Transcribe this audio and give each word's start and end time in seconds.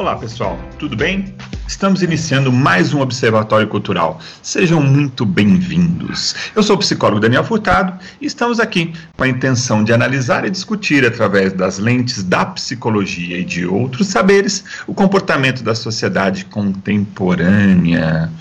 Olá 0.00 0.16
pessoal, 0.16 0.58
tudo 0.78 0.96
bem? 0.96 1.34
Estamos 1.68 2.02
iniciando 2.02 2.50
mais 2.50 2.94
um 2.94 3.00
Observatório 3.02 3.68
Cultural. 3.68 4.18
Sejam 4.42 4.80
muito 4.80 5.26
bem-vindos. 5.26 6.34
Eu 6.56 6.62
sou 6.62 6.76
o 6.76 6.78
psicólogo 6.78 7.20
Daniel 7.20 7.44
Furtado 7.44 7.98
e 8.18 8.24
estamos 8.24 8.58
aqui 8.58 8.94
com 9.14 9.24
a 9.24 9.28
intenção 9.28 9.84
de 9.84 9.92
analisar 9.92 10.46
e 10.46 10.50
discutir, 10.50 11.04
através 11.04 11.52
das 11.52 11.78
lentes 11.78 12.22
da 12.22 12.46
psicologia 12.46 13.36
e 13.36 13.44
de 13.44 13.66
outros 13.66 14.06
saberes, 14.06 14.64
o 14.86 14.94
comportamento 14.94 15.62
da 15.62 15.74
sociedade 15.74 16.46
contemporânea. 16.46 18.32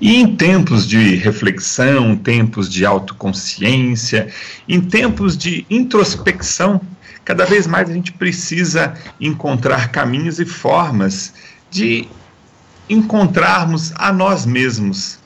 E 0.00 0.16
em 0.16 0.34
tempos 0.34 0.84
de 0.84 1.14
reflexão, 1.14 2.16
tempos 2.16 2.68
de 2.68 2.84
autoconsciência, 2.84 4.26
em 4.68 4.80
tempos 4.80 5.38
de 5.38 5.64
introspecção, 5.70 6.80
cada 7.28 7.44
vez 7.44 7.66
mais 7.66 7.90
a 7.90 7.92
gente 7.92 8.10
precisa 8.10 8.94
encontrar 9.20 9.88
caminhos 9.88 10.40
e 10.40 10.46
formas 10.46 11.34
de 11.70 12.08
encontrarmos 12.88 13.92
a 13.96 14.10
nós 14.10 14.46
mesmos. 14.46 15.18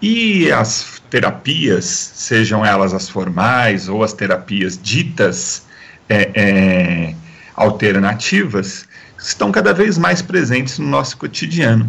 E 0.00 0.50
as 0.50 0.98
terapias, 1.10 1.84
sejam 1.84 2.64
elas 2.64 2.94
as 2.94 3.10
formais 3.10 3.86
ou 3.86 4.02
as 4.02 4.14
terapias 4.14 4.80
ditas 4.82 5.66
é, 6.08 6.30
é, 6.34 7.14
alternativas, 7.54 8.88
estão 9.18 9.52
cada 9.52 9.74
vez 9.74 9.98
mais 9.98 10.22
presentes 10.22 10.78
no 10.78 10.86
nosso 10.86 11.18
cotidiano. 11.18 11.86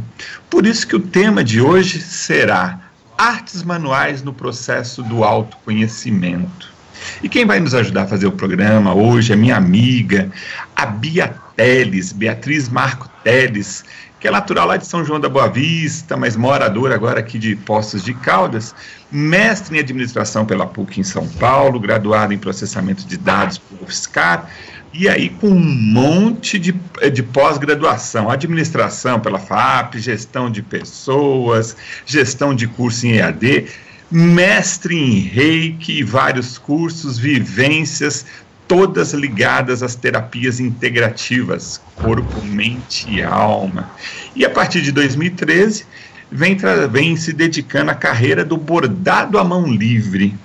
Por 0.49 0.66
isso 0.66 0.85
que 0.85 0.98
o 0.98 0.99
tema 0.99 1.41
de 1.41 1.62
hoje 1.62 2.02
será 2.02 2.82
artes 3.18 3.63
manuais 3.63 4.21
no 4.21 4.34
processo 4.34 5.02
do 5.02 5.23
autoconhecimento. 5.23 6.77
E 7.21 7.29
quem 7.29 7.45
vai 7.45 7.59
nos 7.59 7.73
ajudar 7.73 8.03
a 8.03 8.07
fazer 8.07 8.27
o 8.27 8.31
programa 8.31 8.93
hoje 8.93 9.34
é 9.34 9.35
minha 9.35 9.55
amiga, 9.55 10.31
a 10.75 10.85
Bia 10.85 11.34
Teles, 11.55 12.13
Beatriz 12.13 12.70
Marco 12.70 13.09
Teles, 13.23 13.84
que 14.20 14.27
é 14.27 14.31
natural 14.31 14.67
lá 14.67 14.77
de 14.77 14.85
São 14.85 15.05
João 15.05 15.20
da 15.20 15.29
Boa 15.29 15.48
Vista, 15.48 16.17
mas 16.17 16.35
moradora 16.35 16.95
agora 16.95 17.20
aqui 17.20 17.37
de 17.37 17.55
Poços 17.55 18.04
de 18.04 18.13
Caldas, 18.13 18.73
mestre 19.12 19.77
em 19.77 19.79
administração 19.79 20.45
pela 20.45 20.65
PUC 20.65 20.99
em 20.99 21.04
São 21.04 21.27
Paulo, 21.27 21.79
graduada 21.79 22.34
em 22.34 22.37
processamento 22.37 23.05
de 23.05 23.17
dados 23.17 23.57
por 23.57 23.84
UFSCar, 23.84 24.49
e 24.93 25.07
aí 25.07 25.29
com 25.29 25.49
um 25.49 25.60
monte 25.60 26.57
de, 26.57 26.71
de 27.13 27.21
pós-graduação, 27.21 28.32
administração 28.32 29.20
pela 29.20 29.37
FAP, 29.37 29.95
gestão 29.99 30.49
de 30.49 30.63
pessoas, 30.63 31.76
gestão 32.05 32.55
de 32.55 32.67
curso 32.67 33.05
em 33.05 33.17
EAD, 33.17 33.67
mestre 34.10 34.96
em 34.96 35.20
reiki, 35.20 36.04
vários 36.04 36.58
cursos, 36.58 37.18
vivências, 37.18 38.26
todas 38.68 39.13
ligadas 39.13 39.82
às 39.82 39.96
terapias 39.96 40.60
integrativas, 40.60 41.82
corpo, 41.96 42.44
mente 42.44 43.10
e 43.10 43.24
alma. 43.24 43.90
E 44.35 44.46
a 44.46 44.50
partir 44.50 44.82
de 44.82 44.91
2013, 44.91 45.85
vem, 46.32 46.58
vem 46.91 47.16
se 47.16 47.34
dedicando 47.34 47.91
à 47.91 47.96
carreira 47.96 48.44
do 48.44 48.58
bordado 48.58 49.38
à 49.38 49.44
mão 49.44 49.66
livre. 49.68 50.35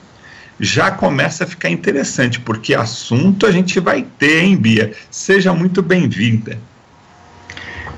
Já 0.61 0.91
começa 0.91 1.45
a 1.45 1.47
ficar 1.47 1.71
interessante, 1.71 2.39
porque 2.39 2.75
assunto 2.75 3.47
a 3.47 3.51
gente 3.51 3.81
vai 3.81 4.07
ter, 4.19 4.45
hein, 4.45 4.57
Bia? 4.57 4.93
Seja 5.11 5.53
muito 5.53 5.83
bem-vinda. 5.83 6.57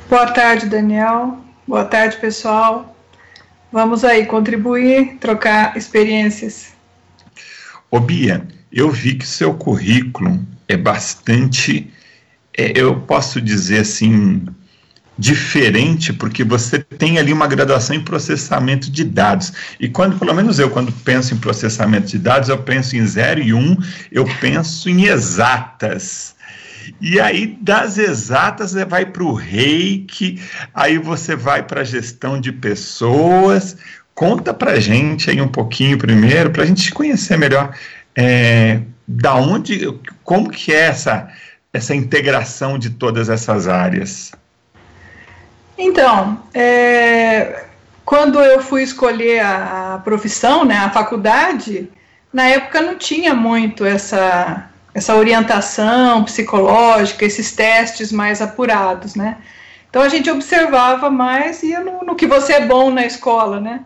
Boa 0.08 0.26
tarde, 0.28 0.66
Daniel. 0.66 1.38
Boa 1.66 1.84
tarde, 1.84 2.16
pessoal. 2.16 2.93
Vamos 3.74 4.04
aí 4.04 4.24
contribuir, 4.24 5.16
trocar 5.18 5.76
experiências. 5.76 6.68
Ô, 7.90 7.98
Bia, 7.98 8.46
eu 8.70 8.88
vi 8.88 9.16
que 9.16 9.26
seu 9.26 9.52
currículo 9.52 10.38
é 10.68 10.76
bastante, 10.76 11.90
é, 12.56 12.70
eu 12.76 13.00
posso 13.00 13.40
dizer 13.40 13.80
assim, 13.80 14.46
diferente, 15.18 16.12
porque 16.12 16.44
você 16.44 16.78
tem 16.78 17.18
ali 17.18 17.32
uma 17.32 17.48
graduação 17.48 17.96
em 17.96 18.00
processamento 18.04 18.88
de 18.92 19.02
dados. 19.02 19.52
E 19.80 19.88
quando, 19.88 20.20
pelo 20.20 20.34
menos 20.34 20.60
eu, 20.60 20.70
quando 20.70 20.92
penso 20.92 21.34
em 21.34 21.38
processamento 21.38 22.06
de 22.06 22.18
dados, 22.20 22.48
eu 22.50 22.58
penso 22.58 22.96
em 22.96 23.04
0 23.04 23.42
e 23.42 23.52
1, 23.52 23.58
um, 23.58 23.76
eu 24.12 24.24
penso 24.40 24.88
em 24.88 25.06
exatas. 25.06 26.33
E 27.00 27.20
aí, 27.20 27.58
das 27.60 27.98
exatas, 27.98 28.72
você 28.72 28.84
vai 28.84 29.06
para 29.06 29.22
o 29.22 29.34
reiki, 29.34 30.42
aí 30.74 30.98
você 30.98 31.36
vai 31.36 31.62
para 31.62 31.80
a 31.80 31.84
gestão 31.84 32.40
de 32.40 32.52
pessoas. 32.52 33.76
Conta 34.14 34.54
para 34.54 34.80
gente 34.80 35.30
aí 35.30 35.40
um 35.40 35.48
pouquinho 35.48 35.98
primeiro, 35.98 36.50
para 36.50 36.62
a 36.62 36.66
gente 36.66 36.92
conhecer 36.92 37.36
melhor 37.36 37.74
é, 38.16 38.80
da 39.06 39.34
onde, 39.34 39.98
como 40.22 40.50
que 40.50 40.72
é 40.72 40.86
essa, 40.86 41.28
essa 41.72 41.94
integração 41.94 42.78
de 42.78 42.90
todas 42.90 43.28
essas 43.28 43.66
áreas? 43.66 44.32
Então, 45.76 46.40
é, 46.54 47.64
quando 48.04 48.40
eu 48.40 48.62
fui 48.62 48.82
escolher 48.82 49.40
a, 49.40 49.94
a, 49.94 49.98
profissão, 49.98 50.64
né, 50.64 50.76
a 50.76 50.90
faculdade, 50.90 51.90
na 52.32 52.48
época 52.48 52.80
não 52.80 52.96
tinha 52.96 53.34
muito 53.34 53.84
essa, 53.84 54.70
essa 54.94 55.16
orientação 55.16 56.22
psicológica, 56.24 57.24
esses 57.24 57.52
testes 57.52 58.12
mais 58.12 58.40
apurados, 58.40 59.16
né? 59.16 59.38
Então 59.90 60.02
a 60.02 60.08
gente 60.08 60.30
observava 60.30 61.10
mais 61.10 61.62
e 61.62 61.76
no, 61.78 62.04
no 62.04 62.14
que 62.14 62.26
você 62.26 62.54
é 62.54 62.66
bom 62.66 62.90
na 62.90 63.04
escola, 63.04 63.60
né? 63.60 63.80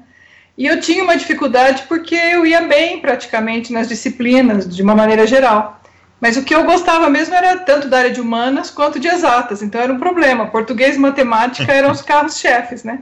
E 0.57 0.67
eu 0.67 0.81
tinha 0.81 1.03
uma 1.03 1.17
dificuldade 1.17 1.85
porque 1.89 2.15
eu 2.15 2.45
ia 2.45 2.63
bem 2.63 3.01
praticamente 3.01 3.73
nas 3.73 3.89
disciplinas, 3.89 4.69
de 4.69 4.83
uma 4.83 4.95
maneira 4.95 5.27
geral. 5.27 5.81
Mas 6.21 6.37
o 6.37 6.43
que 6.43 6.55
eu 6.55 6.65
gostava 6.65 7.09
mesmo 7.09 7.35
era 7.35 7.57
tanto 7.59 7.89
da 7.89 7.99
área 7.99 8.11
de 8.11 8.21
humanas 8.21 8.71
quanto 8.71 8.99
de 8.99 9.07
exatas, 9.07 9.63
então 9.63 9.81
era 9.81 9.93
um 9.93 9.99
problema. 9.99 10.49
Português 10.49 10.97
e 10.97 10.99
matemática 10.99 11.73
eram 11.73 11.93
os 11.93 12.03
carros-chefes, 12.03 12.83
né? 12.83 13.01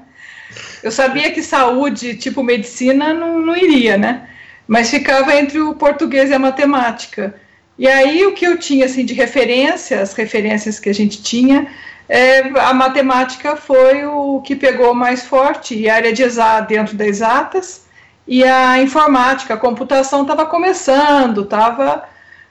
Eu 0.82 0.92
sabia 0.92 1.32
que 1.32 1.42
saúde, 1.42 2.14
tipo 2.14 2.42
medicina, 2.42 3.14
não, 3.14 3.40
não 3.40 3.56
iria, 3.56 3.96
né? 3.96 4.28
Mas 4.68 4.90
ficava 4.90 5.34
entre 5.34 5.58
o 5.60 5.74
português 5.74 6.30
e 6.30 6.34
a 6.34 6.38
matemática. 6.38 7.34
E 7.78 7.87
aí 7.87 8.25
o 8.26 8.32
que 8.32 8.47
eu 8.47 8.59
tinha 8.59 8.87
assim 8.87 9.04
de 9.04 9.12
referência, 9.12 10.00
as 10.00 10.14
referências 10.14 10.81
que 10.81 10.88
a 10.88 10.94
gente 10.94 11.22
tinha, 11.22 11.66
é, 12.09 12.41
a 12.60 12.72
matemática 12.72 13.56
foi 13.56 14.04
o 14.04 14.41
que 14.41 14.56
pegou 14.56 14.94
mais 14.94 15.25
forte, 15.25 15.75
e 15.75 15.88
a 15.88 15.97
área 15.97 16.12
de 16.12 16.22
exatas 16.22 16.69
dentro 16.69 16.97
das 16.97 17.09
exatas, 17.09 17.86
e 18.26 18.42
a 18.44 18.81
informática, 18.81 19.54
a 19.54 19.59
computação 19.59 20.22
estava 20.22 20.47
começando, 20.47 21.42
estava 21.42 22.04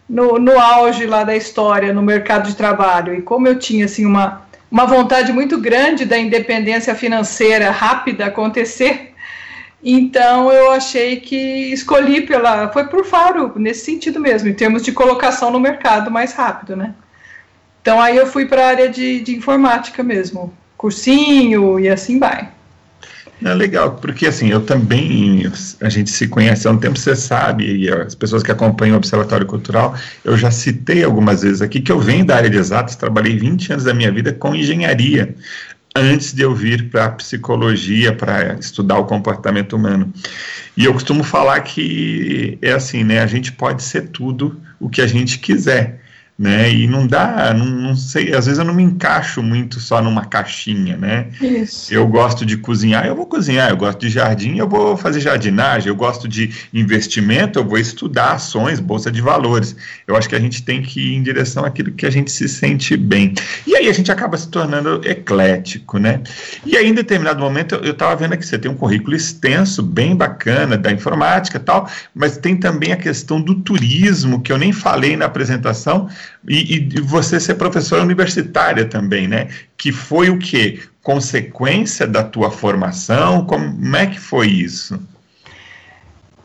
no, 0.08 0.38
no 0.38 0.59
auge 0.59 1.06
lá 1.06 1.24
da 1.24 1.35
história, 1.35 1.94
no 1.94 2.02
mercado 2.02 2.47
de 2.47 2.56
trabalho, 2.56 3.16
e 3.16 3.22
como 3.22 3.47
eu 3.47 3.58
tinha 3.58 3.85
assim 3.85 4.06
uma, 4.06 4.46
uma 4.69 4.85
vontade 4.85 5.34
muito 5.34 5.58
grande 5.58 6.06
da 6.06 6.18
independência 6.18 6.94
financeira 6.94 7.72
rápida 7.72 8.25
acontecer, 8.25 9.15
então 9.88 10.51
eu 10.51 10.72
achei 10.72 11.18
que 11.18 11.35
escolhi 11.72 12.22
pela. 12.22 12.69
Foi 12.69 12.88
por 12.88 13.06
faro, 13.06 13.53
nesse 13.56 13.85
sentido 13.85 14.19
mesmo, 14.19 14.50
em 14.50 14.53
termos 14.53 14.81
de 14.81 14.91
colocação 14.91 15.51
no 15.51 15.59
mercado 15.59 16.09
mais 16.09 16.34
rápido, 16.34 16.75
né? 16.75 16.96
Então 17.81 18.01
aí 18.01 18.18
eu 18.18 18.25
fui 18.25 18.47
para 18.47 18.66
a 18.66 18.68
área 18.68 18.90
de, 18.90 19.22
de 19.22 19.35
informática 19.35 20.01
mesmo, 20.01 20.51
cursinho 20.75 21.79
e 21.79 21.88
assim 21.88 22.18
vai. 22.18 22.50
É 23.44 23.53
legal, 23.53 23.91
porque 23.97 24.25
assim, 24.25 24.50
eu 24.50 24.62
também, 24.62 25.46
a 25.81 25.90
gente 25.90 26.09
se 26.09 26.28
conhece 26.28 26.67
há 26.67 26.72
um 26.72 26.78
tempo, 26.78 26.97
você 26.97 27.16
sabe, 27.16 27.66
e 27.66 27.90
as 27.90 28.16
pessoas 28.16 28.41
que 28.41 28.52
acompanham 28.52 28.96
o 28.96 28.97
Observatório 28.97 29.46
Cultural, 29.46 29.94
eu 30.23 30.38
já 30.38 30.50
citei 30.50 31.03
algumas 31.03 31.41
vezes 31.41 31.62
aqui 31.62 31.81
que 31.81 31.91
eu 31.91 32.00
venho 32.00 32.25
da 32.25 32.38
área 32.38 32.50
de 32.50 32.57
exatas, 32.57 32.96
trabalhei 32.96 33.38
20 33.38 33.73
anos 33.73 33.84
da 33.84 33.94
minha 33.94 34.12
vida 34.12 34.31
com 34.31 34.56
engenharia, 34.56 35.35
antes 35.95 36.33
de 36.33 36.41
eu 36.41 36.53
vir 36.53 36.89
para 36.89 37.09
psicologia, 37.11 38.13
para 38.13 38.56
estudar 38.59 39.00
o 39.00 39.06
comportamento 39.06 39.78
humano. 39.78 40.11
E 40.75 40.83
eu 40.83 40.94
costumo 40.94 41.23
falar 41.23 41.61
que 41.61 42.57
é 42.61 42.73
assim, 42.73 43.03
né, 43.03 43.22
a 43.22 43.28
gente 43.28 43.53
pode 43.53 43.81
ser 43.81 44.09
tudo 44.09 44.59
o 44.79 44.89
que 44.89 45.01
a 45.01 45.07
gente 45.07 45.39
quiser, 45.39 46.01
né? 46.38 46.69
E 46.69 46.85
não 46.85 47.07
dá, 47.07 47.53
não, 47.53 47.66
não, 47.66 47.96
sei, 47.96 48.34
às 48.34 48.46
vezes 48.46 48.59
eu 48.59 48.66
não 48.66 48.73
me 48.73 48.84
encaixo 48.84 49.41
muito 49.41 49.79
só 49.79 50.01
numa 50.01 50.25
caixinha, 50.25 50.97
né? 50.97 51.28
Isso. 51.41 51.93
Eu 51.93 52.05
gosto 52.08 52.46
de 52.46 52.58
cozinhar, 52.58 53.05
eu 53.05 53.16
vou 53.16 53.26
cozinhar, 53.26 53.70
eu 53.70 53.78
gosto 53.78 53.99
de 53.99 54.09
jardim, 54.09 54.58
eu 54.58 54.67
vou 54.67 54.97
fazer 54.97 55.22
jardinagem, 55.22 55.87
eu 55.87 55.96
gosto 55.96 56.28
de 56.28 56.52
investimento, 56.73 57.58
eu 57.58 57.64
vou 57.64 57.78
estudar 57.78 58.34
ações, 58.34 58.82
bolsa 58.82 59.09
de 59.09 59.22
valores. 59.22 59.76
Eu 60.05 60.17
acho 60.17 60.28
que 60.28 60.35
a 60.35 60.40
gente 60.40 60.61
tem 60.64 60.82
que 60.82 60.99
ir 60.99 61.16
em 61.16 61.23
direção 61.23 61.64
àquilo 61.64 61.91
que 61.91 62.05
a 62.05 62.09
gente 62.09 62.29
se 62.29 62.49
sente 62.49 62.97
bem. 62.97 63.34
E 63.66 63.73
aí 63.73 63.87
a 63.87 63.93
gente 63.93 64.11
acaba 64.11 64.37
se 64.37 64.49
tornando 64.49 65.02
eclético, 65.05 65.97
né? 65.97 66.22
E 66.66 66.76
aí 66.76 66.87
em 66.87 66.93
determinado 66.93 67.40
momento 67.40 67.76
eu 67.76 67.91
estava 67.91 68.14
vendo 68.16 68.34
aqui, 68.34 68.46
você 68.46 68.59
tem 68.59 68.70
um 68.70 68.76
currículo 68.76 69.16
extenso, 69.16 69.82
bem 69.82 70.14
bacana, 70.14 70.78
da 70.78 70.91
informática 70.91 71.58
e 71.58 71.61
tal, 71.61 71.90
mas 72.14 72.37
tem 72.37 72.58
também 72.58 72.91
a 72.91 72.97
questão 72.97 73.40
do 73.41 73.55
turismo, 73.55 74.41
que 74.41 74.52
eu 74.52 74.58
nem 74.58 74.73
falei 74.73 75.16
na 75.16 75.26
apresentação, 75.26 76.09
e, 76.47 76.75
e 76.77 77.01
você 77.01 77.39
ser 77.39 77.55
professora 77.55 78.03
universitária 78.03 78.85
também, 78.85 79.27
né? 79.27 79.47
Que 79.77 79.91
foi 79.91 80.29
o 80.29 80.37
que? 80.37 80.81
Consequência 81.01 82.07
da 82.07 82.23
tua 82.23 82.51
formação? 82.51 83.45
Como 83.45 83.95
é 83.95 84.05
que 84.05 84.19
foi 84.19 84.47
isso? 84.47 84.99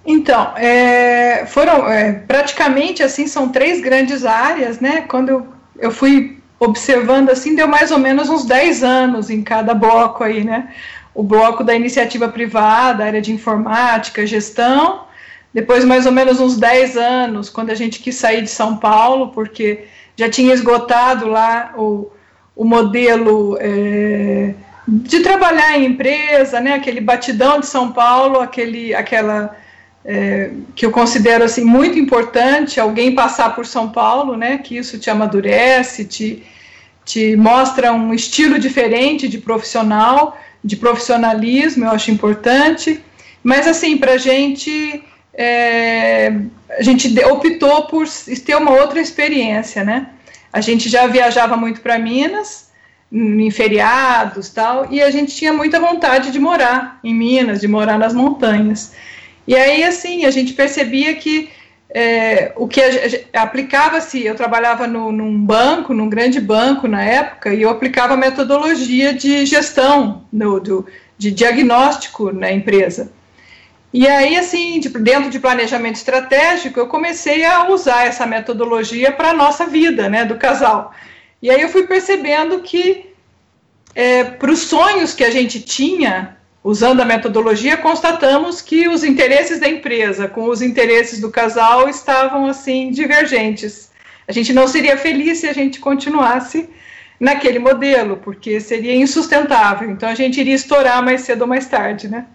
Então, 0.04 0.56
é, 0.56 1.44
foram 1.46 1.88
é, 1.88 2.12
praticamente 2.12 3.02
assim, 3.02 3.26
são 3.26 3.48
três 3.48 3.80
grandes 3.80 4.24
áreas, 4.24 4.80
né? 4.80 5.02
Quando 5.02 5.28
eu, 5.28 5.46
eu 5.78 5.90
fui 5.90 6.38
observando 6.58 7.30
assim, 7.30 7.54
deu 7.54 7.66
mais 7.66 7.90
ou 7.90 7.98
menos 7.98 8.28
uns 8.28 8.44
10 8.44 8.82
anos 8.82 9.30
em 9.30 9.42
cada 9.42 9.72
bloco 9.72 10.22
aí, 10.22 10.44
né? 10.44 10.68
O 11.14 11.22
bloco 11.22 11.64
da 11.64 11.74
iniciativa 11.74 12.28
privada, 12.28 13.04
área 13.04 13.20
de 13.20 13.32
informática, 13.32 14.26
gestão, 14.26 15.04
depois 15.52 15.84
mais 15.84 16.06
ou 16.06 16.12
menos 16.12 16.40
uns 16.40 16.56
10 16.56 16.96
anos, 16.96 17.50
quando 17.50 17.70
a 17.70 17.74
gente 17.74 18.00
quis 18.00 18.14
sair 18.14 18.42
de 18.42 18.50
São 18.50 18.76
Paulo, 18.76 19.28
porque 19.28 19.84
já 20.16 20.28
tinha 20.28 20.54
esgotado 20.54 21.26
lá 21.26 21.72
o, 21.76 22.10
o 22.54 22.64
modelo 22.64 23.56
é, 23.60 24.54
de 24.86 25.20
trabalhar 25.20 25.78
em 25.78 25.86
empresa, 25.86 26.60
né? 26.60 26.74
Aquele 26.74 27.00
batidão 27.00 27.60
de 27.60 27.66
São 27.66 27.92
Paulo, 27.92 28.40
aquele, 28.40 28.94
aquela 28.94 29.56
é, 30.04 30.50
que 30.74 30.84
eu 30.84 30.90
considero 30.90 31.44
assim 31.44 31.64
muito 31.64 31.98
importante 31.98 32.80
alguém 32.80 33.14
passar 33.14 33.54
por 33.54 33.66
São 33.66 33.90
Paulo, 33.90 34.36
né? 34.36 34.58
Que 34.58 34.76
isso 34.76 34.98
te 34.98 35.10
amadurece, 35.10 36.04
te, 36.04 36.42
te 37.04 37.36
mostra 37.36 37.92
um 37.92 38.14
estilo 38.14 38.58
diferente 38.58 39.28
de 39.28 39.38
profissional, 39.38 40.38
de 40.62 40.76
profissionalismo, 40.76 41.84
eu 41.84 41.90
acho 41.90 42.10
importante. 42.10 43.02
Mas 43.42 43.66
assim, 43.66 43.96
para 43.96 44.12
a 44.12 44.18
gente, 44.18 45.02
é, 45.34 46.32
a 46.68 46.82
gente 46.82 47.18
optou 47.24 47.86
por 47.86 48.06
ter 48.44 48.56
uma 48.56 48.72
outra 48.72 49.00
experiência, 49.00 49.84
né? 49.84 50.08
A 50.52 50.60
gente 50.60 50.88
já 50.88 51.06
viajava 51.06 51.56
muito 51.56 51.80
para 51.80 51.98
Minas, 51.98 52.70
em 53.12 53.50
feriados 53.50 54.50
tal, 54.50 54.86
e 54.90 55.02
a 55.02 55.10
gente 55.10 55.34
tinha 55.34 55.52
muita 55.52 55.80
vontade 55.80 56.30
de 56.30 56.38
morar 56.38 57.00
em 57.02 57.14
Minas, 57.14 57.60
de 57.60 57.68
morar 57.68 57.98
nas 57.98 58.14
montanhas. 58.14 58.92
E 59.46 59.56
aí, 59.56 59.82
assim, 59.82 60.24
a 60.24 60.30
gente 60.30 60.52
percebia 60.52 61.14
que 61.16 61.50
é, 61.92 62.52
o 62.56 62.68
que 62.68 62.80
aplicava-se, 63.32 64.24
eu 64.24 64.36
trabalhava 64.36 64.86
no, 64.86 65.10
num 65.10 65.44
banco, 65.44 65.92
num 65.92 66.08
grande 66.08 66.40
banco 66.40 66.86
na 66.86 67.02
época, 67.02 67.52
e 67.52 67.62
eu 67.62 67.70
aplicava 67.70 68.16
metodologia 68.16 69.12
de 69.12 69.44
gestão, 69.44 70.24
no, 70.32 70.60
do, 70.60 70.86
de 71.18 71.30
diagnóstico 71.32 72.32
na 72.32 72.52
empresa. 72.52 73.10
E 73.92 74.06
aí, 74.06 74.36
assim, 74.36 74.78
de, 74.78 74.88
dentro 74.88 75.30
de 75.30 75.40
planejamento 75.40 75.96
estratégico, 75.96 76.78
eu 76.78 76.86
comecei 76.86 77.44
a 77.44 77.68
usar 77.68 78.06
essa 78.06 78.24
metodologia 78.24 79.10
para 79.10 79.30
a 79.30 79.34
nossa 79.34 79.66
vida, 79.66 80.08
né, 80.08 80.24
do 80.24 80.36
casal. 80.36 80.94
E 81.42 81.50
aí 81.50 81.60
eu 81.60 81.68
fui 81.68 81.86
percebendo 81.86 82.60
que 82.60 83.06
é, 83.94 84.22
para 84.22 84.50
os 84.50 84.60
sonhos 84.60 85.12
que 85.12 85.24
a 85.24 85.30
gente 85.30 85.60
tinha, 85.60 86.36
usando 86.62 87.00
a 87.00 87.04
metodologia, 87.04 87.76
constatamos 87.76 88.60
que 88.60 88.86
os 88.86 89.02
interesses 89.02 89.58
da 89.58 89.68
empresa 89.68 90.28
com 90.28 90.44
os 90.44 90.62
interesses 90.62 91.20
do 91.20 91.30
casal 91.30 91.88
estavam 91.88 92.46
assim 92.46 92.90
divergentes. 92.90 93.90
A 94.28 94.32
gente 94.32 94.52
não 94.52 94.68
seria 94.68 94.96
feliz 94.96 95.38
se 95.38 95.48
a 95.48 95.52
gente 95.52 95.80
continuasse 95.80 96.68
naquele 97.18 97.58
modelo, 97.58 98.18
porque 98.18 98.60
seria 98.60 98.94
insustentável. 98.94 99.90
Então 99.90 100.08
a 100.08 100.14
gente 100.14 100.38
iria 100.38 100.54
estourar 100.54 101.02
mais 101.02 101.22
cedo 101.22 101.42
ou 101.42 101.48
mais 101.48 101.66
tarde, 101.66 102.06
né? 102.06 102.26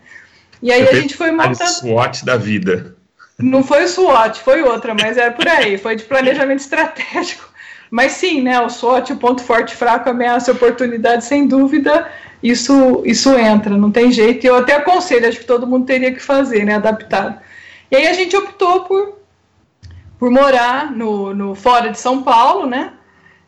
E 0.65 0.71
aí 0.71 0.83
Você 0.83 0.95
a 0.95 0.99
gente 0.99 1.15
foi 1.15 1.29
montando. 1.29 1.69
SWOT 1.69 2.25
da 2.25 2.37
vida. 2.37 2.95
Não 3.37 3.63
foi 3.63 3.83
o 3.83 3.87
SWOT, 3.87 4.39
foi 4.39 4.63
outra, 4.63 4.95
mas 4.95 5.15
era 5.15 5.31
por 5.31 5.47
aí, 5.47 5.77
foi 5.77 5.95
de 5.95 6.03
planejamento 6.03 6.61
estratégico. 6.61 7.47
Mas 7.91 8.13
sim, 8.13 8.41
né, 8.41 8.59
o 8.59 8.67
SWOT, 8.67 9.13
o 9.13 9.17
ponto 9.17 9.43
forte, 9.43 9.75
fraco, 9.75 10.09
ameaça, 10.09 10.51
oportunidade, 10.51 11.23
sem 11.23 11.47
dúvida, 11.47 12.09
isso, 12.41 13.03
isso 13.05 13.37
entra, 13.37 13.77
não 13.77 13.91
tem 13.91 14.11
jeito. 14.11 14.43
E 14.43 14.47
eu 14.47 14.55
até 14.55 14.73
aconselho, 14.73 15.27
acho 15.27 15.37
que 15.37 15.45
todo 15.45 15.67
mundo 15.67 15.85
teria 15.85 16.11
que 16.11 16.19
fazer, 16.19 16.65
né, 16.65 16.73
adaptado. 16.73 17.39
E 17.91 17.95
aí 17.95 18.07
a 18.07 18.13
gente 18.13 18.35
optou 18.35 18.85
por, 18.85 19.19
por 20.17 20.31
morar 20.31 20.91
no, 20.91 21.31
no 21.31 21.53
fora 21.53 21.91
de 21.91 21.99
São 21.99 22.23
Paulo, 22.23 22.65
né, 22.65 22.93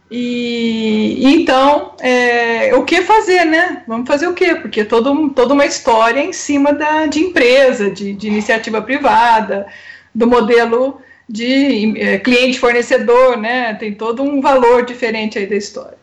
e, 0.10 1.22
então, 1.26 1.94
é, 2.00 2.74
o 2.76 2.86
que 2.86 3.02
fazer, 3.02 3.46
né? 3.46 3.84
Vamos 3.88 4.08
fazer 4.08 4.28
o 4.28 4.34
quê? 4.34 4.56
Porque 4.56 4.86
todo, 4.86 5.30
toda 5.32 5.54
uma 5.54 5.66
história 5.66 6.22
em 6.22 6.32
cima 6.32 6.72
da, 6.72 7.06
de 7.08 7.20
empresa, 7.20 7.92
de, 7.92 8.14
de 8.14 8.28
iniciativa 8.28 8.82
privada, 8.82 9.68
do 10.16 10.26
modelo 10.26 11.02
de 11.28 12.00
é, 12.00 12.18
cliente-fornecedor, 12.20 13.38
né? 13.38 13.74
Tem 13.74 13.94
todo 13.94 14.24
um 14.24 14.40
valor 14.40 14.86
diferente 14.86 15.38
aí 15.38 15.46
da 15.46 15.56
história. 15.56 15.98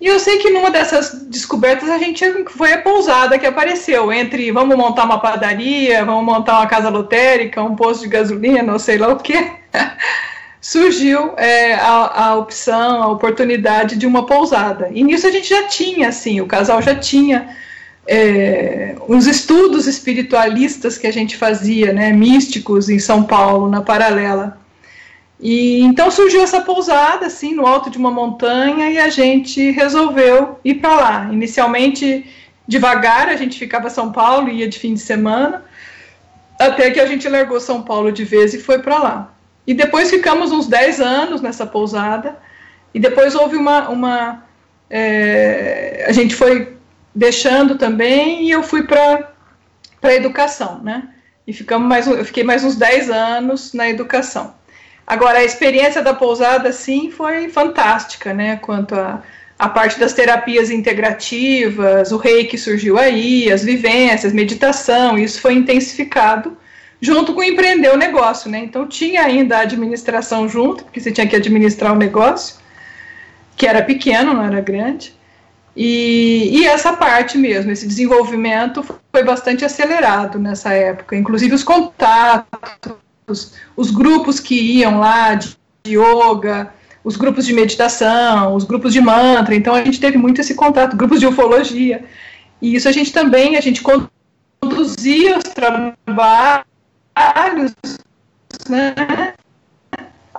E 0.00 0.06
eu 0.06 0.18
sei 0.18 0.38
que 0.38 0.48
numa 0.48 0.70
dessas 0.70 1.24
descobertas 1.24 1.90
a 1.90 1.98
gente 1.98 2.24
foi 2.48 2.72
a 2.72 2.80
pousada 2.80 3.38
que 3.38 3.46
apareceu 3.46 4.10
entre 4.10 4.50
vamos 4.50 4.74
montar 4.76 5.04
uma 5.04 5.20
padaria, 5.20 6.04
vamos 6.04 6.24
montar 6.24 6.58
uma 6.58 6.66
casa 6.66 6.88
lotérica, 6.88 7.62
um 7.62 7.76
posto 7.76 8.02
de 8.02 8.08
gasolina, 8.08 8.72
ou 8.72 8.78
sei 8.78 8.96
lá 8.96 9.08
o 9.08 9.16
que. 9.16 9.34
Surgiu 10.60 11.32
é, 11.36 11.74
a, 11.74 12.26
a 12.26 12.34
opção, 12.36 13.02
a 13.02 13.08
oportunidade 13.08 13.96
de 13.96 14.06
uma 14.06 14.26
pousada. 14.26 14.90
E 14.92 15.02
nisso 15.02 15.26
a 15.26 15.30
gente 15.30 15.48
já 15.48 15.66
tinha, 15.66 16.08
assim, 16.08 16.40
o 16.40 16.46
casal 16.46 16.82
já 16.82 16.94
tinha 16.94 17.56
é, 18.06 18.94
uns 19.08 19.26
estudos 19.26 19.86
espiritualistas 19.86 20.98
que 20.98 21.06
a 21.06 21.12
gente 21.12 21.36
fazia, 21.36 21.92
né, 21.92 22.12
místicos 22.12 22.88
em 22.88 22.98
São 22.98 23.22
Paulo, 23.22 23.68
na 23.68 23.80
Paralela. 23.80 24.58
E 25.40 25.80
então 25.80 26.10
surgiu 26.10 26.42
essa 26.42 26.60
pousada, 26.60 27.26
assim, 27.26 27.54
no 27.54 27.66
alto 27.66 27.88
de 27.88 27.96
uma 27.96 28.10
montanha, 28.10 28.90
e 28.90 28.98
a 28.98 29.08
gente 29.08 29.70
resolveu 29.70 30.58
ir 30.62 30.74
para 30.74 30.94
lá. 30.94 31.28
Inicialmente, 31.32 32.26
devagar, 32.68 33.28
a 33.28 33.36
gente 33.36 33.58
ficava 33.58 33.86
em 33.86 33.90
São 33.90 34.12
Paulo, 34.12 34.50
ia 34.50 34.68
de 34.68 34.78
fim 34.78 34.92
de 34.92 35.00
semana, 35.00 35.64
até 36.58 36.90
que 36.90 37.00
a 37.00 37.06
gente 37.06 37.26
largou 37.28 37.58
São 37.58 37.80
Paulo 37.80 38.12
de 38.12 38.24
vez 38.24 38.52
e 38.52 38.58
foi 38.58 38.80
para 38.80 38.98
lá. 38.98 39.34
E 39.66 39.74
depois 39.74 40.10
ficamos 40.10 40.50
uns 40.52 40.66
10 40.66 41.00
anos 41.00 41.40
nessa 41.40 41.66
pousada, 41.66 42.38
e 42.92 42.98
depois 42.98 43.34
houve 43.34 43.56
uma. 43.56 43.88
uma 43.88 44.44
é, 44.88 46.04
a 46.08 46.12
gente 46.12 46.34
foi 46.34 46.76
deixando 47.14 47.76
também 47.76 48.44
e 48.44 48.50
eu 48.50 48.62
fui 48.62 48.84
para 48.84 49.32
a 50.02 50.14
educação, 50.14 50.80
né? 50.82 51.08
E 51.46 51.52
ficamos 51.52 51.88
mais, 51.88 52.06
eu 52.06 52.24
fiquei 52.24 52.44
mais 52.44 52.64
uns 52.64 52.76
10 52.76 53.10
anos 53.10 53.72
na 53.72 53.88
educação. 53.88 54.54
Agora, 55.06 55.38
a 55.38 55.44
experiência 55.44 56.02
da 56.02 56.14
pousada, 56.14 56.72
sim, 56.72 57.10
foi 57.10 57.48
fantástica, 57.48 58.32
né? 58.32 58.56
Quanto 58.56 58.94
a, 58.94 59.22
a 59.58 59.68
parte 59.68 59.98
das 59.98 60.12
terapias 60.12 60.70
integrativas, 60.70 62.12
o 62.12 62.16
reiki 62.16 62.56
surgiu 62.56 62.96
aí, 62.96 63.50
as 63.50 63.64
vivências, 63.64 64.32
meditação, 64.32 65.18
isso 65.18 65.40
foi 65.40 65.54
intensificado 65.54 66.56
junto 67.00 67.32
com 67.32 67.42
empreender 67.42 67.90
o 67.92 67.96
negócio, 67.96 68.50
né? 68.50 68.58
Então 68.58 68.86
tinha 68.86 69.22
ainda 69.22 69.58
a 69.58 69.62
administração 69.62 70.48
junto, 70.48 70.84
porque 70.84 71.00
você 71.00 71.10
tinha 71.10 71.26
que 71.26 71.36
administrar 71.36 71.92
o 71.92 71.96
negócio, 71.96 72.56
que 73.56 73.66
era 73.66 73.82
pequeno, 73.82 74.34
não 74.34 74.44
era 74.44 74.60
grande. 74.60 75.14
E, 75.74 76.50
e, 76.52 76.66
essa 76.66 76.92
parte 76.92 77.38
mesmo, 77.38 77.70
esse 77.70 77.86
desenvolvimento 77.86 78.84
foi 79.12 79.22
bastante 79.22 79.64
acelerado 79.64 80.38
nessa 80.38 80.72
época, 80.74 81.16
inclusive 81.16 81.54
os 81.54 81.62
contatos, 81.62 83.54
os 83.76 83.90
grupos 83.90 84.40
que 84.40 84.54
iam 84.78 84.98
lá 84.98 85.34
de 85.34 85.56
yoga, 85.86 86.72
os 87.04 87.16
grupos 87.16 87.46
de 87.46 87.54
meditação, 87.54 88.54
os 88.54 88.64
grupos 88.64 88.92
de 88.92 89.00
mantra, 89.00 89.54
então 89.54 89.74
a 89.74 89.82
gente 89.82 90.00
teve 90.00 90.18
muito 90.18 90.40
esse 90.40 90.54
contato, 90.54 90.96
grupos 90.96 91.20
de 91.20 91.26
ufologia, 91.26 92.04
e 92.60 92.74
isso 92.74 92.88
a 92.88 92.92
gente 92.92 93.12
também, 93.12 93.56
a 93.56 93.60
gente 93.60 93.80
conduzia 93.80 95.38
os 95.38 95.44
trabalhos, 95.44 96.66
né, 98.68 99.34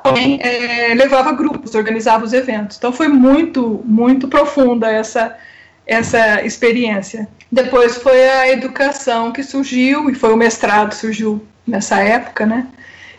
alguém 0.03 0.39
é, 0.41 0.93
levava 0.93 1.31
grupos, 1.31 1.75
organizava 1.75 2.25
os 2.25 2.33
eventos. 2.33 2.77
Então 2.77 2.91
foi 2.91 3.07
muito, 3.07 3.81
muito 3.85 4.27
profunda 4.27 4.91
essa, 4.91 5.37
essa 5.85 6.43
experiência. 6.43 7.27
Depois 7.51 7.97
foi 7.97 8.29
a 8.29 8.49
educação 8.49 9.31
que 9.31 9.43
surgiu, 9.43 10.09
e 10.09 10.15
foi 10.15 10.33
o 10.33 10.37
mestrado 10.37 10.93
surgiu 10.93 11.45
nessa 11.67 11.99
época, 11.99 12.45
né? 12.45 12.67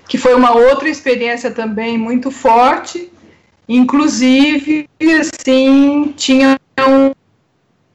Que 0.09 0.18
foi 0.18 0.35
uma 0.35 0.52
outra 0.56 0.88
experiência 0.88 1.50
também 1.50 1.97
muito 1.97 2.30
forte, 2.30 3.12
inclusive, 3.68 4.88
assim, 5.21 6.12
tinha 6.16 6.59
um, 6.80 7.12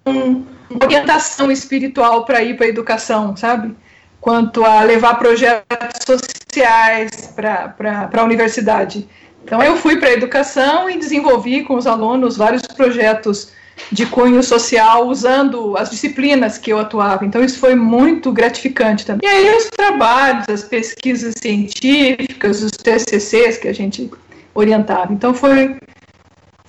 um, 0.10 0.46
uma 0.70 0.86
orientação 0.86 1.52
espiritual 1.52 2.24
para 2.26 2.42
ir 2.42 2.56
para 2.56 2.66
a 2.66 2.70
educação, 2.70 3.36
sabe? 3.36 3.76
Quanto 4.20 4.64
a 4.64 4.82
levar 4.84 5.16
projetos 5.16 6.04
sociais 6.06 7.34
para 7.36 8.10
a 8.14 8.24
universidade. 8.24 9.08
Então, 9.44 9.64
eu 9.64 9.78
fui 9.78 9.98
para 9.98 10.10
a 10.10 10.14
educação 10.14 10.90
e 10.90 10.98
desenvolvi 10.98 11.64
com 11.64 11.76
os 11.76 11.88
alunos 11.88 12.36
vários 12.36 12.64
projetos 12.64 13.54
de 13.92 14.06
cunho 14.08 14.44
social 14.44 15.08
usando 15.08 15.78
as 15.78 15.90
disciplinas 15.90 16.58
que 16.58 16.72
eu 16.72 16.80
atuava. 16.80 17.26
Então, 17.26 17.44
isso 17.44 17.60
foi 17.60 17.76
muito 17.76 18.32
gratificante 18.32 19.06
também. 19.06 19.30
E 19.30 19.32
aí, 19.32 19.56
os 19.56 19.70
trabalhos, 19.70 20.50
as 20.50 20.64
pesquisas 20.64 21.36
científicas, 21.38 22.62
os 22.62 22.72
TCCs 22.72 23.58
que 23.58 23.68
a 23.68 23.74
gente 23.74 24.12
orientava. 24.54 25.14
Então, 25.14 25.34
foi, 25.34 25.78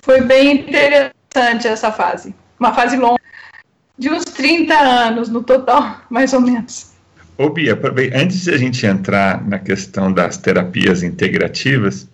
foi 0.01 0.21
bem 0.21 0.59
interessante 0.59 1.67
essa 1.67 1.91
fase. 1.91 2.33
Uma 2.59 2.73
fase 2.73 2.95
longa, 2.95 3.19
de 3.97 4.09
uns 4.09 4.23
30 4.23 4.73
anos 4.73 5.29
no 5.29 5.43
total, 5.43 5.97
mais 6.09 6.31
ou 6.31 6.41
menos. 6.41 6.91
Ô 7.39 7.49
Bia, 7.49 7.79
antes 8.13 8.43
de 8.43 8.51
a 8.51 8.57
gente 8.57 8.85
entrar 8.85 9.47
na 9.47 9.57
questão 9.57 10.11
das 10.11 10.35
terapias 10.35 11.03
integrativas, 11.03 12.05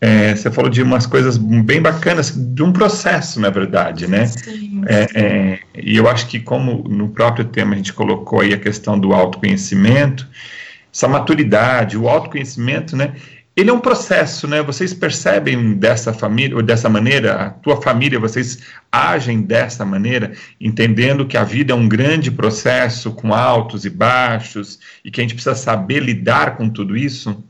é, 0.00 0.34
você 0.34 0.50
falou 0.50 0.68
de 0.68 0.82
umas 0.82 1.06
coisas 1.06 1.38
bem 1.38 1.80
bacanas, 1.80 2.32
de 2.36 2.60
um 2.60 2.72
processo, 2.72 3.38
na 3.38 3.50
verdade, 3.50 4.08
né? 4.08 4.26
Sim. 4.26 4.82
É, 4.88 5.06
é, 5.14 5.58
e 5.80 5.96
eu 5.96 6.08
acho 6.08 6.26
que, 6.26 6.40
como 6.40 6.88
no 6.88 7.08
próprio 7.10 7.44
tema 7.44 7.74
a 7.74 7.76
gente 7.76 7.92
colocou 7.92 8.40
aí 8.40 8.52
a 8.52 8.58
questão 8.58 8.98
do 8.98 9.12
autoconhecimento, 9.12 10.26
essa 10.92 11.06
maturidade, 11.06 11.96
o 11.96 12.08
autoconhecimento, 12.08 12.96
né? 12.96 13.12
Ele 13.58 13.70
é 13.70 13.72
um 13.72 13.80
processo, 13.80 14.46
né? 14.46 14.62
Vocês 14.62 14.94
percebem 14.94 15.74
dessa 15.74 16.12
família, 16.12 16.54
ou 16.54 16.62
dessa 16.62 16.88
maneira, 16.88 17.34
a 17.34 17.50
tua 17.50 17.82
família, 17.82 18.20
vocês 18.20 18.62
agem 18.92 19.42
dessa 19.42 19.84
maneira, 19.84 20.32
entendendo 20.60 21.26
que 21.26 21.36
a 21.36 21.42
vida 21.42 21.72
é 21.72 21.74
um 21.74 21.88
grande 21.88 22.30
processo 22.30 23.10
com 23.10 23.34
altos 23.34 23.84
e 23.84 23.90
baixos, 23.90 24.78
e 25.04 25.10
que 25.10 25.20
a 25.20 25.24
gente 25.24 25.34
precisa 25.34 25.56
saber 25.56 25.98
lidar 25.98 26.56
com 26.56 26.70
tudo 26.70 26.96
isso? 26.96 27.42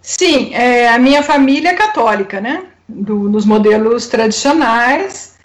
Sim, 0.00 0.52
é, 0.52 0.88
a 0.88 0.98
minha 0.98 1.22
família 1.22 1.68
é 1.68 1.76
católica, 1.76 2.40
né? 2.40 2.64
Do, 2.88 3.28
nos 3.28 3.46
modelos 3.46 4.08
tradicionais. 4.08 5.38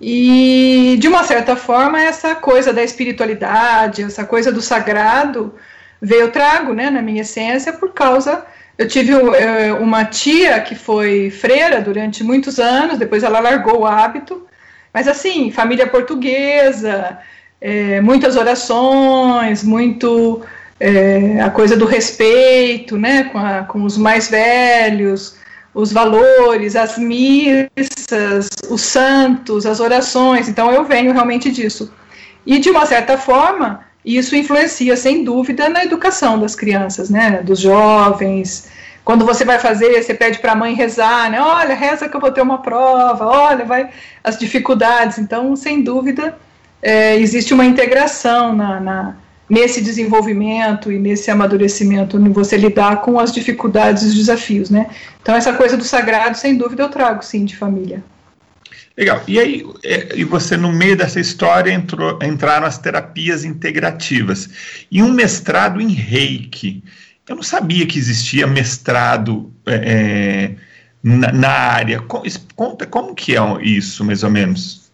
E, 0.00 0.96
de 1.00 1.08
uma 1.08 1.24
certa 1.24 1.56
forma, 1.56 2.00
essa 2.00 2.36
coisa 2.36 2.72
da 2.72 2.84
espiritualidade, 2.84 4.04
essa 4.04 4.24
coisa 4.24 4.52
do 4.52 4.62
sagrado, 4.62 5.52
veio 6.00 6.30
trago, 6.30 6.72
né, 6.72 6.90
na 6.90 7.02
minha 7.02 7.22
essência, 7.22 7.72
por 7.72 7.92
causa. 7.92 8.44
Eu 8.78 8.86
tive 8.86 9.12
é, 9.12 9.72
uma 9.72 10.04
tia 10.04 10.60
que 10.60 10.74
foi 10.74 11.30
freira 11.30 11.80
durante 11.80 12.22
muitos 12.22 12.58
anos, 12.58 12.98
depois 12.98 13.22
ela 13.22 13.40
largou 13.40 13.80
o 13.80 13.86
hábito, 13.86 14.46
mas 14.92 15.08
assim, 15.08 15.50
família 15.50 15.86
portuguesa, 15.86 17.18
é, 17.60 18.00
muitas 18.00 18.36
orações, 18.36 19.62
muito 19.62 20.42
é, 20.78 21.40
a 21.40 21.50
coisa 21.50 21.76
do 21.76 21.86
respeito, 21.86 22.98
né, 22.98 23.24
com, 23.24 23.38
a, 23.38 23.62
com 23.64 23.82
os 23.82 23.96
mais 23.96 24.28
velhos, 24.28 25.36
os 25.72 25.92
valores, 25.92 26.76
as 26.76 26.98
missas, 26.98 28.48
os 28.68 28.80
santos, 28.82 29.66
as 29.66 29.80
orações. 29.80 30.48
Então 30.48 30.70
eu 30.70 30.84
venho 30.84 31.12
realmente 31.12 31.50
disso. 31.50 31.92
E 32.44 32.58
de 32.58 32.70
uma 32.70 32.86
certa 32.86 33.18
forma, 33.18 33.85
isso 34.06 34.36
influencia 34.36 34.96
sem 34.96 35.24
dúvida 35.24 35.68
na 35.68 35.82
educação 35.82 36.38
das 36.38 36.54
crianças, 36.54 37.10
né, 37.10 37.42
dos 37.42 37.58
jovens. 37.58 38.68
Quando 39.04 39.24
você 39.24 39.44
vai 39.44 39.58
fazer, 39.58 40.02
você 40.02 40.14
pede 40.14 40.38
para 40.38 40.52
a 40.52 40.56
mãe 40.56 40.74
rezar, 40.74 41.30
né? 41.30 41.40
Olha, 41.40 41.74
reza 41.74 42.08
que 42.08 42.16
eu 42.16 42.20
vou 42.20 42.30
ter 42.30 42.42
uma 42.42 42.58
prova. 42.58 43.24
Olha, 43.24 43.64
vai 43.64 43.90
as 44.22 44.36
dificuldades. 44.36 45.18
Então, 45.18 45.54
sem 45.56 45.82
dúvida, 45.82 46.36
é, 46.82 47.16
existe 47.16 47.54
uma 47.54 47.64
integração 47.64 48.52
na, 48.54 48.80
na 48.80 49.16
nesse 49.48 49.80
desenvolvimento 49.80 50.90
e 50.90 50.98
nesse 50.98 51.30
amadurecimento, 51.30 52.18
você 52.32 52.56
lidar 52.56 53.00
com 53.00 53.18
as 53.18 53.32
dificuldades 53.32 54.02
e 54.02 54.06
os 54.06 54.14
desafios, 54.14 54.70
né? 54.70 54.88
Então, 55.22 55.34
essa 55.34 55.52
coisa 55.52 55.76
do 55.76 55.84
sagrado, 55.84 56.36
sem 56.36 56.56
dúvida, 56.56 56.82
eu 56.82 56.88
trago, 56.88 57.24
sim, 57.24 57.44
de 57.44 57.56
família. 57.56 58.02
Legal. 58.96 59.22
E 59.28 59.38
aí, 59.38 59.66
é, 59.84 60.08
e 60.14 60.24
você, 60.24 60.56
no 60.56 60.72
meio 60.72 60.96
dessa 60.96 61.20
história, 61.20 61.70
entrou, 61.70 62.18
entraram 62.22 62.66
as 62.66 62.78
terapias 62.78 63.44
integrativas. 63.44 64.48
E 64.90 65.02
um 65.02 65.12
mestrado 65.12 65.80
em 65.80 65.90
reiki. 65.90 66.82
Eu 67.28 67.36
não 67.36 67.42
sabia 67.42 67.86
que 67.86 67.98
existia 67.98 68.46
mestrado 68.46 69.52
é, 69.66 69.74
é 69.74 70.54
na, 71.02 71.30
na, 71.30 71.50
área. 71.50 72.02
Conta 72.54 72.86
como 72.86 73.14
que 73.14 73.36
é 73.36 73.40
isso, 73.60 74.02
mais 74.02 74.22
ou 74.22 74.30
menos? 74.30 74.90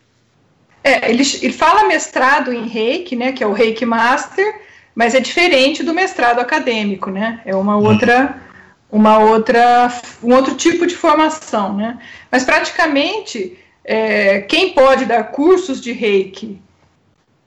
É, 0.83 1.09
ele, 1.09 1.23
ele 1.41 1.53
fala 1.53 1.87
mestrado 1.87 2.53
em 2.53 2.67
reiki, 2.67 3.15
né, 3.15 3.31
que 3.31 3.45
é 3.45 3.47
o 3.47 3.53
reiki 3.53 3.87
master, 3.87 4.63
mas 4.97 5.15
é 5.15 5.21
diferente 5.21 5.85
do 5.85 5.95
mestrado 5.95 6.41
acadêmico, 6.41 7.09
né? 7.09 7.41
É 7.47 7.55
uma 7.55 7.77
uhum. 7.77 7.85
outra, 7.85 8.43
uma 8.91 9.19
outra, 9.19 9.93
um 10.23 10.35
outro 10.35 10.57
tipo 10.57 10.89
de 10.89 10.97
formação, 10.97 11.77
né? 11.77 11.99
Mas 12.31 12.43
praticamente 12.43 13.57
é, 13.85 14.41
quem 14.43 14.73
pode 14.73 15.05
dar 15.05 15.25
cursos 15.25 15.81
de 15.81 15.93
reiki 15.93 16.61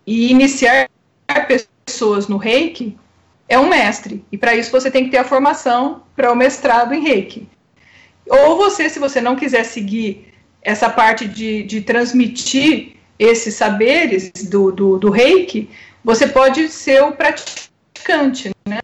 e 0.06 0.32
iniciar 0.32 0.90
pessoas 1.86 2.28
no 2.28 2.38
reiki 2.38 2.98
é 3.48 3.58
um 3.60 3.70
mestre. 3.70 4.24
E 4.32 4.38
para 4.38 4.56
isso 4.56 4.72
você 4.72 4.92
tem 4.92 5.06
que 5.06 5.12
ter 5.12 5.18
a 5.18 5.24
formação 5.24 6.04
para 6.16 6.32
o 6.32 6.36
mestrado 6.36 6.94
em 6.94 7.02
reiki. 7.02 7.48
Ou 8.28 8.58
você, 8.58 8.90
se 8.90 9.00
você 9.00 9.22
não 9.22 9.36
quiser 9.36 9.64
seguir 9.64 10.34
essa 10.62 10.90
parte 10.90 11.28
de, 11.28 11.64
de 11.64 11.82
transmitir 11.82 12.96
esses 13.20 13.54
saberes 13.54 14.32
do, 14.50 14.72
do, 14.72 14.98
do 14.98 15.10
reiki, 15.10 15.70
você 16.04 16.28
pode 16.28 16.68
ser 16.70 17.04
o 17.04 17.12
praticante, 17.12 18.52
né? 18.68 18.80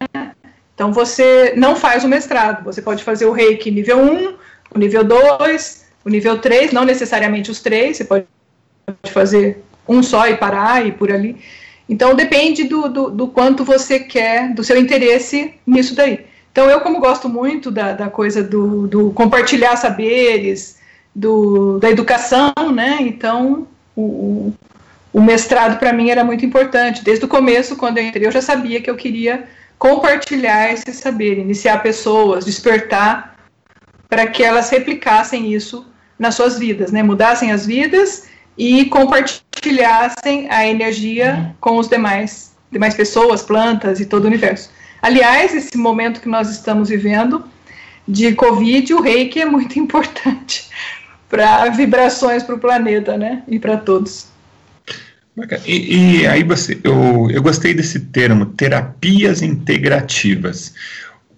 Então 0.74 0.93
você 0.93 1.53
não 1.55 1.75
faz 1.75 2.03
o 2.03 2.08
mestrado, 2.08 2.63
você 2.63 2.81
pode 2.81 3.03
fazer 3.03 3.25
o 3.25 3.31
reiki 3.31 3.70
nível 3.70 4.00
1, 4.00 4.36
o 4.74 4.79
nível 4.79 5.03
2, 5.03 5.81
o 6.03 6.10
nível 6.10 6.39
3, 6.39 6.72
não 6.72 6.84
necessariamente 6.84 7.51
os 7.51 7.60
três, 7.60 7.98
você 7.98 8.03
pode 8.05 8.25
fazer 9.05 9.63
um 9.88 10.01
só 10.01 10.27
e 10.27 10.38
parar 10.38 10.86
e 10.86 10.91
por 10.91 11.12
ali. 11.12 11.38
Então 11.88 12.15
depende 12.15 12.63
do, 12.63 12.88
do, 12.88 13.10
do 13.10 13.27
quanto 13.27 13.65
você 13.65 14.00
quer, 14.00 14.53
do 14.53 14.63
seu 14.63 14.77
interesse 14.77 15.53
nisso 15.65 15.96
daí. 15.96 16.25
Então 16.51 16.70
eu, 16.70 16.81
como 16.81 17.00
gosto 17.00 17.29
muito 17.29 17.70
da, 17.70 17.93
da 17.93 18.10
coisa 18.10 18.43
do, 18.43 18.88
do 18.88 19.12
compartilhar 19.12 19.75
saberes, 19.75 20.79
do, 21.13 21.79
da 21.79 21.89
educação, 21.89 22.53
né? 22.74 22.98
Então 23.01 23.67
o, 23.96 24.53
o 25.12 25.22
mestrado 25.22 25.77
para 25.79 25.93
mim 25.93 26.10
era 26.10 26.24
muito 26.24 26.46
importante. 26.46 27.03
Desde 27.03 27.25
o 27.25 27.27
começo, 27.27 27.75
quando 27.75 27.98
eu 27.98 28.05
entrei, 28.05 28.25
eu 28.25 28.31
já 28.31 28.41
sabia 28.41 28.81
que 28.81 28.89
eu 28.89 28.96
queria 28.96 29.46
compartilhar 29.77 30.72
esse 30.72 30.93
saber, 30.93 31.39
iniciar 31.39 31.81
pessoas, 31.81 32.46
despertar 32.46 33.36
para 34.08 34.27
que 34.27 34.43
elas 34.43 34.70
replicassem 34.70 35.53
isso 35.53 35.86
nas 36.22 36.36
suas 36.36 36.60
vidas, 36.60 36.92
né? 36.92 37.01
Mudassem 37.01 37.51
as 37.51 37.66
vidas 37.66 38.28
e 38.56 38.86
compartilhassem 38.86 40.48
a 40.51 40.68
energia 40.68 41.56
com 41.60 41.80
os 41.80 41.90
demais, 41.90 42.51
demais 42.72 42.94
pessoas, 42.94 43.42
plantas 43.42 44.00
e 44.00 44.06
todo 44.06 44.25
o 44.25 44.28
universo. 44.28 44.70
Aliás, 45.01 45.56
esse 45.56 45.75
momento 45.75 46.22
que 46.22 46.30
nós 46.30 46.48
estamos 46.51 46.90
vivendo 46.90 47.44
de 48.08 48.36
Covid, 48.36 48.94
o 48.94 49.01
reiki 49.01 49.42
é 49.42 49.46
muito 49.46 49.78
importante, 49.80 50.70
para 51.28 51.68
vibrações 51.70 52.44
para 52.44 52.54
o 52.54 52.60
planeta, 52.60 53.18
né? 53.18 53.42
E 53.48 53.58
para 53.58 53.78
todos. 53.78 54.28
E, 55.66 56.20
e, 56.20 56.28
aí 56.28 56.44
você, 56.44 56.80
eu, 56.84 57.32
eu 57.32 57.42
gostei 57.42 57.74
desse 57.74 58.00
termo, 58.00 58.46
terapias 58.46 59.42
integrativas. 59.42 60.75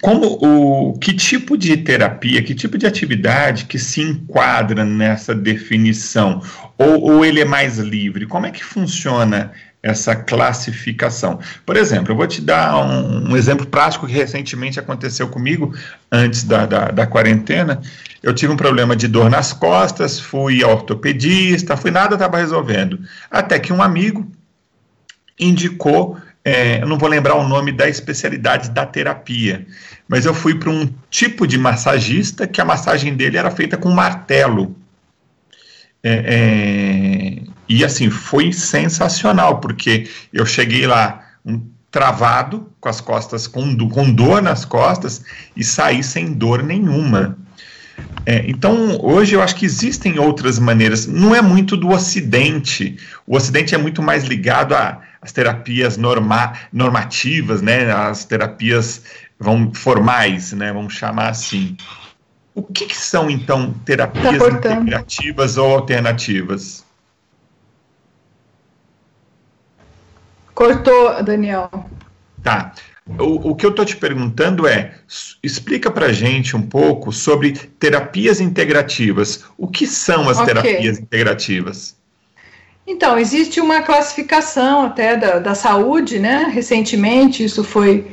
Como 0.03 0.37
o 0.41 0.99
que 0.99 1.13
tipo 1.13 1.57
de 1.57 1.77
terapia, 1.77 2.43
que 2.43 2.53
tipo 2.53 2.77
de 2.77 2.85
atividade 2.85 3.63
que 3.63 3.79
se 3.79 4.01
enquadra 4.01 4.83
nessa 4.83 5.33
definição? 5.33 6.41
Ou, 6.77 7.01
ou 7.03 7.25
ele 7.25 7.39
é 7.39 7.45
mais 7.45 7.77
livre? 7.77 8.25
Como 8.25 8.45
é 8.45 8.51
que 8.51 8.61
funciona 8.61 9.53
essa 9.81 10.13
classificação. 10.13 11.39
Por 11.65 11.77
exemplo, 11.77 12.11
eu 12.11 12.17
vou 12.17 12.27
te 12.27 12.41
dar 12.41 12.85
um, 12.85 13.31
um 13.31 13.37
exemplo 13.37 13.65
prático 13.65 14.05
que 14.05 14.13
recentemente 14.13 14.77
aconteceu 14.77 15.27
comigo, 15.29 15.73
antes 16.11 16.43
da, 16.43 16.65
da, 16.65 16.85
da, 16.91 17.07
quarentena. 17.07 17.81
Eu 18.21 18.33
tive 18.33 18.51
um 18.51 18.57
problema 18.57 18.97
de 18.97 19.07
dor 19.07 19.29
nas 19.29 19.53
costas, 19.53 20.19
fui 20.19 20.65
ortopedista, 20.65 21.77
fui 21.77 21.91
nada, 21.91 22.15
estava 22.15 22.37
resolvendo. 22.37 22.99
Até 23.31 23.57
que 23.57 23.71
um 23.71 23.81
amigo 23.81 24.29
indicou, 25.39 26.17
é, 26.45 26.81
eu 26.81 26.87
não 26.87 26.97
vou 26.97 27.09
lembrar 27.09 27.35
o 27.35 27.47
nome 27.47 27.71
da 27.71 27.87
especialidade 27.87 28.69
da 28.71 28.85
terapia, 28.85 29.65
mas 30.07 30.25
eu 30.25 30.33
fui 30.33 30.55
para 30.55 30.69
um 30.69 30.93
tipo 31.09 31.47
de 31.47 31.57
massagista 31.57 32.45
que 32.47 32.59
a 32.59 32.65
massagem 32.65 33.15
dele 33.15 33.37
era 33.37 33.49
feita 33.49 33.77
com 33.77 33.89
martelo. 33.89 34.75
É, 36.03 37.39
é, 37.39 37.43
e 37.69 37.83
assim, 37.83 38.09
foi 38.09 38.51
sensacional, 38.51 39.59
porque 39.61 40.09
eu 40.33 40.45
cheguei 40.45 40.85
lá 40.85 41.25
um, 41.45 41.61
travado, 41.93 42.71
com 42.81 42.89
as 42.89 42.99
costas, 42.99 43.45
com, 43.45 43.77
com 43.87 44.11
dor 44.11 44.41
nas 44.41 44.65
costas, 44.65 45.23
e 45.55 45.63
saí 45.63 46.03
sem 46.03 46.33
dor 46.33 46.63
nenhuma. 46.63 47.37
É, 48.25 48.43
então, 48.47 48.97
hoje 48.99 49.35
eu 49.35 49.41
acho 49.43 49.55
que 49.55 49.65
existem 49.65 50.17
outras 50.17 50.57
maneiras. 50.57 51.05
Não 51.05 51.35
é 51.35 51.41
muito 51.41 51.77
do 51.77 51.89
Ocidente. 51.89 52.97
O 53.27 53.35
Ocidente 53.35 53.75
é 53.75 53.77
muito 53.77 54.01
mais 54.01 54.23
ligado 54.23 54.73
às 55.23 55.31
terapias 55.31 55.97
norma, 55.97 56.53
normativas, 56.71 57.61
né? 57.61 57.91
As 57.91 58.25
terapias 58.25 59.03
vão, 59.39 59.73
formais, 59.73 60.51
né? 60.51 60.71
Vamos 60.73 60.93
chamar 60.93 61.29
assim. 61.29 61.77
O 62.53 62.61
que, 62.61 62.85
que 62.85 62.97
são, 62.97 63.29
então, 63.29 63.73
terapias 63.85 64.37
tá 64.37 64.49
integrativas 64.49 65.57
ou 65.57 65.75
alternativas? 65.75 66.85
Cortou, 70.53 71.23
Daniel. 71.23 71.69
Tá. 72.43 72.73
O, 73.19 73.51
o 73.51 73.55
que 73.55 73.65
eu 73.65 73.71
estou 73.71 73.83
te 73.83 73.97
perguntando 73.97 74.67
é: 74.67 74.95
explica 75.41 75.89
para 75.89 76.13
gente 76.13 76.55
um 76.55 76.61
pouco 76.61 77.11
sobre 77.11 77.53
terapias 77.53 78.39
integrativas. 78.39 79.45
O 79.57 79.67
que 79.67 79.87
são 79.87 80.29
as 80.29 80.37
okay. 80.37 80.53
terapias 80.53 80.99
integrativas? 80.99 81.97
Então, 82.85 83.17
existe 83.17 83.61
uma 83.61 83.81
classificação 83.81 84.83
até 84.85 85.15
da, 85.15 85.39
da 85.39 85.55
saúde, 85.55 86.19
né? 86.19 86.49
Recentemente 86.51 87.43
isso 87.43 87.63
foi 87.63 88.07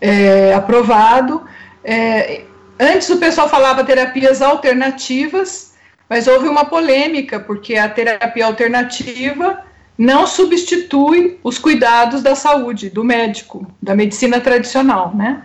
é, 0.00 0.52
aprovado 0.54 1.44
É, 1.88 2.42
antes 2.80 3.08
o 3.10 3.18
pessoal 3.18 3.48
falava 3.48 3.84
terapias 3.84 4.42
alternativas, 4.42 5.74
mas 6.10 6.26
houve 6.26 6.48
uma 6.48 6.64
polêmica, 6.64 7.38
porque 7.38 7.76
a 7.76 7.88
terapia 7.88 8.44
alternativa 8.44 9.64
não 9.96 10.26
substitui 10.26 11.38
os 11.44 11.58
cuidados 11.58 12.22
da 12.22 12.34
saúde, 12.34 12.90
do 12.90 13.04
médico, 13.04 13.64
da 13.80 13.94
medicina 13.94 14.40
tradicional, 14.40 15.14
né? 15.14 15.44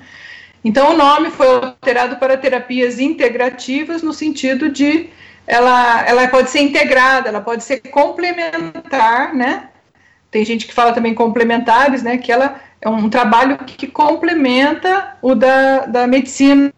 Então 0.63 0.91
o 0.93 0.97
nome 0.97 1.29
foi 1.29 1.47
alterado 1.47 2.15
para 2.15 2.38
terapias 2.38 3.00
integrativas 3.00 4.01
no 4.01 4.13
sentido 4.13 4.67
de 4.69 5.09
ela, 5.45 6.05
ela 6.07 6.27
pode 6.27 6.50
ser 6.50 6.62
integrada, 6.62 7.29
ela 7.29 7.41
pode 7.41 7.63
ser 7.63 7.79
complementar, 7.89 9.33
né? 9.33 9.69
Tem 10.29 10.45
gente 10.45 10.65
que 10.65 10.74
fala 10.74 10.93
também 10.93 11.13
complementares, 11.13 12.03
né? 12.03 12.17
Que 12.17 12.31
ela 12.31 12.62
é 12.81 12.89
um 12.89 13.10
trabalho 13.10 13.57
que 13.57 13.88
complementa 13.88 15.17
o 15.21 15.36
da, 15.36 15.86
da 15.86 16.07
medicina 16.07 16.71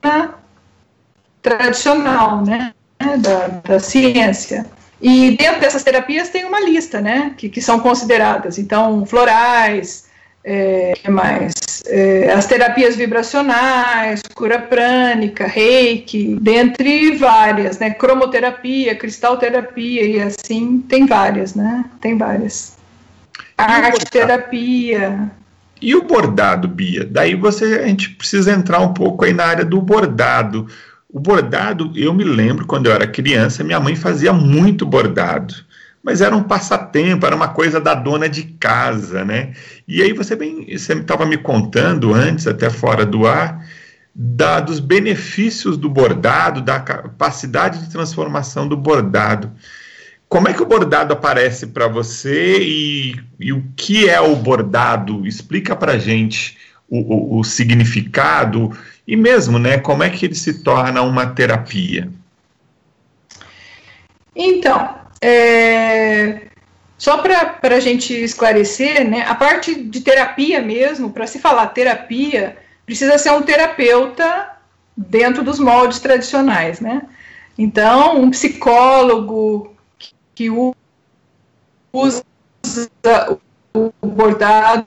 tradicional, 1.41 2.43
né? 2.43 2.73
Da, 3.19 3.47
da 3.63 3.79
ciência. 3.79 4.65
E 5.01 5.35
dentro 5.37 5.59
dessas 5.59 5.83
terapias 5.83 6.29
tem 6.29 6.45
uma 6.45 6.61
lista, 6.61 7.01
né? 7.01 7.33
Que, 7.37 7.49
que 7.49 7.61
são 7.61 7.79
consideradas. 7.79 8.57
Então, 8.57 9.05
florais, 9.05 10.09
é, 10.43 10.93
que 11.01 11.09
mais? 11.09 11.53
É, 11.87 12.31
as 12.33 12.45
terapias 12.45 12.95
vibracionais, 12.95 14.21
cura 14.33 14.59
prânica, 14.59 15.47
reiki, 15.47 16.37
dentre 16.41 17.15
várias, 17.15 17.79
né? 17.79 17.91
Cromoterapia, 17.91 18.95
cristalterapia 18.95 20.03
e 20.03 20.21
assim, 20.21 20.83
tem 20.87 21.05
várias, 21.05 21.55
né? 21.55 21.85
Tem 22.01 22.17
várias. 22.17 22.77
Arte 23.57 24.05
terapia. 24.05 25.31
E 25.81 25.95
o 25.95 26.03
bordado, 26.03 26.67
Bia? 26.67 27.05
Daí 27.05 27.35
você 27.35 27.79
a 27.83 27.87
gente 27.87 28.09
precisa 28.09 28.51
entrar 28.51 28.79
um 28.79 28.93
pouco 28.93 29.23
aí 29.23 29.33
na 29.33 29.45
área 29.45 29.65
do 29.65 29.81
bordado. 29.81 30.67
O 31.09 31.19
bordado, 31.19 31.91
eu 31.95 32.13
me 32.13 32.23
lembro 32.23 32.65
quando 32.65 32.87
eu 32.87 32.93
era 32.93 33.07
criança, 33.07 33.63
minha 33.63 33.79
mãe 33.79 33.95
fazia 33.95 34.33
muito 34.33 34.85
bordado 34.85 35.53
mas 36.03 36.19
era 36.19 36.35
um 36.35 36.43
passatempo, 36.43 37.25
era 37.25 37.33
uma 37.33 37.47
coisa 37.47 37.79
da 37.79 37.95
dona 37.95 38.27
de 38.27 38.43
casa, 38.43 39.23
né? 39.23 39.53
E 39.87 40.01
aí 40.01 40.13
você 40.13 40.35
bem, 40.35 40.65
você 40.65 40.93
estava 40.93 41.25
me 41.25 41.37
contando 41.37 42.13
antes, 42.13 42.47
até 42.47 42.69
fora 42.69 43.05
do 43.05 43.27
ar, 43.27 43.65
da, 44.15 44.59
dos 44.59 44.79
benefícios 44.79 45.77
do 45.77 45.89
bordado, 45.89 46.61
da 46.61 46.79
capacidade 46.79 47.79
de 47.79 47.89
transformação 47.89 48.67
do 48.67 48.77
bordado. 48.77 49.51
Como 50.29 50.47
é 50.47 50.53
que 50.53 50.63
o 50.63 50.65
bordado 50.65 51.13
aparece 51.13 51.67
para 51.67 51.87
você 51.87 52.59
e, 52.59 53.15
e, 53.39 53.53
o 53.53 53.63
que 53.75 54.09
é 54.09 54.19
o 54.19 54.35
bordado? 54.35 55.27
Explica 55.27 55.75
para 55.75 55.99
gente 55.99 56.57
o, 56.89 57.37
o, 57.37 57.39
o 57.39 57.43
significado 57.43 58.75
e 59.07 59.15
mesmo, 59.15 59.59
né? 59.59 59.77
Como 59.77 60.01
é 60.01 60.09
que 60.09 60.25
ele 60.25 60.35
se 60.35 60.63
torna 60.63 61.01
uma 61.01 61.27
terapia? 61.27 62.09
Então, 64.35 64.95
é, 65.21 66.47
só 67.03 67.17
para 67.17 67.75
a 67.75 67.79
gente 67.81 68.13
esclarecer, 68.13 69.05
né, 69.05 69.25
a 69.27 69.35
parte 69.35 69.75
de 69.75 69.99
terapia 69.99 70.61
mesmo, 70.61 71.11
para 71.11 71.27
se 71.27 71.37
falar 71.37 71.67
terapia, 71.67 72.55
precisa 72.85 73.17
ser 73.17 73.33
um 73.33 73.41
terapeuta 73.41 74.55
dentro 74.95 75.43
dos 75.43 75.59
moldes 75.59 75.99
tradicionais, 75.99 76.79
né? 76.79 77.01
Então, 77.57 78.21
um 78.21 78.31
psicólogo 78.31 79.75
que 80.33 80.49
usa 81.91 82.23
o 83.73 83.91
bordado 84.01 84.85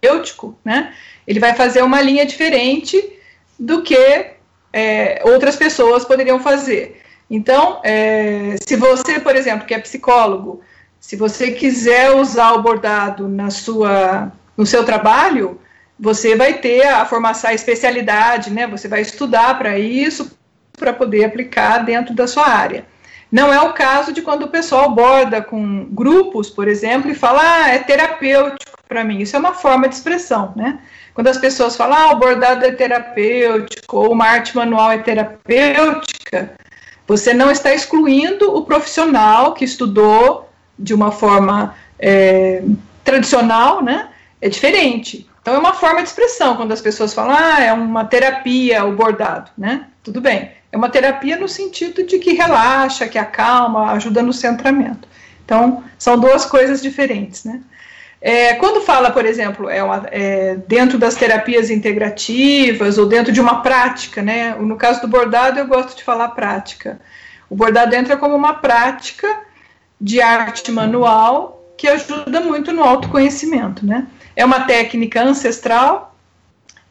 terapêutico, 0.00 0.58
né? 0.64 0.92
Ele 1.28 1.38
vai 1.38 1.54
fazer 1.54 1.84
uma 1.84 2.02
linha 2.02 2.26
diferente 2.26 3.00
do 3.56 3.82
que 3.82 4.32
é, 4.72 5.22
outras 5.24 5.54
pessoas 5.54 6.04
poderiam 6.04 6.40
fazer. 6.40 7.00
Então, 7.30 7.80
é, 7.84 8.56
se 8.66 8.74
você, 8.74 9.20
por 9.20 9.36
exemplo, 9.36 9.64
que 9.64 9.74
é 9.74 9.78
psicólogo, 9.78 10.60
se 11.00 11.16
você 11.16 11.50
quiser 11.52 12.12
usar 12.12 12.52
o 12.52 12.62
bordado 12.62 13.26
na 13.26 13.50
sua, 13.50 14.30
no 14.54 14.66
seu 14.66 14.84
trabalho, 14.84 15.58
você 15.98 16.36
vai 16.36 16.54
ter 16.54 16.86
a 16.86 17.06
formação, 17.06 17.50
a 17.50 17.54
especialidade, 17.54 18.50
né? 18.50 18.66
Você 18.66 18.86
vai 18.86 19.00
estudar 19.00 19.58
para 19.58 19.78
isso, 19.78 20.30
para 20.78 20.92
poder 20.92 21.24
aplicar 21.24 21.78
dentro 21.78 22.14
da 22.14 22.26
sua 22.26 22.46
área. 22.46 22.84
Não 23.32 23.52
é 23.52 23.60
o 23.60 23.72
caso 23.72 24.12
de 24.12 24.20
quando 24.20 24.42
o 24.42 24.48
pessoal 24.48 24.90
borda 24.90 25.40
com 25.40 25.86
grupos, 25.90 26.50
por 26.50 26.68
exemplo, 26.68 27.10
e 27.10 27.14
fala, 27.14 27.40
ah, 27.42 27.68
é 27.70 27.78
terapêutico 27.78 28.78
para 28.86 29.04
mim. 29.04 29.20
Isso 29.20 29.36
é 29.36 29.38
uma 29.38 29.54
forma 29.54 29.88
de 29.88 29.94
expressão, 29.94 30.52
né? 30.54 30.80
Quando 31.14 31.28
as 31.28 31.38
pessoas 31.38 31.76
falam, 31.76 31.96
ah, 31.96 32.12
o 32.12 32.18
bordado 32.18 32.64
é 32.66 32.72
terapêutico, 32.72 33.96
ou 33.96 34.12
uma 34.12 34.26
arte 34.26 34.54
manual 34.54 34.90
é 34.92 34.98
terapêutica, 34.98 36.52
você 37.06 37.32
não 37.32 37.50
está 37.50 37.72
excluindo 37.72 38.54
o 38.54 38.64
profissional 38.64 39.54
que 39.54 39.64
estudou 39.64 40.49
de 40.80 40.94
uma 40.94 41.12
forma 41.12 41.74
é, 41.98 42.62
tradicional, 43.04 43.82
né? 43.82 44.08
É 44.40 44.48
diferente. 44.48 45.28
Então 45.42 45.54
é 45.54 45.58
uma 45.58 45.74
forma 45.74 46.02
de 46.02 46.08
expressão 46.08 46.56
quando 46.56 46.72
as 46.72 46.80
pessoas 46.80 47.14
falam, 47.14 47.36
ah, 47.36 47.62
é 47.62 47.72
uma 47.72 48.04
terapia 48.04 48.84
o 48.84 48.92
bordado, 48.92 49.50
né? 49.56 49.86
Tudo 50.02 50.20
bem. 50.20 50.52
É 50.72 50.76
uma 50.76 50.88
terapia 50.88 51.36
no 51.36 51.48
sentido 51.48 52.04
de 52.04 52.18
que 52.18 52.32
relaxa, 52.32 53.08
que 53.08 53.18
acalma, 53.18 53.92
ajuda 53.92 54.22
no 54.22 54.32
centramento. 54.32 55.08
Então 55.44 55.82
são 55.98 56.18
duas 56.18 56.46
coisas 56.46 56.80
diferentes, 56.80 57.44
né? 57.44 57.60
É, 58.22 58.54
quando 58.54 58.82
fala, 58.82 59.10
por 59.10 59.24
exemplo, 59.24 59.68
é, 59.70 59.82
uma, 59.82 60.06
é, 60.10 60.56
dentro 60.68 60.98
das 60.98 61.14
terapias 61.14 61.70
integrativas 61.70 62.98
ou 62.98 63.06
dentro 63.06 63.32
de 63.32 63.40
uma 63.40 63.62
prática, 63.62 64.20
né? 64.20 64.54
No 64.54 64.76
caso 64.76 65.00
do 65.00 65.08
bordado, 65.08 65.58
eu 65.58 65.66
gosto 65.66 65.96
de 65.96 66.04
falar 66.04 66.28
prática. 66.28 67.00
O 67.48 67.56
bordado 67.56 67.94
entra 67.94 68.18
como 68.18 68.36
uma 68.36 68.54
prática 68.54 69.40
de 70.00 70.20
arte 70.20 70.72
manual 70.72 71.60
que 71.76 71.88
ajuda 71.88 72.40
muito 72.40 72.72
no 72.72 72.82
autoconhecimento, 72.82 73.84
né? 73.84 74.06
É 74.36 74.44
uma 74.44 74.60
técnica 74.60 75.22
ancestral, 75.22 76.14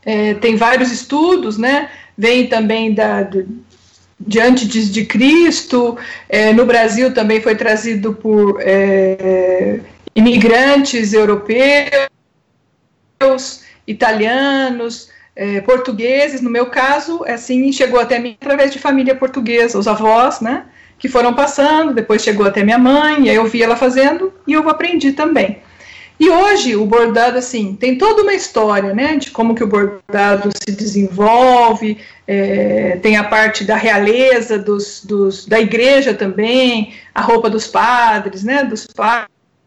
é, 0.04 0.34
tem 0.36 0.56
vários 0.56 0.92
estudos, 0.92 1.58
né? 1.58 1.90
Vem 2.18 2.48
também 2.48 2.94
da, 2.94 3.24
do, 3.24 3.48
de 4.20 4.40
antes 4.40 4.92
de 4.92 5.06
Cristo, 5.06 5.98
é, 6.28 6.52
no 6.52 6.66
Brasil 6.66 7.14
também 7.14 7.42
foi 7.42 7.56
trazido 7.56 8.14
por 8.14 8.60
é, 8.62 9.80
imigrantes 10.16 11.14
europeus, 11.14 12.10
italianos, 13.88 15.10
é, 15.36 15.62
portugueses. 15.62 16.42
No 16.42 16.50
meu 16.50 16.66
caso, 16.66 17.24
assim, 17.26 17.72
chegou 17.72 18.00
até 18.00 18.20
mim 18.20 18.36
através 18.40 18.74
de 18.74 18.80
família 18.80 19.16
portuguesa, 19.16 19.80
os 19.80 19.88
avós, 19.88 20.42
né? 20.42 20.66
Que 21.00 21.08
foram 21.08 21.34
passando, 21.34 21.94
depois 21.94 22.22
chegou 22.22 22.46
até 22.46 22.64
minha 22.64 22.78
mãe, 22.78 23.26
e 23.26 23.30
aí 23.30 23.36
eu 23.38 23.48
vi 23.48 23.64
ela 23.64 23.76
fazendo 23.76 24.32
e 24.46 24.54
eu 24.54 24.70
aprendi 24.70 25.14
também. 25.14 25.60
E 26.20 26.30
hoje 26.30 26.76
o 26.76 26.86
bordado 26.86 27.38
assim 27.38 27.78
tem 27.78 27.98
toda 27.98 28.24
uma 28.24 28.34
história, 28.34 28.94
né, 28.94 29.16
de 29.16 29.32
como 29.32 29.56
que 29.56 29.64
o 29.64 29.68
bordado 29.68 30.50
se 30.62 30.76
desenvolve, 30.76 31.98
é, 32.28 33.00
tem 33.02 33.16
a 33.16 33.24
parte 33.24 33.64
da 33.64 33.78
realeza, 33.78 34.60
dos, 34.60 35.06
dos, 35.06 35.46
da 35.46 35.60
igreja 35.60 36.14
também, 36.14 36.94
a 37.16 37.22
roupa 37.22 37.50
dos 37.50 37.68
padres, 37.68 38.44
né, 38.44 38.66
dos 38.66 38.86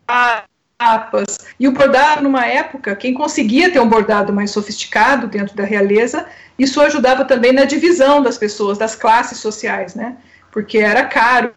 capas. 0.07 1.39
E 1.59 1.67
o 1.67 1.73
bordado, 1.73 2.23
numa 2.23 2.47
época, 2.47 2.95
quem 2.97 3.15
conseguia 3.15 3.73
ter 3.73 3.81
um 3.81 3.89
bordado 3.89 4.31
mais 4.31 4.51
sofisticado 4.51 5.27
dentro 5.29 5.57
da 5.57 5.65
realeza, 5.65 6.27
isso 6.59 6.83
ajudava 6.83 7.25
também 7.25 7.53
na 7.53 7.65
divisão 7.65 8.23
das 8.23 8.37
pessoas, 8.37 8.77
das 8.77 8.95
classes 8.95 9.39
sociais, 9.39 9.95
né? 9.95 10.17
Porque 10.53 10.79
era 10.79 11.05
caro 11.07 11.53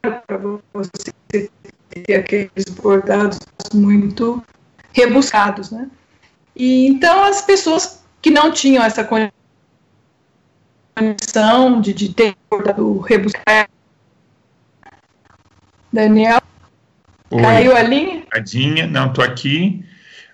para 0.00 0.38
você 0.72 1.12
ter 1.90 2.14
aqueles 2.14 2.64
bordados 2.80 3.38
muito 3.74 4.42
rebuscados, 4.94 5.70
né? 5.70 5.90
E 6.54 6.86
então 6.86 7.24
as 7.24 7.42
pessoas 7.42 8.02
que 8.22 8.30
não 8.30 8.50
tinham 8.50 8.82
essa 8.82 9.04
condição 10.96 11.80
de, 11.82 11.92
de 11.92 12.14
ter 12.14 12.34
bordado 12.48 13.00
rebuscado, 13.00 13.68
Daniel, 15.92 16.40
Oi. 17.30 17.42
Caiu 17.42 17.76
a 17.76 17.82
linha? 17.82 18.22
Tadinha, 18.30 18.86
não, 18.86 19.12
tô 19.12 19.22
aqui. 19.22 19.84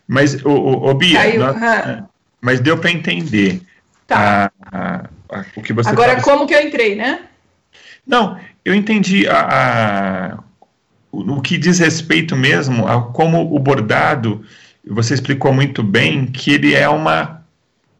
Mas, 0.06 0.34
o, 0.44 0.50
o, 0.50 0.90
o 0.90 0.94
Bia, 0.94 1.18
Caiu, 1.18 1.40
nós, 1.40 1.62
ah. 1.62 2.04
mas 2.40 2.60
deu 2.60 2.76
para 2.78 2.90
entender 2.90 3.62
tá. 4.06 4.50
a, 4.70 4.76
a, 4.76 5.10
o 5.56 5.62
que 5.62 5.72
você 5.72 5.88
Agora, 5.88 6.20
como 6.20 6.46
que 6.46 6.54
eu 6.54 6.60
entrei, 6.60 6.94
né? 6.94 7.20
Não, 8.06 8.38
eu 8.64 8.74
entendi 8.74 9.26
a, 9.28 10.38
o, 11.10 11.34
o 11.34 11.40
que 11.40 11.56
diz 11.58 11.78
respeito 11.78 12.36
mesmo 12.36 12.86
a 12.86 13.00
como 13.12 13.54
o 13.54 13.58
bordado, 13.58 14.44
você 14.86 15.14
explicou 15.14 15.52
muito 15.52 15.82
bem 15.82 16.26
que 16.26 16.52
ele 16.52 16.74
é 16.74 16.88
uma 16.88 17.42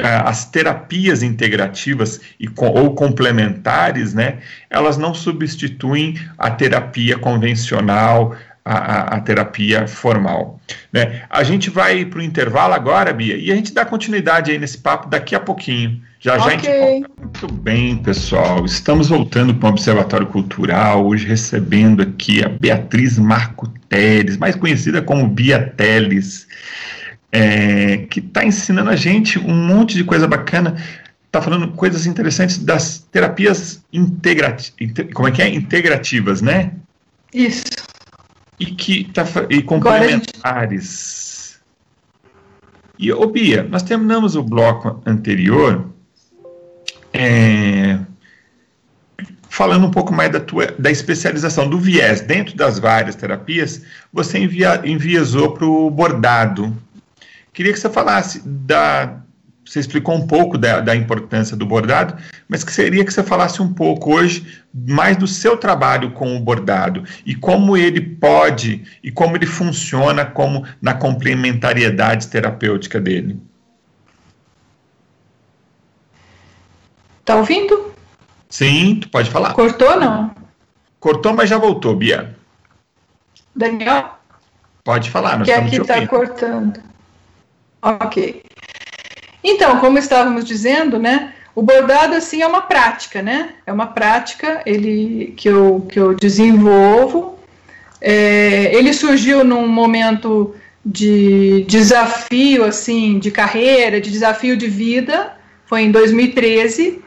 as 0.05 0.51
terapias 0.51 1.23
integrativas 1.23 2.21
e, 2.40 2.49
ou 2.57 2.95
complementares, 2.95 4.12
né, 4.12 4.38
elas 4.68 4.99
não 4.99 5.14
substituem 5.14 6.18
a 6.37 6.51
terapia 6.51 7.16
convencional, 7.16 8.35
a, 8.64 9.16
a, 9.16 9.20
terapia 9.20 9.87
formal. 9.87 10.61
Né? 10.92 11.22
A 11.29 11.42
gente 11.42 11.68
vai 11.68 12.05
para 12.05 12.20
o 12.20 12.22
intervalo 12.22 12.75
agora, 12.75 13.12
Bia, 13.12 13.37
e 13.37 13.51
a 13.51 13.57
gente 13.57 13.75
dá 13.75 13.85
continuidade 13.85 14.51
aí 14.51 14.59
nesse 14.59 14.79
papo 14.79 15.09
daqui 15.09 15.35
a 15.35 15.40
pouquinho. 15.40 16.01
Já 16.20 16.37
okay. 16.37 16.44
já 16.44 16.46
a 16.46 16.51
gente 16.51 16.79
volta. 16.79 17.11
Muito 17.20 17.55
bem, 17.55 17.96
pessoal. 17.98 18.64
Estamos 18.64 19.09
voltando 19.09 19.55
para 19.55 19.66
o 19.68 19.70
Observatório 19.70 20.27
Cultural, 20.27 21.05
hoje 21.05 21.27
recebendo 21.27 22.03
aqui 22.03 22.44
a 22.44 22.48
Beatriz 22.48 23.18
Marco 23.18 23.68
Teles, 23.88 24.37
mais 24.37 24.55
conhecida 24.55 25.03
como 25.03 25.27
Bia 25.27 25.72
Teles, 25.77 26.46
é, 27.33 27.98
que 28.09 28.20
está 28.20 28.44
ensinando 28.44 28.90
a 28.90 28.96
gente 28.96 29.38
um 29.38 29.55
monte 29.55 29.96
de 29.96 30.05
coisa 30.05 30.29
bacana. 30.29 30.77
Está 31.27 31.40
falando 31.40 31.68
coisas 31.72 32.07
interessantes 32.07 32.59
das 32.59 32.98
terapias 33.11 33.83
integrativas. 33.90 34.75
Como 35.14 35.27
é 35.27 35.33
que 35.33 35.40
é? 35.40 35.48
Integrativas, 35.48 36.42
né? 36.42 36.72
Isso 37.33 37.64
e 38.62 38.66
que 38.66 39.05
tá, 39.05 39.25
e 39.51 39.61
complementares. 39.61 41.61
E, 42.96 43.12
ô 43.12 43.27
Bia, 43.27 43.64
nós 43.64 43.83
terminamos 43.83 44.37
o 44.37 44.42
bloco 44.42 45.03
anterior 45.05 45.90
é, 47.12 47.98
falando 49.48 49.87
um 49.87 49.90
pouco 49.90 50.14
mais 50.14 50.31
da, 50.31 50.38
tua, 50.38 50.66
da 50.79 50.92
especialização, 50.92 51.68
do 51.68 51.77
viés. 51.77 52.20
Dentro 52.20 52.57
das 52.57 52.79
várias 52.79 53.16
terapias, 53.16 53.83
você 54.12 54.38
envia, 54.38 54.81
enviesou 54.85 55.55
para 55.55 55.66
o 55.66 55.90
bordado. 55.90 56.77
Queria 57.53 57.72
que 57.72 57.81
você 57.81 57.90
falasse 57.90 58.42
da, 58.46 59.16
você 59.64 59.81
explicou 59.81 60.14
um 60.14 60.27
pouco 60.27 60.59
da, 60.59 60.81
da, 60.81 60.94
importância 60.94 61.57
do 61.57 61.64
bordado, 61.64 62.16
mas 62.48 62.64
que 62.64 62.72
seria 62.72 63.05
que 63.05 63.12
você 63.12 63.22
falasse 63.22 63.62
um 63.62 63.72
pouco 63.72 64.14
hoje 64.14 64.61
mais 64.75 65.16
do 65.16 65.27
seu 65.27 65.57
trabalho 65.57 66.11
com 66.12 66.37
o 66.37 66.40
bordado 66.40 67.05
e 67.25 67.35
como 67.35 67.77
ele 67.77 68.01
pode 68.01 68.85
e 69.03 69.11
como 69.11 69.37
ele 69.37 69.46
funciona 69.46 70.25
como 70.25 70.66
na 70.81 70.94
complementariedade 70.94 72.29
terapêutica 72.29 73.01
dele. 73.01 73.40
Tá 77.25 77.37
ouvindo? 77.37 77.92
Sim, 78.48 78.98
tu 79.01 79.09
pode 79.09 79.31
falar. 79.31 79.55
Cortou 79.55 79.98
não? 79.98 80.35
Cortou, 80.98 81.33
mas 81.33 81.48
já 81.48 81.57
voltou, 81.57 81.96
Bia. 81.96 82.37
Daniel? 83.55 84.18
Pode 84.85 85.11
falar, 85.11 85.38
nós 85.38 85.46
que 85.46 85.53
estamos 85.53 85.72
aqui 85.72 85.83
está 85.83 86.07
cortando. 86.07 86.81
Ok. 87.81 88.42
Então, 89.42 89.81
como 89.81 89.98
estávamos 89.98 90.44
dizendo, 90.44 90.98
né, 90.98 91.33
o 91.55 91.62
bordado 91.62 92.14
assim 92.14 92.42
é 92.42 92.46
uma 92.46 92.62
prática, 92.62 93.20
né? 93.20 93.50
É 93.66 93.72
uma 93.72 93.88
prática 93.88 94.62
ele 94.64 95.35
que 95.37 95.48
eu, 95.48 95.87
que 95.90 95.98
eu 95.98 96.14
desenvolvo. 96.14 97.38
É, 98.00 98.74
ele 98.74 98.92
surgiu 98.92 99.44
num 99.44 99.68
momento 99.68 100.55
de 100.85 101.64
desafio 101.68 102.64
assim, 102.64 103.18
de 103.18 103.31
carreira, 103.31 104.00
de 104.00 104.11
desafio 104.11 104.57
de 104.57 104.66
vida. 104.66 105.33
Foi 105.66 105.83
em 105.83 105.90
2013, 105.90 107.02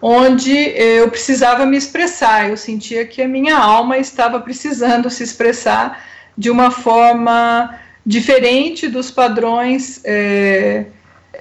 onde 0.00 0.56
eu 0.74 1.08
precisava 1.10 1.66
me 1.66 1.76
expressar. 1.76 2.48
Eu 2.48 2.56
sentia 2.56 3.04
que 3.04 3.20
a 3.20 3.28
minha 3.28 3.56
alma 3.56 3.98
estava 3.98 4.40
precisando 4.40 5.10
se 5.10 5.22
expressar 5.22 6.02
de 6.36 6.50
uma 6.50 6.70
forma 6.70 7.78
diferente 8.04 8.88
dos 8.88 9.10
padrões 9.10 10.00
é, 10.02 10.12
é, 10.12 10.86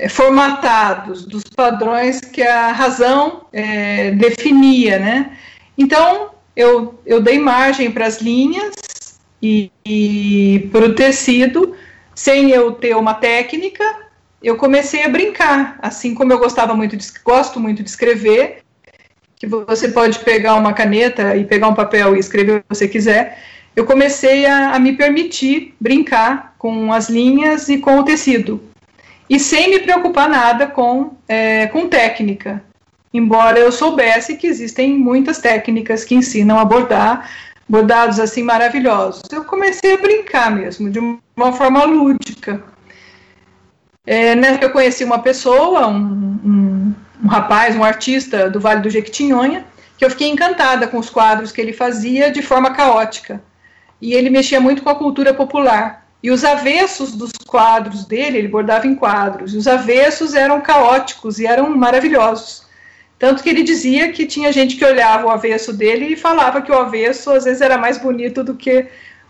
formatados, 0.10 1.25
dos 1.25 1.43
padrões 1.43 2.21
que 2.21 2.41
a 2.41 2.71
razão 2.71 3.45
é, 3.51 4.12
definia, 4.12 4.97
né? 4.97 5.38
Então, 5.77 6.32
eu, 6.56 6.99
eu 7.06 7.21
dei 7.21 7.39
margem 7.39 7.91
para 7.91 8.06
as 8.06 8.21
linhas 8.21 8.73
e, 9.41 9.71
e 9.86 10.69
para 10.71 10.86
o 10.86 10.95
tecido, 10.95 11.75
sem 12.15 12.51
eu 12.51 12.71
ter 12.71 12.95
uma 12.95 13.13
técnica, 13.13 13.84
eu 14.41 14.56
comecei 14.56 15.04
a 15.04 15.10
brincar, 15.10 15.77
assim 15.82 16.13
como 16.13 16.32
eu 16.32 16.39
gostava 16.39 16.73
muito 16.73 16.97
de, 16.97 17.06
gosto 17.23 17.60
muito 17.60 17.84
de 17.84 17.89
escrever, 17.89 18.63
que 19.36 19.47
você 19.47 19.89
pode 19.89 20.19
pegar 20.19 20.56
uma 20.56 20.73
caneta 20.73 21.36
e 21.36 21.45
pegar 21.45 21.67
um 21.67 21.75
papel 21.75 22.15
e 22.15 22.19
escrever 22.19 22.58
o 22.58 22.60
que 22.62 22.65
você 22.69 22.88
quiser, 22.88 23.39
eu 23.75 23.86
comecei 23.86 24.45
a, 24.45 24.75
a 24.75 24.80
me 24.80 24.93
permitir 24.93 25.73
brincar 25.80 26.56
com 26.58 26.91
as 26.93 27.10
linhas 27.10 27.69
e 27.69 27.77
com 27.77 27.99
o 27.99 28.04
tecido 28.04 28.70
e 29.32 29.39
sem 29.39 29.70
me 29.70 29.80
preocupar 29.80 30.28
nada 30.28 30.67
com, 30.67 31.13
é, 31.26 31.65
com 31.67 31.88
técnica. 31.88 32.62
Embora 33.13 33.58
eu 33.58 33.72
soubesse 33.72 34.36
que 34.36 34.46
existem 34.46 34.98
muitas 34.98 35.38
técnicas 35.38 36.04
que 36.04 36.13
ensinam 36.13 36.60
a 36.60 36.65
bordar, 36.65 37.32
bordados 37.67 38.20
assim 38.20 38.44
maravilhosos. 38.44 39.24
Eu 39.32 39.46
comecei 39.46 39.94
a 39.94 39.98
brincar 39.98 40.52
mesmo, 40.52 40.89
de 40.89 41.00
uma 41.00 41.54
forma 41.54 41.86
lúdica. 41.86 42.62
É, 44.06 44.36
né, 44.36 44.60
eu 44.62 44.70
conheci 44.72 45.06
uma 45.06 45.20
pessoa, 45.20 45.88
um, 45.88 45.96
um, 46.44 46.96
um 47.24 47.28
rapaz, 47.30 47.74
um 47.74 47.86
artista 47.86 48.50
do 48.50 48.60
Vale 48.60 48.82
do 48.82 48.89
Jequitinhonha, 48.89 49.65
que 49.98 50.04
eu 50.04 50.10
fiquei 50.10 50.28
encantada 50.28 50.88
com 50.88 50.98
os 50.98 51.10
quadros 51.10 51.54
que 51.54 51.62
ele 51.62 51.72
fazia 51.72 52.30
de 52.30 52.41
forma 52.41 52.72
caótica. 52.72 53.41
E 54.02 54.13
ele 54.13 54.30
mexia 54.30 54.60
muito 54.60 54.84
com 54.84 54.89
a 54.89 54.96
cultura 54.96 55.34
popular. 55.34 56.06
E 56.22 56.30
os 56.30 56.44
avessos 56.44 57.13
dos 57.13 57.32
quadros 57.52 58.06
dele, 58.06 58.38
ele 58.38 58.48
bordava 58.48 58.88
em 58.88 58.96
quadros, 58.96 59.54
e 59.54 59.58
os 59.58 59.68
avessos 59.68 60.34
eram 60.34 60.62
caóticos 60.62 61.38
e 61.38 61.46
eram 61.46 61.70
maravilhosos. 61.76 62.66
Tanto 63.20 63.44
que 63.44 63.50
ele 63.50 63.62
dizia 63.62 64.12
que 64.14 64.26
tinha 64.26 64.54
gente 64.54 64.78
que 64.78 64.86
olhava 64.86 65.28
o 65.28 65.30
avesso 65.30 65.74
dele 65.74 66.06
e 66.06 66.16
falava 66.16 66.62
que 66.62 66.72
o 66.72 66.76
avesso 66.76 67.30
às 67.30 67.44
vezes 67.44 67.62
era 67.62 67.78
mais 67.78 67.98
bonito 67.98 68.42
do 68.42 68.56
que 68.56 68.88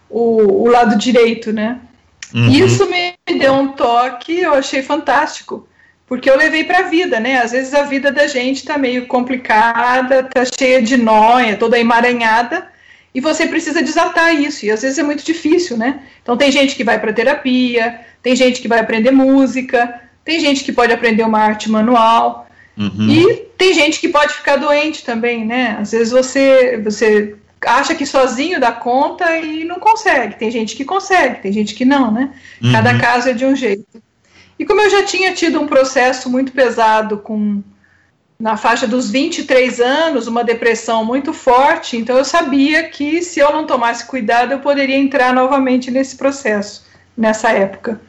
o, 0.07 0.63
o 0.63 0.67
lado 0.67 0.95
direito, 0.95 1.51
né? 1.51 1.79
Uhum. 2.33 2.47
Isso 2.47 2.87
me 2.89 3.15
deu 3.37 3.53
um 3.53 3.69
toque, 3.69 4.39
eu 4.39 4.53
achei 4.53 4.83
fantástico, 4.83 5.67
porque 6.05 6.29
eu 6.29 6.37
levei 6.37 6.63
para 6.63 6.79
a 6.79 6.89
vida, 6.89 7.19
né? 7.19 7.41
Às 7.41 7.51
vezes 7.51 7.73
a 7.73 7.81
vida 7.81 8.11
da 8.11 8.27
gente 8.27 8.57
está 8.57 8.77
meio 8.77 9.07
complicada, 9.07 10.19
está 10.19 10.45
cheia 10.45 10.81
de 10.81 10.95
nóia, 10.95 11.57
toda 11.57 11.79
emaranhada, 11.79 12.70
e 13.13 13.19
você 13.19 13.45
precisa 13.45 13.81
desatar 13.81 14.33
isso, 14.33 14.65
e 14.65 14.71
às 14.71 14.81
vezes 14.81 14.97
é 14.97 15.03
muito 15.03 15.23
difícil, 15.23 15.77
né? 15.77 16.01
Então 16.21 16.37
tem 16.37 16.51
gente 16.51 16.75
que 16.75 16.83
vai 16.83 16.99
para 16.99 17.13
terapia, 17.13 17.99
tem 18.21 18.35
gente 18.35 18.61
que 18.61 18.67
vai 18.67 18.79
aprender 18.79 19.11
música, 19.11 20.01
tem 20.23 20.39
gente 20.39 20.63
que 20.63 20.71
pode 20.71 20.93
aprender 20.93 21.23
uma 21.23 21.39
arte 21.39 21.69
manual, 21.69 22.47
uhum. 22.77 23.09
e 23.09 23.35
tem 23.57 23.73
gente 23.73 23.99
que 23.99 24.07
pode 24.07 24.33
ficar 24.33 24.55
doente 24.55 25.03
também, 25.03 25.45
né? 25.45 25.77
Às 25.79 25.91
vezes 25.91 26.11
você, 26.11 26.77
você 26.83 27.35
acha 27.65 27.93
que 27.93 28.05
sozinho 28.05 28.59
dá 28.59 28.71
conta 28.71 29.37
e 29.37 29.63
não 29.63 29.79
consegue. 29.79 30.35
Tem 30.35 30.49
gente 30.49 30.75
que 30.75 30.85
consegue, 30.85 31.41
tem 31.41 31.51
gente 31.51 31.75
que 31.75 31.85
não, 31.85 32.11
né? 32.11 32.31
Uhum. 32.61 32.71
Cada 32.71 32.97
caso 32.97 33.29
é 33.29 33.33
de 33.33 33.45
um 33.45 33.55
jeito. 33.55 34.01
E 34.57 34.65
como 34.65 34.81
eu 34.81 34.89
já 34.89 35.03
tinha 35.03 35.33
tido 35.33 35.59
um 35.59 35.67
processo 35.67 36.29
muito 36.29 36.51
pesado 36.51 37.17
com 37.17 37.61
na 38.41 38.57
faixa 38.57 38.87
dos 38.87 39.11
23 39.11 39.79
anos, 39.79 40.25
uma 40.25 40.43
depressão 40.43 41.05
muito 41.05 41.31
forte, 41.31 41.95
então 41.95 42.17
eu 42.17 42.25
sabia 42.25 42.89
que 42.89 43.21
se 43.21 43.39
eu 43.39 43.53
não 43.53 43.67
tomasse 43.67 44.03
cuidado, 44.05 44.51
eu 44.51 44.59
poderia 44.59 44.97
entrar 44.97 45.31
novamente 45.31 45.91
nesse 45.91 46.15
processo, 46.15 46.83
nessa 47.15 47.51
época. 47.51 48.01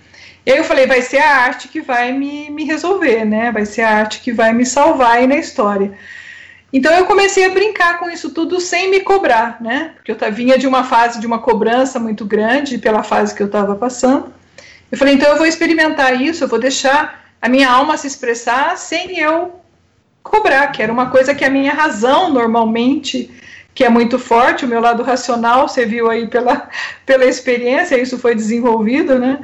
E 0.47 0.51
aí 0.51 0.57
eu 0.57 0.65
falei, 0.65 0.87
vai 0.87 1.03
ser 1.03 1.19
a 1.19 1.37
arte 1.37 1.69
que 1.69 1.83
vai 1.83 2.13
me, 2.13 2.49
me 2.51 2.65
resolver, 2.65 3.27
né? 3.27 3.53
Vai 3.53 3.67
ser 3.67 3.83
a 3.83 3.91
arte 3.91 4.21
que 4.21 4.33
vai 4.33 4.55
me 4.55 4.65
salvar 4.65 5.19
aí 5.19 5.27
na 5.27 5.37
história. 5.37 5.93
Então 6.73 6.91
eu 6.95 7.05
comecei 7.05 7.45
a 7.45 7.51
brincar 7.51 7.99
com 7.99 8.09
isso 8.09 8.31
tudo 8.31 8.59
sem 8.59 8.91
me 8.91 9.01
cobrar, 9.01 9.59
né? 9.61 9.93
Porque 9.97 10.11
eu 10.11 10.33
vinha 10.33 10.57
de 10.57 10.67
uma 10.67 10.83
fase 10.83 11.21
de 11.21 11.27
uma 11.27 11.41
cobrança 11.41 12.01
muito 12.01 12.25
grande 12.25 12.79
pela 12.79 13.03
fase 13.03 13.35
que 13.35 13.43
eu 13.43 13.47
estava 13.49 13.75
passando. 13.75 14.33
Eu 14.91 14.97
falei, 14.97 15.13
então 15.15 15.29
eu 15.29 15.37
vou 15.37 15.47
experimentar 15.47 16.19
isso, 16.19 16.43
eu 16.43 16.49
vou 16.49 16.59
deixar 16.59 17.23
a 17.41 17.51
minha 17.51 17.71
alma 17.71 17.99
se 17.99 18.07
expressar 18.07 18.79
sem 18.79 19.19
eu 19.19 19.62
cobrar, 20.23 20.69
que 20.69 20.83
era 20.83 20.93
uma 20.93 21.11
coisa 21.11 21.35
que 21.35 21.45
a 21.45 21.51
minha 21.51 21.73
razão 21.73 22.31
normalmente, 22.31 23.31
que 23.75 23.85
é 23.85 23.89
muito 23.89 24.19
forte, 24.19 24.65
o 24.65 24.69
meu 24.69 24.81
lado 24.81 25.03
racional, 25.03 25.69
você 25.69 25.85
viu 25.85 26.09
aí 26.11 26.27
pela, 26.27 26.69
pela 27.05 27.25
experiência, 27.25 28.01
isso 28.01 28.19
foi 28.19 28.35
desenvolvido, 28.35 29.19
né? 29.19 29.39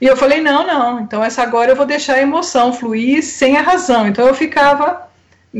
E 0.00 0.06
eu 0.06 0.16
falei, 0.16 0.40
não, 0.40 0.66
não, 0.66 1.00
então 1.00 1.22
essa 1.22 1.42
agora 1.42 1.70
eu 1.70 1.76
vou 1.76 1.86
deixar 1.86 2.14
a 2.14 2.20
emoção 2.20 2.72
fluir 2.72 3.22
sem 3.22 3.56
a 3.56 3.62
razão. 3.62 4.08
Então 4.08 4.26
eu 4.26 4.34
ficava 4.34 5.08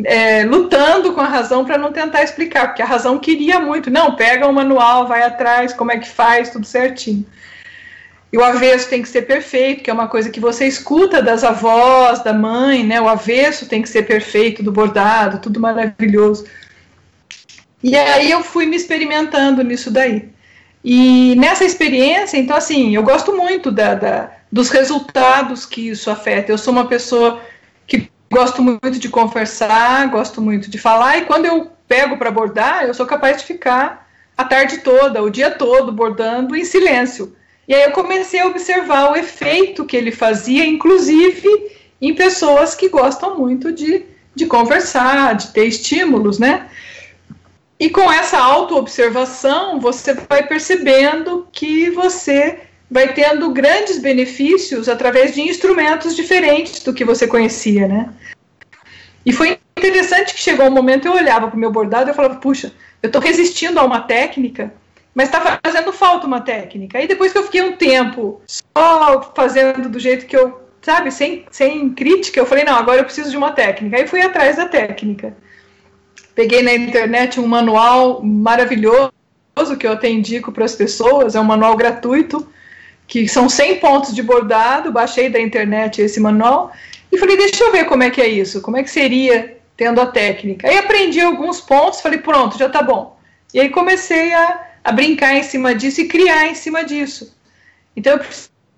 é, 0.04 0.42
lutando 0.44 1.12
com 1.12 1.20
a 1.20 1.28
razão 1.28 1.64
para 1.64 1.78
não 1.78 1.92
tentar 1.92 2.22
explicar, 2.22 2.68
porque 2.68 2.82
a 2.82 2.86
razão 2.86 3.18
queria 3.18 3.60
muito, 3.60 3.90
não, 3.90 4.16
pega 4.16 4.48
o 4.48 4.52
manual, 4.52 5.06
vai 5.06 5.22
atrás, 5.22 5.72
como 5.72 5.92
é 5.92 5.98
que 5.98 6.08
faz, 6.08 6.50
tudo 6.50 6.66
certinho. 6.66 7.24
E 8.32 8.38
o 8.38 8.42
avesso 8.42 8.88
tem 8.88 9.02
que 9.02 9.08
ser 9.08 9.22
perfeito, 9.22 9.82
que 9.82 9.90
é 9.90 9.92
uma 9.92 10.08
coisa 10.08 10.30
que 10.30 10.40
você 10.40 10.66
escuta 10.66 11.20
das 11.20 11.44
avós, 11.44 12.22
da 12.22 12.32
mãe, 12.32 12.82
né? 12.82 12.98
O 12.98 13.06
avesso 13.06 13.68
tem 13.68 13.82
que 13.82 13.88
ser 13.88 14.04
perfeito, 14.04 14.62
do 14.62 14.72
bordado, 14.72 15.38
tudo 15.38 15.60
maravilhoso. 15.60 16.46
E 17.82 17.94
aí 17.94 18.30
eu 18.30 18.42
fui 18.42 18.64
me 18.64 18.76
experimentando 18.76 19.62
nisso 19.62 19.90
daí. 19.90 20.30
E 20.82 21.34
nessa 21.36 21.64
experiência, 21.64 22.38
então, 22.38 22.56
assim, 22.56 22.94
eu 22.94 23.02
gosto 23.02 23.36
muito 23.36 23.70
da, 23.70 23.94
da, 23.94 24.30
dos 24.50 24.70
resultados 24.70 25.66
que 25.66 25.90
isso 25.90 26.10
afeta. 26.10 26.50
Eu 26.50 26.58
sou 26.58 26.72
uma 26.72 26.86
pessoa 26.86 27.40
que 27.86 28.10
gosto 28.32 28.62
muito 28.62 28.98
de 28.98 29.10
conversar, 29.10 30.08
gosto 30.08 30.40
muito 30.40 30.70
de 30.70 30.78
falar, 30.78 31.18
e 31.18 31.26
quando 31.26 31.44
eu 31.44 31.70
pego 31.86 32.16
para 32.16 32.30
bordar, 32.30 32.84
eu 32.84 32.94
sou 32.94 33.04
capaz 33.04 33.36
de 33.36 33.44
ficar 33.44 34.08
a 34.36 34.44
tarde 34.44 34.78
toda, 34.78 35.22
o 35.22 35.28
dia 35.28 35.50
todo, 35.50 35.92
bordando 35.92 36.56
em 36.56 36.64
silêncio. 36.64 37.36
E 37.66 37.74
aí 37.74 37.82
eu 37.82 37.92
comecei 37.92 38.40
a 38.40 38.46
observar 38.46 39.12
o 39.12 39.16
efeito 39.16 39.84
que 39.84 39.96
ele 39.96 40.10
fazia, 40.10 40.66
inclusive 40.66 41.48
em 42.00 42.14
pessoas 42.14 42.74
que 42.74 42.88
gostam 42.88 43.38
muito 43.38 43.70
de, 43.70 44.04
de 44.34 44.46
conversar, 44.46 45.36
de 45.36 45.52
ter 45.52 45.66
estímulos, 45.66 46.38
né? 46.38 46.68
E 47.78 47.88
com 47.90 48.12
essa 48.12 48.38
autoobservação, 48.38 49.80
você 49.80 50.14
vai 50.14 50.46
percebendo 50.46 51.46
que 51.52 51.90
você 51.90 52.60
vai 52.90 53.14
tendo 53.14 53.50
grandes 53.50 53.98
benefícios 53.98 54.88
através 54.88 55.34
de 55.34 55.40
instrumentos 55.40 56.14
diferentes 56.14 56.82
do 56.82 56.92
que 56.92 57.04
você 57.04 57.26
conhecia, 57.26 57.88
né? 57.88 58.12
E 59.24 59.32
foi 59.32 59.58
interessante 59.78 60.34
que 60.34 60.40
chegou 60.40 60.66
um 60.66 60.70
momento 60.70 61.06
eu 61.06 61.14
olhava 61.14 61.48
para 61.48 61.56
o 61.56 61.58
meu 61.58 61.70
bordado 61.70 62.08
e 62.08 62.10
eu 62.10 62.14
falava, 62.14 62.36
puxa, 62.36 62.72
eu 63.02 63.06
estou 63.06 63.22
resistindo 63.22 63.78
a 63.78 63.84
uma 63.84 64.00
técnica, 64.00 64.74
mas 65.14 65.28
está 65.28 65.60
fazendo 65.64 65.92
falta 65.92 66.26
uma 66.26 66.40
técnica. 66.40 66.98
Aí 66.98 67.06
depois 67.06 67.32
que 67.32 67.38
eu 67.38 67.44
fiquei 67.44 67.62
um 67.62 67.76
tempo 67.76 68.40
só 68.46 69.32
fazendo 69.34 69.88
do 69.88 69.98
jeito 69.98 70.26
que 70.26 70.36
eu, 70.36 70.60
sabe, 70.80 71.10
sem, 71.10 71.44
sem 71.50 71.90
crítica, 71.90 72.40
eu 72.40 72.46
falei, 72.46 72.64
não, 72.64 72.76
agora 72.76 73.00
eu 73.00 73.04
preciso 73.04 73.30
de 73.30 73.36
uma 73.36 73.52
técnica. 73.52 73.96
Aí 73.96 74.06
fui 74.06 74.22
atrás 74.22 74.56
da 74.56 74.66
técnica. 74.66 75.36
Peguei 76.34 76.62
na 76.62 76.72
internet 76.72 77.38
um 77.38 77.46
manual 77.46 78.22
maravilhoso 78.22 79.12
que 79.78 79.86
eu 79.86 79.92
até 79.92 80.08
indico 80.08 80.50
para 80.50 80.64
as 80.64 80.74
pessoas, 80.74 81.34
é 81.34 81.40
um 81.40 81.44
manual 81.44 81.76
gratuito, 81.76 82.48
que 83.06 83.28
são 83.28 83.50
100 83.50 83.80
pontos 83.80 84.14
de 84.14 84.22
bordado, 84.22 84.90
baixei 84.90 85.28
da 85.28 85.38
internet 85.38 86.00
esse 86.00 86.18
manual, 86.18 86.72
e 87.10 87.18
falei, 87.18 87.36
deixa 87.36 87.62
eu 87.62 87.70
ver 87.70 87.84
como 87.84 88.02
é 88.02 88.10
que 88.10 88.22
é 88.22 88.26
isso, 88.26 88.62
como 88.62 88.78
é 88.78 88.82
que 88.82 88.90
seria 88.90 89.58
tendo 89.76 90.00
a 90.00 90.06
técnica. 90.06 90.66
Aí 90.66 90.78
aprendi 90.78 91.20
alguns 91.20 91.60
pontos, 91.60 92.00
falei, 92.00 92.18
pronto, 92.18 92.56
já 92.56 92.70
tá 92.70 92.82
bom. 92.82 93.18
E 93.52 93.60
aí 93.60 93.68
comecei 93.68 94.32
a, 94.32 94.71
a 94.84 94.92
brincar 94.92 95.34
em 95.34 95.42
cima 95.42 95.74
disso 95.74 96.00
e 96.00 96.08
criar 96.08 96.46
em 96.46 96.54
cima 96.54 96.84
disso. 96.84 97.36
Então 97.96 98.14
eu 98.14 98.20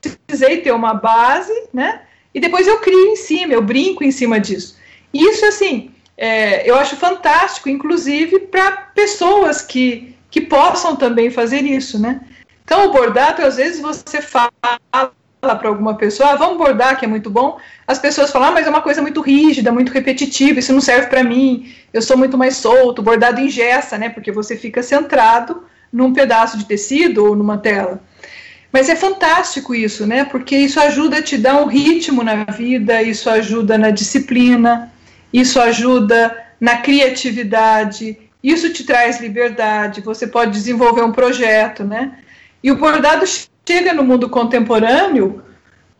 precisei 0.00 0.58
ter 0.58 0.72
uma 0.72 0.94
base, 0.94 1.52
né? 1.72 2.02
E 2.34 2.40
depois 2.40 2.66
eu 2.66 2.78
crio 2.80 3.06
em 3.06 3.16
cima, 3.16 3.52
eu 3.52 3.62
brinco 3.62 4.02
em 4.02 4.10
cima 4.10 4.40
disso. 4.40 4.76
E 5.12 5.24
isso, 5.30 5.46
assim, 5.46 5.92
é, 6.16 6.68
eu 6.68 6.76
acho 6.76 6.96
fantástico, 6.96 7.68
inclusive 7.68 8.40
para 8.40 8.72
pessoas 8.72 9.62
que, 9.62 10.14
que 10.30 10.40
possam 10.40 10.96
também 10.96 11.30
fazer 11.30 11.62
isso, 11.62 11.98
né? 11.98 12.20
Então, 12.64 12.86
o 12.86 12.92
bordado, 12.92 13.44
às 13.44 13.56
vezes 13.56 13.80
você 13.80 14.20
fala 14.20 14.50
para 15.40 15.68
alguma 15.68 15.96
pessoa, 15.96 16.30
ah, 16.30 16.36
vamos 16.36 16.56
bordar, 16.56 16.98
que 16.98 17.04
é 17.04 17.08
muito 17.08 17.28
bom, 17.28 17.58
as 17.86 17.98
pessoas 17.98 18.30
falam, 18.30 18.48
ah, 18.48 18.52
mas 18.52 18.66
é 18.66 18.70
uma 18.70 18.80
coisa 18.80 19.02
muito 19.02 19.20
rígida, 19.20 19.70
muito 19.70 19.92
repetitiva, 19.92 20.58
isso 20.58 20.72
não 20.72 20.80
serve 20.80 21.08
para 21.08 21.22
mim, 21.22 21.70
eu 21.92 22.00
sou 22.00 22.16
muito 22.16 22.38
mais 22.38 22.56
solto, 22.56 23.02
bordado 23.02 23.40
engessa, 23.40 23.98
né, 23.98 24.08
porque 24.08 24.32
você 24.32 24.56
fica 24.56 24.82
centrado 24.82 25.62
num 25.94 26.12
pedaço 26.12 26.58
de 26.58 26.66
tecido 26.66 27.24
ou 27.24 27.36
numa 27.36 27.56
tela. 27.56 28.02
Mas 28.72 28.88
é 28.88 28.96
fantástico 28.96 29.72
isso, 29.72 30.04
né, 30.04 30.24
porque 30.24 30.56
isso 30.56 30.80
ajuda 30.80 31.18
a 31.18 31.22
te 31.22 31.38
dar 31.38 31.62
um 31.62 31.66
ritmo 31.66 32.24
na 32.24 32.42
vida, 32.44 33.00
isso 33.00 33.30
ajuda 33.30 33.78
na 33.78 33.90
disciplina, 33.90 34.92
isso 35.32 35.60
ajuda 35.60 36.36
na 36.60 36.78
criatividade, 36.78 38.18
isso 38.42 38.72
te 38.72 38.82
traz 38.82 39.20
liberdade, 39.20 40.00
você 40.00 40.26
pode 40.26 40.50
desenvolver 40.50 41.02
um 41.02 41.12
projeto, 41.12 41.84
né, 41.84 42.18
e 42.60 42.72
o 42.72 42.76
bordado 42.76 43.24
chega 43.64 43.94
no 43.94 44.02
mundo 44.02 44.28
contemporâneo 44.28 45.40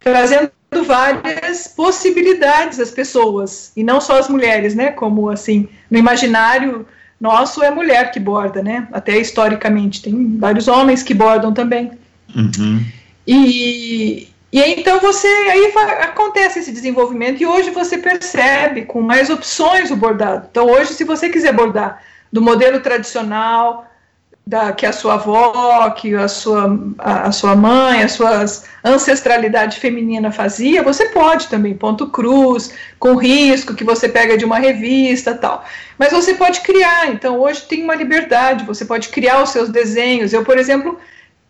trazendo 0.01 0.51
várias 0.85 1.69
possibilidades 1.69 2.81
às 2.81 2.91
pessoas, 2.91 3.71
e 3.77 3.85
não 3.85 4.01
só 4.01 4.19
as 4.19 4.29
mulheres, 4.29 4.75
né? 4.75 4.91
Como 4.91 5.31
assim, 5.31 5.69
no 5.91 5.97
imaginário 5.97 6.87
nosso 7.25 7.63
é 7.63 7.71
mulher 7.71 8.13
que 8.13 8.21
borda, 8.21 8.63
né? 8.63 8.87
Até 8.93 9.17
historicamente, 9.19 10.03
tem 10.03 10.37
vários 10.37 10.69
homens 10.69 11.03
que 11.03 11.15
bordam 11.15 11.55
também. 11.55 11.93
Uhum. 12.37 12.85
E, 13.27 14.29
e 14.53 14.61
então 14.61 15.01
você 15.01 15.27
aí 15.27 15.73
vai, 15.73 16.03
acontece 16.03 16.59
esse 16.59 16.71
desenvolvimento 16.71 17.41
e 17.41 17.47
hoje 17.47 17.71
você 17.71 17.97
percebe 17.97 18.83
com 18.83 19.01
mais 19.01 19.31
opções 19.31 19.91
o 19.91 19.97
bordado. 19.97 20.47
Então 20.51 20.67
hoje, 20.67 20.93
se 20.93 21.05
você 21.05 21.31
quiser 21.31 21.55
bordar 21.55 22.03
do 22.31 22.43
modelo 22.43 22.81
tradicional, 22.81 23.91
da, 24.47 24.73
que 24.73 24.85
a 24.85 24.93
sua 24.93 25.15
avó, 25.15 25.89
que 25.91 26.15
a 26.15 26.29
sua, 26.29 26.79
a, 26.99 27.29
a, 27.29 27.33
sua 27.33 27.57
mãe, 27.57 28.03
a 28.03 28.09
sua 28.09 28.45
ancestralidade 28.85 29.81
feminina 29.81 30.31
fazia, 30.31 30.83
você 30.83 31.09
pode 31.09 31.49
também, 31.49 31.75
ponto 31.75 32.11
cruz, 32.11 32.75
com 32.99 33.15
risco 33.15 33.75
que 33.75 33.85
você 33.85 34.09
pega 34.09 34.37
de 34.37 34.45
uma 34.45 34.59
revista 34.59 35.35
tal. 35.35 35.65
Mas 35.99 36.13
você 36.13 36.35
pode 36.35 36.61
criar, 36.61 37.11
então 37.11 37.41
hoje 37.41 37.63
tem 37.63 37.83
uma 37.83 37.95
liberdade, 37.95 38.67
você 38.67 38.85
pode 38.85 39.09
criar 39.09 39.43
os 39.43 39.49
seus 39.51 39.71
desenhos. 39.71 40.33
Eu, 40.33 40.45
por 40.45 40.59
exemplo, 40.59 40.99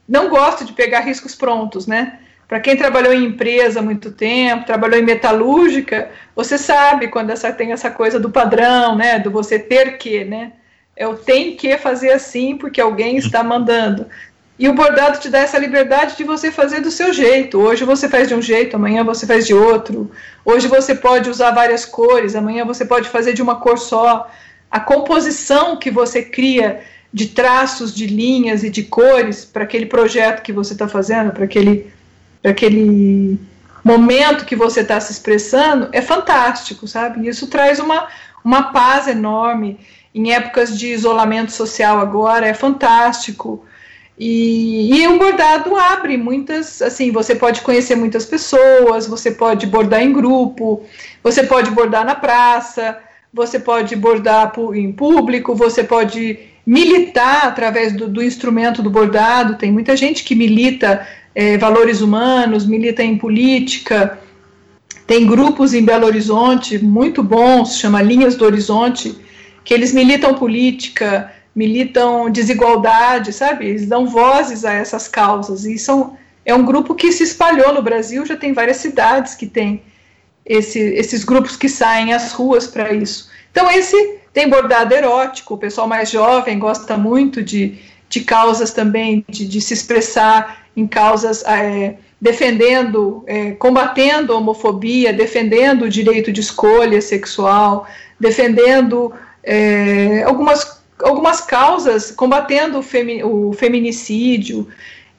não 0.09 0.29
gosto 0.29 0.65
de 0.65 0.73
pegar 0.73 1.01
riscos 1.01 1.35
prontos, 1.35 1.87
né? 1.87 2.21
Para 2.47 2.61
quem 2.61 2.77
trabalhou 2.77 3.13
em 3.13 3.25
empresa 3.25 3.81
há 3.81 3.83
muito 3.83 4.13
tempo, 4.13 4.67
trabalhou 4.67 5.01
em 5.01 5.03
metalúrgica, 5.03 6.11
você 6.37 6.57
sabe 6.59 7.09
quando 7.09 7.31
essa, 7.31 7.51
tem 7.51 7.73
essa 7.73 7.91
coisa 7.91 8.21
do 8.21 8.31
padrão, 8.31 8.95
né? 8.95 9.19
Do 9.19 9.31
você 9.31 9.59
ter 9.59 9.99
que, 9.99 10.25
né? 10.25 10.53
Eu 10.97 11.17
tenho 11.17 11.57
que 11.57 11.77
fazer 11.79 12.13
assim 12.13 12.57
porque 12.57 12.81
alguém 12.81 13.17
está 13.17 13.43
mandando. 13.43 14.07
E 14.57 14.69
o 14.69 14.75
bordado 14.75 15.19
te 15.19 15.29
dá 15.29 15.41
essa 15.41 15.59
liberdade 15.59 16.17
de 16.17 16.23
você 16.23 16.51
fazer 16.53 16.81
do 16.81 16.91
seu 16.91 17.13
jeito. 17.13 17.59
Hoje 17.59 17.85
você 17.85 18.09
faz 18.09 18.29
de 18.29 18.35
um 18.35 18.43
jeito, 18.43 18.77
amanhã 18.77 19.03
você 19.03 19.27
faz 19.27 19.47
de 19.47 19.53
outro. 19.53 20.11
Hoje 20.45 20.69
você 20.69 20.95
pode 20.95 21.29
usar 21.29 21.51
várias 21.51 21.85
cores, 21.85 22.37
amanhã 22.37 22.65
você 22.65 22.85
pode 22.85 23.09
fazer 23.09 23.33
de 23.33 23.43
uma 23.43 23.57
cor 23.57 23.77
só. 23.79 24.31
A 24.71 24.79
composição 24.79 25.77
que 25.77 25.91
você 25.91 26.23
cria 26.23 26.83
de 27.13 27.29
traços, 27.29 27.93
de 27.93 28.07
linhas 28.07 28.63
e 28.63 28.71
de 28.71 28.85
cores 28.85 29.45
para 29.45 29.65
aquele 29.65 29.87
projeto 29.87 30.43
que 30.43 30.53
você 30.53 30.73
está 30.73 30.87
fazendo, 30.87 31.33
para 31.33 31.45
aquele, 31.45 31.93
aquele 32.45 33.39
momento 33.85 34.45
que 34.45 34.55
você 34.55 34.81
está 34.81 35.01
se 35.01 35.13
expressando, 35.13 35.89
é 35.93 36.01
fantástico, 36.01 36.87
sabe? 36.87 37.29
Isso 37.29 37.49
traz 37.49 37.81
uma, 37.81 38.09
uma 38.45 38.73
paz 38.73 39.09
enorme 39.09 39.79
em 40.15 40.33
épocas 40.33 40.79
de 40.79 40.89
isolamento 40.89 41.51
social 41.51 41.99
agora, 41.99 42.47
é 42.47 42.55
fantástico. 42.55 43.65
E, 44.17 44.95
e 44.95 45.09
o 45.09 45.19
bordado 45.19 45.75
abre 45.75 46.17
muitas, 46.17 46.81
assim, 46.81 47.11
você 47.11 47.35
pode 47.35 47.63
conhecer 47.63 47.97
muitas 47.97 48.25
pessoas, 48.25 49.09
você 49.09 49.33
pode 49.33 49.67
bordar 49.67 50.03
em 50.03 50.13
grupo, 50.13 50.85
você 51.23 51.43
pode 51.43 51.71
bordar 51.73 52.05
na 52.05 52.15
praça, 52.15 52.97
você 53.33 53.59
pode 53.59 53.97
bordar 53.97 54.53
em 54.75 54.93
público, 54.93 55.55
você 55.55 55.83
pode 55.83 56.39
militar 56.65 57.49
através 57.49 57.93
do, 57.93 58.09
do 58.09 58.23
instrumento 58.23 58.81
do 58.83 58.89
bordado. 58.89 59.57
Tem 59.57 59.73
muita 59.73 59.97
gente 59.97 60.23
que 60.23 60.37
milita 60.37 61.05
é, 61.35 61.59
valores 61.59 62.01
humanos, 62.01 62.65
milita 62.65 63.03
em 63.03 63.19
política. 63.19 64.21
Tem 65.09 65.27
grupos 65.27 65.75
em 65.75 65.85
Belo 65.85 66.07
Horizonte 66.07 66.79
muito 66.79 67.21
bons, 67.21 67.77
chama 67.79 68.01
Linhas 68.01 68.37
do 68.37 68.45
Horizonte, 68.45 69.19
que 69.65 69.73
eles 69.73 69.93
militam 69.93 70.35
política, 70.35 71.33
militam 71.55 72.31
desigualdade, 72.31 73.33
sabe? 73.33 73.67
Eles 73.67 73.87
dão 73.87 74.07
vozes 74.07 74.65
a 74.65 74.73
essas 74.73 75.09
causas. 75.09 75.65
E 75.65 75.79
são, 75.79 76.17
é 76.45 76.55
um 76.55 76.65
grupo 76.65 76.95
que 76.95 77.11
se 77.11 77.23
espalhou 77.23 77.73
no 77.73 77.83
Brasil, 77.83 78.27
já 78.27 78.37
tem 78.37 78.53
várias 78.53 78.77
cidades 78.79 79.35
que 79.35 79.47
têm 79.47 79.83
esse, 80.45 80.79
esses 80.79 81.25
grupos 81.25 81.57
que 81.57 81.69
saem 81.69 82.13
às 82.13 82.33
ruas 82.33 82.67
para 82.67 82.93
isso. 82.93 83.31
Então, 83.51 83.71
esse 83.71 84.19
tem 84.33 84.49
bordado 84.49 84.95
erótico, 84.95 85.55
o 85.55 85.59
pessoal 85.59 85.87
mais 85.87 86.11
jovem 86.11 86.59
gosta 86.59 86.97
muito 86.97 87.43
de, 87.43 87.79
de 88.09 88.21
causas 88.21 88.73
também, 88.73 89.25
de, 89.29 89.47
de 89.47 89.61
se 89.61 89.73
expressar 89.73 90.65
em 90.77 90.87
causas 90.87 91.45
é, 91.45 91.95
defendendo, 92.21 93.23
é, 93.27 93.53
combatendo 93.53 94.33
a 94.33 94.37
homofobia, 94.37 95.13
defendendo 95.13 95.83
o 95.83 95.89
direito 95.89 96.33
de 96.33 96.41
escolha 96.41 97.01
sexual, 97.01 97.87
defendendo 98.19 99.13
é, 99.45 100.23
algumas, 100.25 100.83
algumas 101.03 101.41
causas 101.41 102.11
combatendo 102.11 102.79
o, 102.79 102.83
femi 102.83 103.23
o 103.23 103.53
feminicídio. 103.53 104.69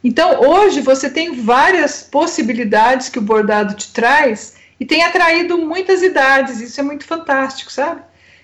Então, 0.04 0.42
hoje 0.42 0.82
você 0.82 1.10
tem 1.10 1.36
várias 1.36 2.04
possibilidades 2.04 3.10
que 3.10 3.20
o 3.20 3.22
bordado 3.22 3.76
te 3.76 3.92
traz 3.92 4.56
e 4.80 4.86
tem 4.86 5.04
atraído 5.04 5.58
muitas 5.58 6.02
idades, 6.04 6.60
isso 6.60 6.80
é 6.80 6.84
muito 6.84 7.06
fantástico, 7.06 7.72
sabe? 7.72 8.02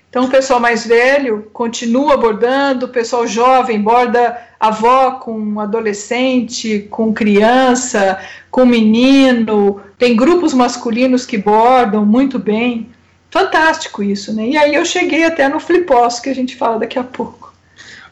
Então, 0.10 0.26
o 0.26 0.30
pessoal 0.30 0.60
mais 0.60 0.86
velho 0.86 1.50
continua 1.54 2.18
bordando, 2.18 2.86
o 2.86 2.90
pessoal 2.90 3.26
jovem 3.26 3.82
borda 3.82 4.38
avó 4.60 5.12
com 5.12 5.60
adolescente, 5.60 6.86
com 6.92 7.14
criança, 7.14 8.20
com 8.50 8.66
menino, 8.66 9.80
tem 9.98 10.16
grupos 10.16 10.54
masculinos 10.54 11.26
que 11.26 11.38
bordam 11.38 12.06
muito 12.06 12.38
bem 12.38 12.90
fantástico 13.32 14.04
isso, 14.04 14.34
né? 14.34 14.50
E 14.50 14.58
aí 14.58 14.76
eu 14.76 14.86
cheguei 14.86 15.24
até 15.24 15.48
no 15.48 15.60
flipos 15.60 16.20
que 16.20 16.30
a 16.30 16.36
gente 16.36 16.56
fala 16.56 16.80
daqui 16.80 17.00
a 17.00 17.04
pouco. 17.04 17.52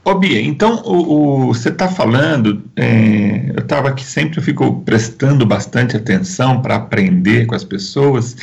Ô 0.03 0.15
Bia, 0.15 0.41
então 0.41 0.81
o, 0.85 1.47
o 1.49 1.53
você 1.53 1.67
está 1.69 1.89
falando, 1.89 2.63
é, 2.75 3.51
eu 3.53 3.59
estava 3.59 3.89
aqui 3.89 4.03
sempre, 4.03 4.39
eu 4.39 4.43
fico 4.43 4.81
prestando 4.81 5.45
bastante 5.45 5.97
atenção 5.97 6.61
para 6.61 6.77
aprender 6.77 7.45
com 7.45 7.53
as 7.53 7.65
pessoas, 7.65 8.35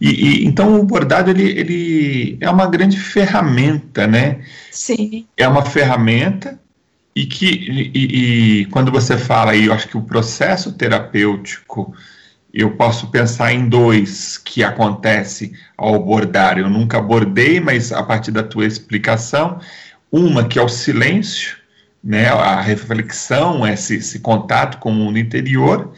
e, 0.00 0.10
e, 0.10 0.46
então 0.46 0.78
o 0.78 0.84
bordado 0.84 1.28
ele, 1.28 1.50
ele 1.58 2.38
é 2.40 2.48
uma 2.48 2.66
grande 2.66 2.98
ferramenta, 2.98 4.06
né? 4.06 4.42
Sim. 4.70 5.26
É 5.36 5.46
uma 5.46 5.64
ferramenta 5.64 6.58
e 7.14 7.26
que 7.26 7.46
e, 7.46 8.60
e, 8.60 8.64
quando 8.66 8.92
você 8.92 9.18
fala 9.18 9.50
aí, 9.50 9.66
eu 9.66 9.72
acho 9.72 9.88
que 9.88 9.98
o 9.98 10.02
processo 10.02 10.72
terapêutico 10.72 11.92
eu 12.52 12.72
posso 12.72 13.06
pensar 13.06 13.52
em 13.52 13.68
dois 13.68 14.36
que 14.36 14.62
acontece 14.62 15.52
ao 15.76 15.98
bordar. 15.98 16.58
Eu 16.58 16.68
nunca 16.68 17.00
bordei, 17.00 17.58
mas 17.60 17.92
a 17.92 18.02
partir 18.02 18.30
da 18.30 18.42
tua 18.42 18.66
explicação, 18.66 19.58
uma 20.10 20.46
que 20.46 20.58
é 20.58 20.62
o 20.62 20.68
silêncio, 20.68 21.56
né, 22.04 22.28
a 22.28 22.60
reflexão, 22.60 23.66
esse, 23.66 23.96
esse 23.96 24.18
contato 24.18 24.78
com 24.78 24.90
o 24.90 24.94
mundo 24.94 25.18
interior, 25.18 25.92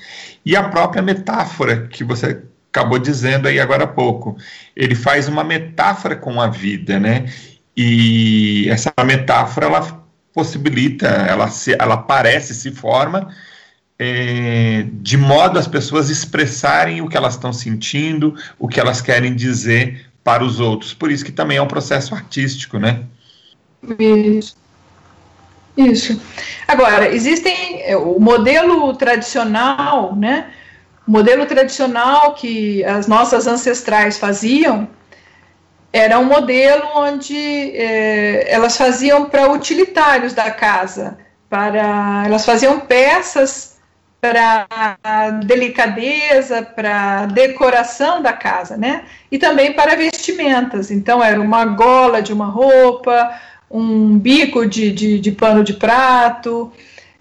e 0.44 0.54
a 0.54 0.62
própria 0.68 1.02
metáfora 1.02 1.88
que 1.88 2.04
você 2.04 2.42
acabou 2.70 2.98
dizendo 2.98 3.48
aí 3.48 3.58
agora 3.58 3.84
há 3.84 3.88
pouco. 3.88 4.36
Ele 4.76 4.94
faz 4.94 5.26
uma 5.26 5.42
metáfora 5.42 6.14
com 6.14 6.40
a 6.40 6.48
vida, 6.48 7.00
né? 7.00 7.26
E 7.76 8.68
essa 8.68 8.92
metáfora 9.04 9.66
ela 9.66 10.04
possibilita, 10.32 11.06
ela, 11.06 11.48
se, 11.48 11.74
ela 11.78 11.94
aparece, 11.94 12.54
se 12.54 12.70
forma 12.70 13.28
é, 13.98 14.87
de 14.92 15.16
modo 15.16 15.59
as 15.59 15.68
pessoas 15.68 16.11
expressarem 16.11 17.00
o 17.00 17.09
que 17.09 17.16
elas 17.16 17.35
estão 17.35 17.52
sentindo, 17.52 18.35
o 18.59 18.68
que 18.68 18.80
elas 18.80 19.00
querem 19.00 19.35
dizer 19.35 20.07
para 20.22 20.42
os 20.42 20.59
outros. 20.61 20.94
Por 20.94 21.11
isso 21.11 21.24
que 21.24 21.33
também 21.33 21.59
é 21.59 21.62
um 21.62 21.68
processo 21.68 22.14
artístico, 22.14 22.78
né? 22.78 23.02
Isso. 23.98 24.57
Isso. 25.76 26.20
Agora, 26.66 27.12
existem 27.12 27.83
é, 27.83 27.96
o 27.96 28.18
modelo 28.18 28.94
tradicional, 28.94 30.14
né? 30.14 30.50
O 31.07 31.11
modelo 31.11 31.44
tradicional 31.46 32.35
que 32.35 32.83
as 32.85 33.07
nossas 33.07 33.46
ancestrais 33.46 34.18
faziam 34.18 34.88
era 35.92 36.18
um 36.18 36.24
modelo 36.24 36.85
onde 36.96 37.37
é, 37.37 38.52
elas 38.52 38.76
faziam 38.76 39.26
para 39.26 39.52
utilitários 39.52 40.33
da 40.33 40.50
casa, 40.50 41.18
para 41.48 42.24
elas 42.26 42.44
faziam 42.44 42.80
peças 42.80 43.73
para 44.24 45.30
delicadeza, 45.44 46.62
para 46.62 47.26
decoração 47.26 48.22
da 48.22 48.32
casa, 48.32 48.74
né? 48.74 49.04
E 49.30 49.37
também 49.37 49.74
para 49.74 49.94
vestimentas. 49.96 50.90
Então 50.90 51.22
era 51.22 51.38
uma 51.38 51.66
gola 51.66 52.22
de 52.22 52.32
uma 52.32 52.46
roupa, 52.46 53.38
um 53.70 54.18
bico 54.18 54.66
de, 54.66 54.90
de, 54.92 55.20
de 55.20 55.32
pano 55.32 55.62
de 55.62 55.74
prato, 55.74 56.72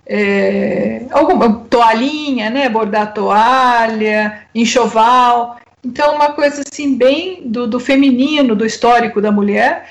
é, 0.06 1.06
alguma 1.12 1.66
toalhinha, 1.70 2.50
né, 2.50 2.70
bordar 2.70 3.13
toalha, 3.13 4.48
enxoval. 4.56 5.58
Então, 5.84 6.16
uma 6.16 6.32
coisa 6.32 6.63
assim, 6.66 6.96
bem 6.96 7.42
do, 7.46 7.68
do 7.68 7.82
feminino, 7.82 8.56
do 8.56 8.66
histórico 8.66 9.20
da 9.20 9.32
mulher, 9.32 9.89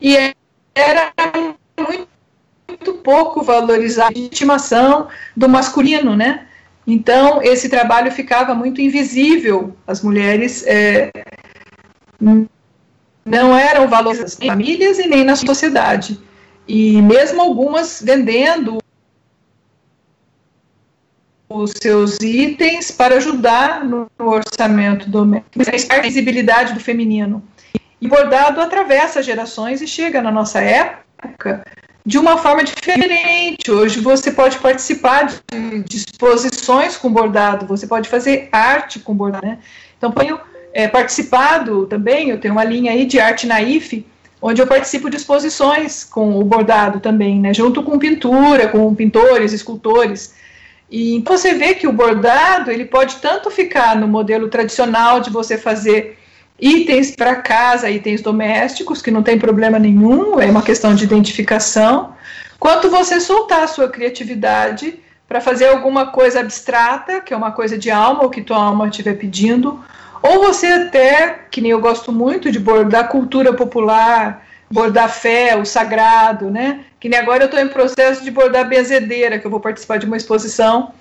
e 0.00 0.16
era 0.74 1.12
muito, 2.76 2.94
pouco 3.02 3.42
valorizada 3.42 4.12
a 4.14 4.18
estimação 4.18 5.08
do 5.36 5.48
masculino, 5.48 6.14
né? 6.14 6.46
Então, 6.86 7.42
esse 7.42 7.68
trabalho 7.68 8.12
ficava 8.12 8.54
muito 8.54 8.80
invisível. 8.80 9.76
As 9.86 10.02
mulheres 10.02 10.64
é, 10.66 11.10
não 13.24 13.56
eram 13.56 13.88
valorizadas 13.88 14.38
em 14.40 14.46
famílias 14.46 14.98
e 14.98 15.08
nem 15.08 15.24
na 15.24 15.34
sociedade. 15.34 16.20
E 16.68 17.02
mesmo 17.02 17.40
algumas 17.42 18.00
vendendo 18.00 18.78
os 21.48 21.72
seus 21.80 22.18
itens 22.20 22.90
para 22.90 23.16
ajudar 23.16 23.84
no 23.84 24.08
orçamento 24.18 25.08
doméstico, 25.08 25.64
a 25.90 26.00
visibilidade 26.00 26.72
do 26.72 26.80
feminino. 26.80 27.42
E 28.00 28.06
bordado 28.06 28.60
atravessa 28.60 29.22
gerações 29.22 29.80
e 29.80 29.88
chega 29.88 30.20
na 30.20 30.30
nossa 30.30 30.60
época 30.60 31.64
de 32.06 32.18
uma 32.18 32.38
forma 32.38 32.62
diferente. 32.62 33.68
Hoje 33.68 33.98
você 33.98 34.30
pode 34.30 34.58
participar 34.58 35.26
de 35.84 35.96
exposições 35.96 36.96
com 36.96 37.12
bordado, 37.12 37.66
você 37.66 37.84
pode 37.84 38.08
fazer 38.08 38.48
arte 38.52 39.00
com 39.00 39.12
bordado, 39.12 39.44
né? 39.44 39.58
Então, 39.98 40.12
ponho 40.12 40.38
é, 40.72 40.86
participado 40.86 41.84
também, 41.86 42.30
eu 42.30 42.38
tenho 42.38 42.54
uma 42.54 42.62
linha 42.62 42.92
aí 42.92 43.06
de 43.06 43.18
arte 43.18 43.46
na 43.46 43.60
IFE, 43.60 44.06
onde 44.40 44.62
eu 44.62 44.66
participo 44.68 45.10
de 45.10 45.16
exposições 45.16 46.04
com 46.04 46.38
o 46.38 46.44
bordado 46.44 47.00
também, 47.00 47.40
né, 47.40 47.52
junto 47.52 47.82
com 47.82 47.98
pintura, 47.98 48.68
com 48.68 48.94
pintores, 48.94 49.52
escultores. 49.52 50.34
E 50.88 51.20
você 51.26 51.54
vê 51.54 51.74
que 51.74 51.88
o 51.88 51.92
bordado, 51.92 52.70
ele 52.70 52.84
pode 52.84 53.16
tanto 53.16 53.50
ficar 53.50 53.96
no 53.96 54.06
modelo 54.06 54.48
tradicional 54.48 55.18
de 55.18 55.30
você 55.30 55.58
fazer 55.58 56.16
itens 56.60 57.14
para 57.14 57.36
casa, 57.36 57.90
itens 57.90 58.20
domésticos, 58.20 59.02
que 59.02 59.10
não 59.10 59.22
tem 59.22 59.38
problema 59.38 59.78
nenhum, 59.78 60.40
é 60.40 60.46
uma 60.46 60.62
questão 60.62 60.94
de 60.94 61.04
identificação, 61.04 62.14
quanto 62.58 62.88
você 62.88 63.20
soltar 63.20 63.64
a 63.64 63.66
sua 63.66 63.88
criatividade 63.88 64.98
para 65.28 65.40
fazer 65.40 65.66
alguma 65.66 66.06
coisa 66.06 66.40
abstrata, 66.40 67.20
que 67.20 67.34
é 67.34 67.36
uma 67.36 67.52
coisa 67.52 67.76
de 67.76 67.90
alma, 67.90 68.24
o 68.24 68.30
que 68.30 68.42
tua 68.42 68.56
alma 68.56 68.88
estiver 68.88 69.14
pedindo, 69.14 69.84
ou 70.22 70.40
você 70.40 70.66
até, 70.66 71.40
que 71.50 71.60
nem 71.60 71.72
eu 71.72 71.80
gosto 71.80 72.10
muito 72.10 72.50
de 72.50 72.58
bordar 72.58 73.08
cultura 73.08 73.52
popular, 73.52 74.46
bordar 74.70 75.08
fé, 75.08 75.56
o 75.56 75.64
sagrado, 75.64 76.50
né? 76.50 76.80
Que 76.98 77.08
nem 77.08 77.18
agora 77.18 77.44
eu 77.44 77.46
estou 77.46 77.60
em 77.60 77.68
processo 77.68 78.24
de 78.24 78.30
bordar 78.30 78.68
benzedeira, 78.68 79.38
que 79.38 79.46
eu 79.46 79.50
vou 79.50 79.60
participar 79.60 79.98
de 79.98 80.06
uma 80.06 80.16
exposição 80.16 80.92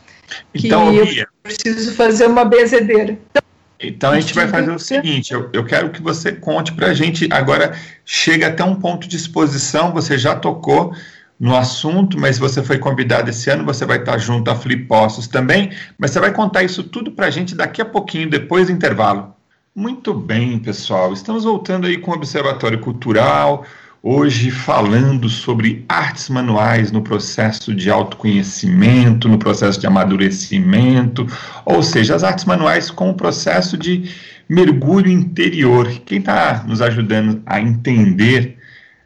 que 0.53 0.67
então, 0.67 0.93
eu 0.93 1.27
preciso 1.43 1.93
fazer 1.93 2.27
uma 2.27 2.45
benzedeira. 2.45 3.17
Então, 3.29 3.43
então 3.87 4.11
a 4.11 4.19
gente 4.19 4.33
vai 4.33 4.47
fazer 4.47 4.71
o 4.71 4.79
seguinte, 4.79 5.33
eu, 5.33 5.49
eu 5.53 5.63
quero 5.63 5.89
que 5.89 6.01
você 6.01 6.31
conte 6.31 6.73
para 6.73 6.87
a 6.87 6.93
gente, 6.93 7.27
agora 7.31 7.77
chega 8.03 8.47
até 8.47 8.63
um 8.63 8.75
ponto 8.75 9.07
de 9.07 9.15
exposição, 9.15 9.91
você 9.91 10.17
já 10.17 10.35
tocou 10.35 10.93
no 11.39 11.55
assunto, 11.55 12.17
mas 12.19 12.37
você 12.37 12.63
foi 12.63 12.77
convidado 12.77 13.29
esse 13.29 13.49
ano, 13.49 13.65
você 13.65 13.85
vai 13.85 13.97
estar 13.97 14.17
junto 14.17 14.49
a 14.49 14.55
Flipostos 14.55 15.27
também, 15.27 15.71
mas 15.97 16.11
você 16.11 16.19
vai 16.19 16.31
contar 16.31 16.63
isso 16.63 16.83
tudo 16.83 17.11
para 17.11 17.27
a 17.27 17.29
gente 17.29 17.55
daqui 17.55 17.81
a 17.81 17.85
pouquinho, 17.85 18.29
depois 18.29 18.67
do 18.67 18.71
intervalo. 18.71 19.33
Muito 19.75 20.13
bem, 20.13 20.57
pessoal, 20.57 21.11
estamos 21.11 21.43
voltando 21.43 21.85
aí 21.85 21.97
com 21.97 22.11
o 22.11 22.13
Observatório 22.13 22.79
Cultural, 22.79 23.65
hoje 24.07 24.51
falando 24.51 25.27
sobre 25.27 25.83
artes 25.89 26.29
manuais 26.29 26.91
no 26.91 27.01
processo 27.01 27.73
de 27.73 27.89
autoconhecimento, 27.89 29.27
no 29.27 29.39
processo 29.39 29.79
de 29.79 29.87
amadurecimento, 29.87 31.25
ou 31.65 31.81
seja, 31.81 32.13
as 32.13 32.23
artes 32.23 32.45
manuais 32.45 32.91
com 32.91 33.09
o 33.09 33.15
processo 33.15 33.75
de 33.75 34.07
mergulho 34.47 35.09
interior. 35.09 35.91
Quem 36.05 36.19
está 36.19 36.63
nos 36.67 36.83
ajudando 36.83 37.41
a 37.47 37.59
entender 37.59 38.59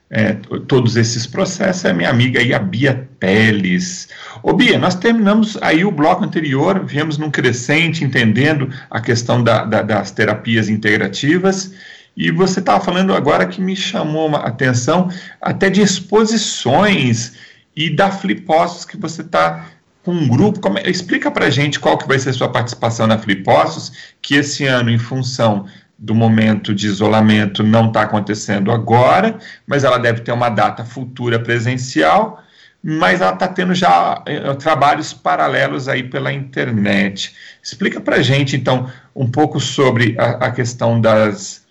é, 0.10 0.34
todos 0.68 0.98
esses 0.98 1.26
processos 1.26 1.86
é 1.86 1.94
minha 1.94 2.10
amiga 2.10 2.42
aí, 2.42 2.54
a 2.54 2.60
Bia 2.60 3.08
Teles. 3.22 4.10
Ô 4.44 4.52
Bia, 4.52 4.78
nós 4.78 4.96
terminamos 4.96 5.58
aí 5.62 5.86
o 5.86 5.92
bloco 5.92 6.26
anterior, 6.26 6.84
viemos 6.86 7.18
num 7.18 7.32
crescente, 7.32 8.04
entendendo 8.04 8.70
a 8.90 9.00
questão 9.00 9.42
da, 9.42 9.64
da, 9.64 9.82
das 9.82 10.12
terapias 10.12 10.68
integrativas, 10.68 11.72
e 12.20 12.32
você 12.32 12.60
estava 12.60 12.84
falando 12.84 13.14
agora 13.14 13.48
que 13.48 13.62
me 13.62 13.78
chamou 13.78 14.36
a 14.36 14.40
atenção 14.40 15.10
até 15.42 15.70
de 15.70 15.82
exposições 15.82 17.32
e 17.74 17.90
da 17.90 18.12
Flipostos 18.12 18.84
que 18.84 18.98
você 18.98 19.22
está 19.22 19.68
com 20.04 20.12
um 20.12 20.28
grupo. 20.28 20.60
Como, 20.60 20.78
é, 20.78 20.90
explica 20.90 21.32
para 21.32 21.50
gente 21.50 21.80
qual 21.80 21.98
que 21.98 22.06
vai 22.06 22.20
ser 22.20 22.32
a 22.32 22.34
sua 22.34 22.50
participação 22.50 23.08
na 23.08 23.18
Flipostos, 23.18 24.14
que 24.22 24.36
esse 24.36 24.66
ano, 24.66 24.92
em 24.92 24.98
função 24.98 25.66
do 25.98 26.14
momento 26.14 26.76
de 26.76 26.88
isolamento 26.88 27.64
não 27.64 27.88
está 27.88 28.02
acontecendo 28.02 28.70
agora, 28.70 29.40
mas 29.66 29.86
ela 29.86 29.98
deve 29.98 30.20
ter 30.20 30.34
uma 30.34 30.50
data 30.50 30.84
futura 30.84 31.40
presencial, 31.40 32.44
mas 32.84 33.22
ela 33.22 33.34
está 33.34 33.48
tendo 33.48 33.74
já 33.74 34.22
eh, 34.26 34.54
trabalhos 34.56 35.14
paralelos 35.14 35.88
aí 35.88 36.04
pela 36.04 36.34
internet. 36.34 37.34
Explica 37.64 38.02
para 38.02 38.22
gente, 38.22 38.58
então, 38.58 38.92
um 39.16 39.30
pouco 39.32 39.58
sobre 39.58 40.16
a, 40.20 40.48
a, 40.48 40.52
questão 40.52 41.00
das, 41.00 41.66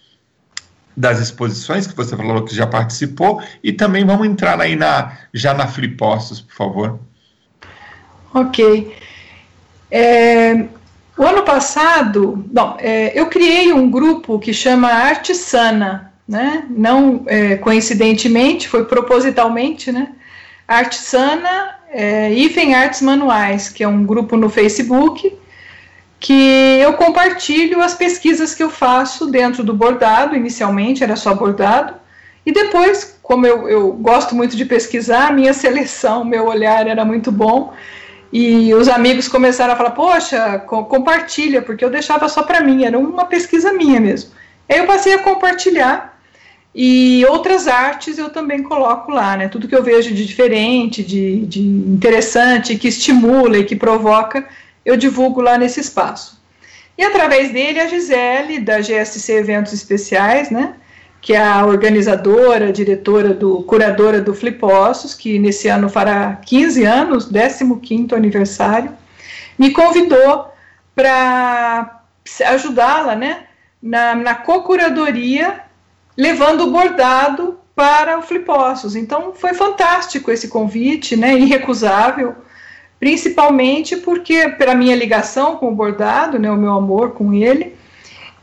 das 0.99 1.21
exposições 1.21 1.87
que 1.87 1.95
você 1.95 2.17
falou 2.17 2.43
que 2.43 2.53
já 2.53 2.67
participou 2.67 3.41
e 3.63 3.73
também 3.73 4.05
vamos 4.05 4.27
entrar 4.27 4.61
aí 4.61 4.75
na, 4.75 5.17
já 5.33 5.55
na 5.55 5.69
Flipostos, 5.69 6.41
por 6.41 6.55
favor. 6.55 6.99
Ok. 8.35 8.97
É, 9.89 10.65
o 11.17 11.23
ano 11.23 11.45
passado, 11.45 12.45
bom, 12.53 12.77
é, 12.81 13.19
eu 13.19 13.27
criei 13.27 13.73
um 13.73 13.89
grupo 13.89 14.41
que 14.41 14.53
chama 14.53 14.89
Arte 14.89 15.37
Sana, 15.37 16.13
né? 16.27 16.65
Não 16.69 17.23
é, 17.27 17.55
coincidentemente, 17.57 18.69
foi 18.69 18.85
propositalmente, 18.85 19.93
né? 19.93 20.09
Arte 20.67 20.97
Sana 20.97 21.77
é, 21.91 22.33
IFEM 22.33 22.75
Artes 22.75 23.03
Manuais, 23.03 23.69
que 23.69 23.85
é 23.85 23.89
um 23.89 24.05
grupo 24.05 24.37
no 24.37 24.51
Facebook 24.51 25.33
que 26.21 26.79
eu 26.81 26.95
compartilho 26.95 27.81
as 27.81 27.95
pesquisas 27.95 28.55
que 28.55 28.63
eu 28.63 28.71
faço 28.71 29.27
dentro 29.27 29.63
do 29.63 29.75
bordado. 29.75 30.35
Inicialmente 30.35 31.05
era 31.05 31.17
só 31.17 31.35
bordado, 31.35 31.95
e 32.49 32.53
depois, 32.53 33.19
como 33.23 33.47
eu, 33.47 33.69
eu 33.69 33.93
gosto 33.93 34.35
muito 34.35 34.57
de 34.57 34.65
pesquisar, 34.65 35.35
minha 35.35 35.53
seleção, 35.53 36.25
meu 36.25 36.47
olhar 36.47 36.87
era 36.87 37.05
muito 37.05 37.31
bom. 37.31 37.75
E 38.33 38.73
os 38.73 38.89
amigos 38.89 39.29
começaram 39.29 39.75
a 39.75 39.77
falar: 39.77 39.91
Poxa, 39.91 40.59
co 40.61 40.85
compartilha, 40.85 41.61
porque 41.61 41.85
eu 41.85 41.91
deixava 41.91 42.27
só 42.27 42.43
para 42.43 42.63
mim, 42.63 42.85
era 42.85 42.99
uma 42.99 43.27
pesquisa 43.27 43.73
minha 43.73 44.01
mesmo. 44.01 44.31
Aí 44.67 44.79
eu 44.79 44.87
passei 44.87 45.13
a 45.13 45.19
compartilhar 45.19 46.19
e 46.75 47.25
outras 47.29 47.67
artes 47.67 48.19
eu 48.19 48.31
também 48.31 48.63
coloco 48.63 49.11
lá, 49.11 49.37
né? 49.37 49.49
Tudo 49.49 49.69
que 49.69 49.75
eu 49.75 49.83
vejo 49.83 50.15
de 50.15 50.25
diferente, 50.25 51.03
de, 51.03 51.45
de 51.45 51.61
interessante, 51.61 52.77
que 52.77 52.89
estimula 52.89 53.59
e 53.59 53.65
que 53.65 53.77
provoca, 53.77 54.47
eu 54.89 54.97
divulgo 54.97 55.43
lá 55.43 55.59
nesse 55.59 55.81
espaço. 55.81 56.41
E 56.97 57.05
através 57.05 57.53
dele, 57.53 57.79
a 57.79 57.87
Gisele, 57.87 58.59
da 58.59 58.81
GSC 58.81 59.35
Eventos 59.35 59.75
Especiais, 59.75 60.49
né? 60.51 60.77
Que 61.21 61.35
é 61.35 61.45
a 61.47 61.67
organizadora, 61.67 62.73
diretora, 62.73 63.35
do, 63.35 63.63
curadora 63.65 64.23
do 64.23 64.33
Flipossos, 64.33 65.13
que 65.13 65.39
nesse 65.39 65.69
ano 65.69 65.91
fará 65.91 66.37
15 66.37 66.85
anos, 66.85 67.31
15º 67.31 68.15
aniversário, 68.15 68.91
me 69.59 69.73
convidou 69.73 70.51
para 70.95 72.01
ajudá-la, 72.47 73.15
né? 73.15 73.45
Na, 73.83 74.15
na 74.15 74.35
co-curadoria 74.37 75.61
levando 76.17 76.63
o 76.63 76.71
bordado 76.71 77.61
para 77.77 78.19
o 78.19 78.23
Flipossos. 78.23 78.97
Então 78.97 79.35
foi 79.35 79.53
fantástico 79.53 80.31
esse 80.31 80.49
convite, 80.49 81.15
né, 81.15 81.39
irrecusável, 81.39 82.35
principalmente 82.99 83.97
porque 83.97 84.49
pela 84.51 84.75
minha 84.75 84.97
ligação 84.97 85.57
com 85.57 85.69
o 85.69 85.75
bordado, 85.75 86.39
né, 86.39 86.51
o 86.51 86.57
meu 86.57 86.73
amor 86.73 87.13
com 87.13 87.33
ele, 87.33 87.77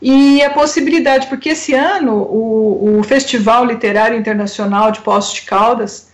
e 0.01 0.43
a 0.43 0.49
possibilidade, 0.49 1.27
porque 1.27 1.49
esse 1.49 1.73
ano 1.73 2.13
o, 2.13 2.99
o 2.99 3.03
Festival 3.03 3.65
Literário 3.65 4.17
Internacional 4.17 4.91
de 4.91 5.01
Poços 5.01 5.33
de 5.33 5.41
Caldas, 5.43 6.11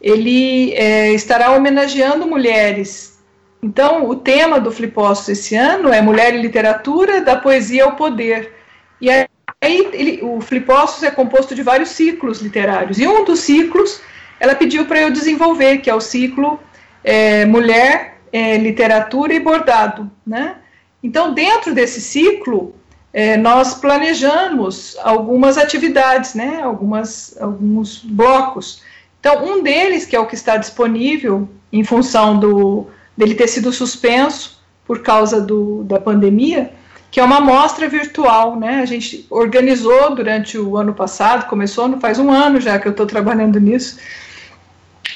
ele 0.00 0.72
é, 0.74 1.12
estará 1.12 1.52
homenageando 1.52 2.26
mulheres. 2.26 3.18
Então, 3.62 4.08
o 4.08 4.14
tema 4.14 4.60
do 4.60 4.70
Flipostos 4.70 5.30
esse 5.30 5.56
ano 5.56 5.88
é 5.88 6.02
Mulher 6.02 6.34
e 6.34 6.42
Literatura, 6.42 7.22
da 7.22 7.36
Poesia 7.36 7.84
ao 7.84 7.96
Poder. 7.96 8.52
E 9.00 9.10
aí 9.10 9.26
ele, 9.60 10.20
o 10.22 10.40
Flipostos 10.42 11.02
é 11.02 11.10
composto 11.10 11.54
de 11.54 11.62
vários 11.62 11.88
ciclos 11.88 12.42
literários. 12.42 12.98
E 12.98 13.06
um 13.06 13.24
dos 13.24 13.40
ciclos 13.40 14.02
ela 14.38 14.54
pediu 14.54 14.84
para 14.84 15.00
eu 15.00 15.10
desenvolver, 15.10 15.78
que 15.78 15.88
é 15.88 15.94
o 15.94 16.00
ciclo 16.00 16.60
é, 17.04 17.44
Mulher, 17.44 18.18
é, 18.32 18.56
Literatura 18.56 19.34
e 19.34 19.38
Bordado. 19.38 20.10
Né? 20.26 20.56
Então, 21.02 21.34
dentro 21.34 21.74
desse 21.74 22.00
ciclo, 22.00 22.74
é, 23.12 23.36
nós 23.36 23.74
planejamos 23.74 24.96
algumas 25.02 25.58
atividades, 25.58 26.34
né? 26.34 26.60
algumas, 26.62 27.36
alguns 27.40 27.98
blocos. 27.98 28.82
Então, 29.20 29.44
um 29.44 29.62
deles, 29.62 30.04
que 30.04 30.16
é 30.16 30.20
o 30.20 30.26
que 30.26 30.34
está 30.34 30.56
disponível 30.56 31.48
em 31.72 31.84
função 31.84 32.38
do, 32.38 32.88
dele 33.16 33.34
ter 33.34 33.48
sido 33.48 33.72
suspenso 33.72 34.62
por 34.86 35.00
causa 35.00 35.40
do, 35.40 35.84
da 35.84 36.00
pandemia, 36.00 36.72
que 37.10 37.20
é 37.20 37.24
uma 37.24 37.40
mostra 37.40 37.88
virtual, 37.88 38.56
né? 38.56 38.80
A 38.80 38.86
gente 38.86 39.24
organizou 39.30 40.14
durante 40.14 40.58
o 40.58 40.76
ano 40.76 40.92
passado, 40.92 41.48
começou, 41.48 41.98
faz 42.00 42.18
um 42.18 42.30
ano 42.30 42.60
já 42.60 42.78
que 42.78 42.88
eu 42.88 42.90
estou 42.90 43.06
trabalhando 43.06 43.60
nisso, 43.60 43.98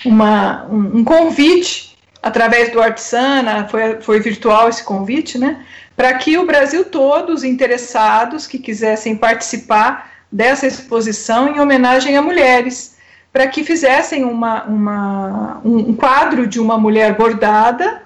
uma, 0.05 0.67
um, 0.67 0.99
um, 0.99 1.05
convite 1.05 1.97
através 2.23 2.71
do 2.73 2.81
Artsana, 2.81 3.69
foi, 3.69 4.01
foi 4.01 4.21
virtual 4.21 4.69
esse 4.69 4.85
convite, 4.85 5.39
né? 5.39 5.65
Para 5.97 6.15
que 6.15 6.39
o 6.39 6.47
Brasil 6.47 6.85
todo, 6.85 7.33
os 7.33 7.45
interessados 7.45 8.47
que 8.47 8.59
quisessem 8.59 9.17
participar 9.17 10.13
dessa 10.31 10.67
exposição 10.67 11.49
em 11.49 11.61
homenagem 11.61 12.17
a 12.17 12.23
mulheres, 12.23 12.97
para 13.33 13.47
que 13.47 13.65
fizessem 13.65 14.25
uma, 14.25 14.65
uma, 14.65 15.61
um 15.65 15.95
quadro 15.95 16.47
de 16.47 16.61
uma 16.61 16.79
mulher 16.79 17.15
bordada, 17.17 18.03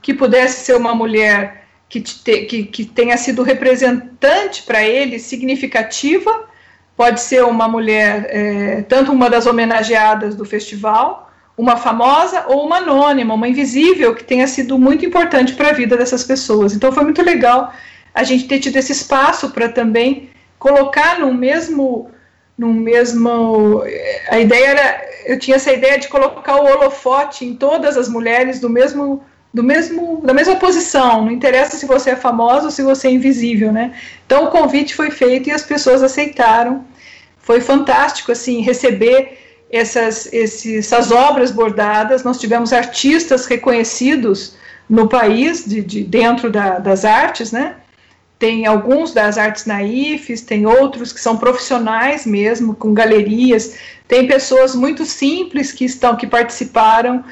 que 0.00 0.14
pudesse 0.14 0.64
ser 0.64 0.76
uma 0.76 0.94
mulher 0.94 1.66
que, 1.88 2.00
te, 2.00 2.42
que, 2.42 2.64
que 2.64 2.84
tenha 2.84 3.16
sido 3.16 3.42
representante 3.42 4.62
para 4.62 4.82
ele, 4.82 5.18
significativa, 5.18 6.46
pode 6.96 7.20
ser 7.20 7.44
uma 7.44 7.68
mulher, 7.68 8.26
é, 8.30 8.82
tanto 8.82 9.12
uma 9.12 9.28
das 9.28 9.46
homenageadas 9.46 10.34
do 10.34 10.44
festival, 10.44 11.25
uma 11.56 11.76
famosa 11.76 12.44
ou 12.48 12.66
uma 12.66 12.78
anônima, 12.78 13.34
uma 13.34 13.48
invisível, 13.48 14.14
que 14.14 14.24
tenha 14.24 14.46
sido 14.46 14.78
muito 14.78 15.06
importante 15.06 15.54
para 15.54 15.70
a 15.70 15.72
vida 15.72 15.96
dessas 15.96 16.22
pessoas. 16.22 16.74
Então 16.74 16.92
foi 16.92 17.04
muito 17.04 17.22
legal 17.22 17.72
a 18.14 18.22
gente 18.22 18.46
ter 18.46 18.58
tido 18.58 18.76
esse 18.76 18.92
espaço 18.92 19.50
para 19.50 19.68
também 19.68 20.30
colocar 20.58 21.18
no 21.18 21.32
mesmo 21.32 22.10
no 22.56 22.72
mesmo 22.72 23.82
a 24.30 24.38
ideia 24.38 24.66
era 24.68 25.06
eu 25.26 25.38
tinha 25.38 25.56
essa 25.56 25.72
ideia 25.72 25.98
de 25.98 26.08
colocar 26.08 26.56
o 26.56 26.64
holofote 26.64 27.44
em 27.44 27.54
todas 27.54 27.96
as 27.96 28.08
mulheres 28.08 28.60
do 28.60 28.70
mesmo 28.70 29.22
do 29.52 29.62
mesmo, 29.62 30.20
da 30.22 30.34
mesma 30.34 30.56
posição, 30.56 31.24
não 31.24 31.30
interessa 31.30 31.78
se 31.78 31.86
você 31.86 32.10
é 32.10 32.16
famosa 32.16 32.66
ou 32.66 32.70
se 32.70 32.82
você 32.82 33.08
é 33.08 33.12
invisível, 33.12 33.72
né? 33.72 33.94
Então 34.26 34.44
o 34.44 34.50
convite 34.50 34.94
foi 34.94 35.10
feito 35.10 35.48
e 35.48 35.52
as 35.52 35.62
pessoas 35.62 36.02
aceitaram. 36.02 36.84
Foi 37.38 37.62
fantástico 37.62 38.30
assim 38.32 38.60
receber 38.60 39.45
essas, 39.70 40.32
essas 40.32 41.10
obras 41.10 41.50
bordadas. 41.50 42.24
Nós 42.24 42.38
tivemos 42.38 42.72
artistas 42.72 43.46
reconhecidos 43.46 44.56
no 44.88 45.08
país 45.08 45.64
de, 45.64 45.82
de 45.82 46.04
dentro 46.04 46.50
da, 46.50 46.78
das 46.78 47.04
artes, 47.04 47.52
né? 47.52 47.76
Tem 48.38 48.66
alguns 48.66 49.14
das 49.14 49.38
artes 49.38 49.64
naifes, 49.64 50.42
tem 50.42 50.66
outros 50.66 51.12
que 51.12 51.20
são 51.20 51.38
profissionais 51.38 52.26
mesmo, 52.26 52.74
com 52.74 52.92
galerias. 52.92 53.76
Tem 54.06 54.26
pessoas 54.26 54.74
muito 54.74 55.06
simples 55.06 55.72
que 55.72 55.86
estão 55.86 56.16
que 56.16 56.26
participaram 56.26 57.24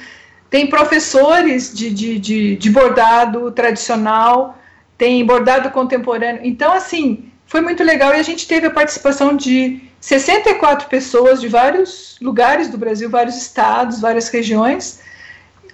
tem 0.54 0.68
professores 0.68 1.74
de, 1.74 1.90
de, 1.90 2.16
de, 2.16 2.56
de 2.56 2.70
bordado 2.70 3.50
tradicional, 3.50 4.56
tem 4.96 5.26
bordado 5.26 5.68
contemporâneo. 5.72 6.42
Então, 6.44 6.72
assim, 6.72 7.24
foi 7.44 7.60
muito 7.60 7.82
legal 7.82 8.14
e 8.14 8.20
a 8.20 8.22
gente 8.22 8.46
teve 8.46 8.68
a 8.68 8.70
participação 8.70 9.36
de 9.36 9.82
64 10.04 10.86
pessoas 10.86 11.40
de 11.40 11.48
vários 11.48 12.18
lugares 12.20 12.68
do 12.68 12.76
Brasil, 12.76 13.08
vários 13.08 13.38
estados, 13.38 14.02
várias 14.02 14.28
regiões, 14.28 15.00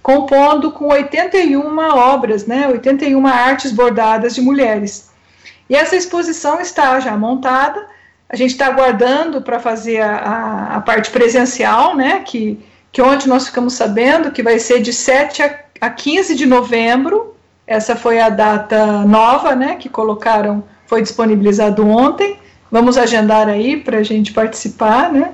compondo 0.00 0.70
com 0.70 0.86
81 0.86 1.76
obras, 1.78 2.46
né, 2.46 2.68
81 2.68 3.26
artes 3.26 3.72
bordadas 3.72 4.36
de 4.36 4.40
mulheres. 4.40 5.10
E 5.68 5.74
essa 5.74 5.96
exposição 5.96 6.60
está 6.60 7.00
já 7.00 7.16
montada, 7.16 7.84
a 8.28 8.36
gente 8.36 8.52
está 8.52 8.68
aguardando 8.68 9.42
para 9.42 9.58
fazer 9.58 10.00
a, 10.00 10.16
a, 10.18 10.76
a, 10.76 10.80
parte 10.80 11.10
presencial, 11.10 11.96
né, 11.96 12.20
que 12.20 12.64
que 12.92 13.02
ontem 13.02 13.28
nós 13.28 13.46
ficamos 13.46 13.74
sabendo 13.74 14.32
que 14.32 14.42
vai 14.42 14.58
ser 14.58 14.80
de 14.80 14.92
7 14.92 15.42
a 15.80 15.90
15 15.90 16.34
de 16.34 16.44
novembro. 16.44 17.36
Essa 17.66 17.94
foi 17.94 18.20
a 18.20 18.28
data 18.28 19.04
nova, 19.04 19.54
né, 19.54 19.76
que 19.76 19.88
colocaram, 19.88 20.64
foi 20.86 21.02
disponibilizado 21.02 21.86
ontem. 21.86 22.36
Vamos 22.70 22.96
agendar 22.96 23.48
aí 23.48 23.76
para 23.76 23.98
a 23.98 24.02
gente 24.02 24.32
participar, 24.32 25.12
né, 25.12 25.32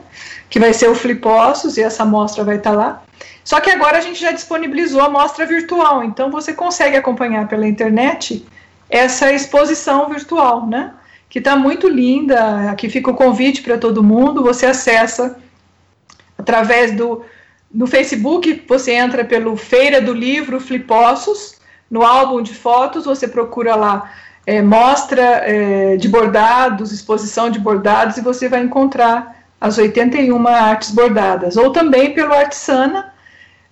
que 0.48 0.58
vai 0.58 0.72
ser 0.72 0.88
o 0.88 0.94
Flipossos 0.94 1.76
e 1.76 1.82
essa 1.82 2.04
mostra 2.04 2.42
vai 2.42 2.56
estar 2.56 2.70
tá 2.70 2.76
lá. 2.76 3.02
Só 3.44 3.60
que 3.60 3.70
agora 3.70 3.98
a 3.98 4.00
gente 4.00 4.20
já 4.20 4.32
disponibilizou 4.32 5.00
a 5.00 5.08
mostra 5.08 5.44
virtual, 5.44 6.02
então 6.02 6.30
você 6.30 6.52
consegue 6.52 6.96
acompanhar 6.96 7.46
pela 7.46 7.68
internet 7.68 8.44
essa 8.88 9.32
exposição 9.32 10.08
virtual, 10.08 10.66
né, 10.66 10.94
que 11.28 11.38
está 11.38 11.56
muito 11.56 11.88
linda. 11.88 12.70
Aqui 12.70 12.88
fica 12.88 13.10
o 13.10 13.14
convite 13.14 13.62
para 13.62 13.76
todo 13.76 14.02
mundo, 14.02 14.42
você 14.42 14.66
acessa 14.66 15.38
através 16.38 16.92
do 16.92 17.22
no 17.72 17.86
Facebook, 17.86 18.64
você 18.66 18.92
entra 18.92 19.24
pelo 19.24 19.56
Feira 19.56 20.00
do 20.00 20.14
Livro 20.14 20.58
Flipossos, 20.58 21.56
no 21.90 22.02
álbum 22.02 22.40
de 22.40 22.54
fotos, 22.54 23.04
você 23.04 23.28
procura 23.28 23.74
lá 23.74 24.10
é, 24.46 24.62
mostra 24.62 25.22
é, 25.22 25.96
de 25.96 26.08
bordados, 26.08 26.92
exposição 26.92 27.50
de 27.50 27.58
bordados, 27.58 28.16
e 28.16 28.20
você 28.20 28.48
vai 28.48 28.62
encontrar 28.62 29.36
as 29.60 29.76
81 29.76 30.46
artes 30.46 30.92
bordadas. 30.92 31.56
Ou 31.56 31.72
também 31.72 32.14
pelo 32.14 32.32
Artisana, 32.32 33.12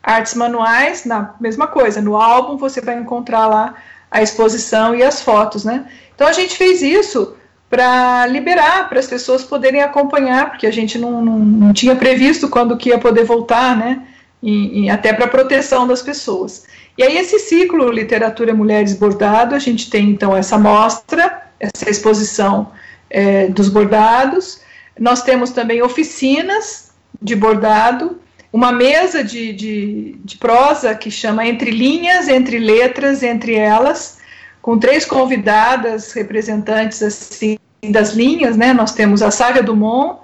artes 0.02 0.34
manuais, 0.34 1.04
na 1.04 1.34
mesma 1.40 1.68
coisa, 1.68 2.00
no 2.00 2.16
álbum 2.16 2.56
você 2.56 2.80
vai 2.80 2.98
encontrar 2.98 3.46
lá 3.46 3.74
a 4.10 4.20
exposição 4.20 4.94
e 4.94 5.02
as 5.02 5.22
fotos, 5.22 5.64
né? 5.64 5.86
Então 6.14 6.26
a 6.26 6.32
gente 6.32 6.56
fez 6.56 6.82
isso 6.82 7.36
para 7.70 8.26
liberar, 8.26 8.88
para 8.88 9.00
as 9.00 9.06
pessoas 9.06 9.42
poderem 9.42 9.82
acompanhar, 9.82 10.50
porque 10.50 10.66
a 10.66 10.70
gente 10.70 10.98
não, 10.98 11.22
não, 11.22 11.38
não, 11.38 11.72
tinha 11.72 11.96
previsto 11.96 12.48
quando 12.48 12.76
que 12.76 12.90
ia 12.90 12.98
poder 12.98 13.24
voltar, 13.24 13.76
né? 13.76 14.02
E, 14.42 14.84
e 14.84 14.90
até 14.90 15.12
para 15.12 15.26
proteção 15.26 15.86
das 15.86 16.02
pessoas. 16.02 16.66
E 16.96 17.02
aí 17.02 17.16
esse 17.18 17.38
ciclo 17.38 17.90
Literatura 17.90 18.54
Mulheres 18.54 18.94
Bordado, 18.94 19.54
a 19.54 19.58
gente 19.58 19.90
tem 19.90 20.10
então 20.10 20.36
essa 20.36 20.56
mostra, 20.56 21.42
essa 21.58 21.90
exposição 21.90 22.70
é, 23.10 23.48
dos 23.48 23.68
bordados. 23.68 24.60
Nós 24.98 25.22
temos 25.22 25.50
também 25.50 25.82
oficinas 25.82 26.92
de 27.20 27.34
bordado, 27.34 28.20
uma 28.52 28.70
mesa 28.70 29.24
de, 29.24 29.52
de, 29.52 30.16
de 30.24 30.36
prosa 30.36 30.94
que 30.94 31.10
chama 31.10 31.46
Entre 31.46 31.72
Linhas, 31.72 32.28
Entre 32.28 32.58
Letras, 32.58 33.22
Entre 33.24 33.54
Elas, 33.54 34.18
com 34.62 34.78
três 34.78 35.04
convidadas 35.04 36.12
representantes 36.12 37.02
assim 37.02 37.58
das 37.90 38.14
linhas, 38.14 38.56
né? 38.56 38.72
Nós 38.72 38.92
temos 38.92 39.22
a 39.22 39.30
Sávia 39.30 39.62
Dumont, 39.62 40.20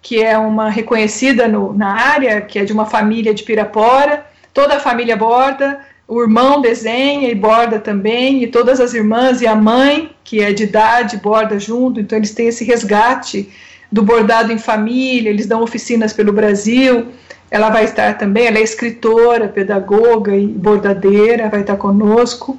que 0.00 0.22
é 0.22 0.36
uma 0.38 0.70
reconhecida 0.70 1.46
no, 1.46 1.74
na 1.74 1.92
área, 1.92 2.40
que 2.40 2.58
é 2.58 2.64
de 2.64 2.72
uma 2.72 2.86
família 2.86 3.34
de 3.34 3.42
Pirapora. 3.42 4.26
Toda 4.52 4.76
a 4.76 4.80
família 4.80 5.16
borda, 5.16 5.80
o 6.06 6.20
irmão 6.20 6.60
desenha 6.60 7.30
e 7.30 7.34
borda 7.34 7.78
também, 7.78 8.42
e 8.42 8.46
todas 8.46 8.80
as 8.80 8.92
irmãs 8.92 9.40
e 9.40 9.46
a 9.46 9.56
mãe, 9.56 10.14
que 10.22 10.42
é 10.42 10.52
de 10.52 10.64
idade, 10.64 11.16
borda 11.16 11.58
junto. 11.58 11.98
Então 11.98 12.18
eles 12.18 12.32
têm 12.32 12.48
esse 12.48 12.64
resgate 12.64 13.50
do 13.90 14.02
bordado 14.02 14.52
em 14.52 14.58
família, 14.58 15.30
eles 15.30 15.46
dão 15.46 15.62
oficinas 15.62 16.12
pelo 16.12 16.32
Brasil. 16.32 17.08
Ela 17.50 17.70
vai 17.70 17.84
estar 17.84 18.18
também, 18.18 18.46
ela 18.46 18.58
é 18.58 18.62
escritora, 18.62 19.48
pedagoga 19.48 20.36
e 20.36 20.46
bordadeira, 20.46 21.48
vai 21.48 21.60
estar 21.60 21.76
conosco. 21.76 22.58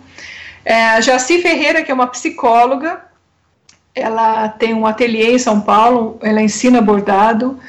É, 0.64 1.00
Jaci 1.02 1.42
Ferreira, 1.42 1.84
que 1.84 1.92
é 1.92 1.94
uma 1.94 2.08
psicóloga, 2.08 3.04
ela 3.94 4.50
tem 4.50 4.74
um 4.74 4.88
ateliê 4.88 5.34
em 5.34 5.40
São 5.40 5.62
Paulo, 5.62 6.18
ela 6.22 6.42
ensina 6.42 6.82
bordado, 6.82 7.60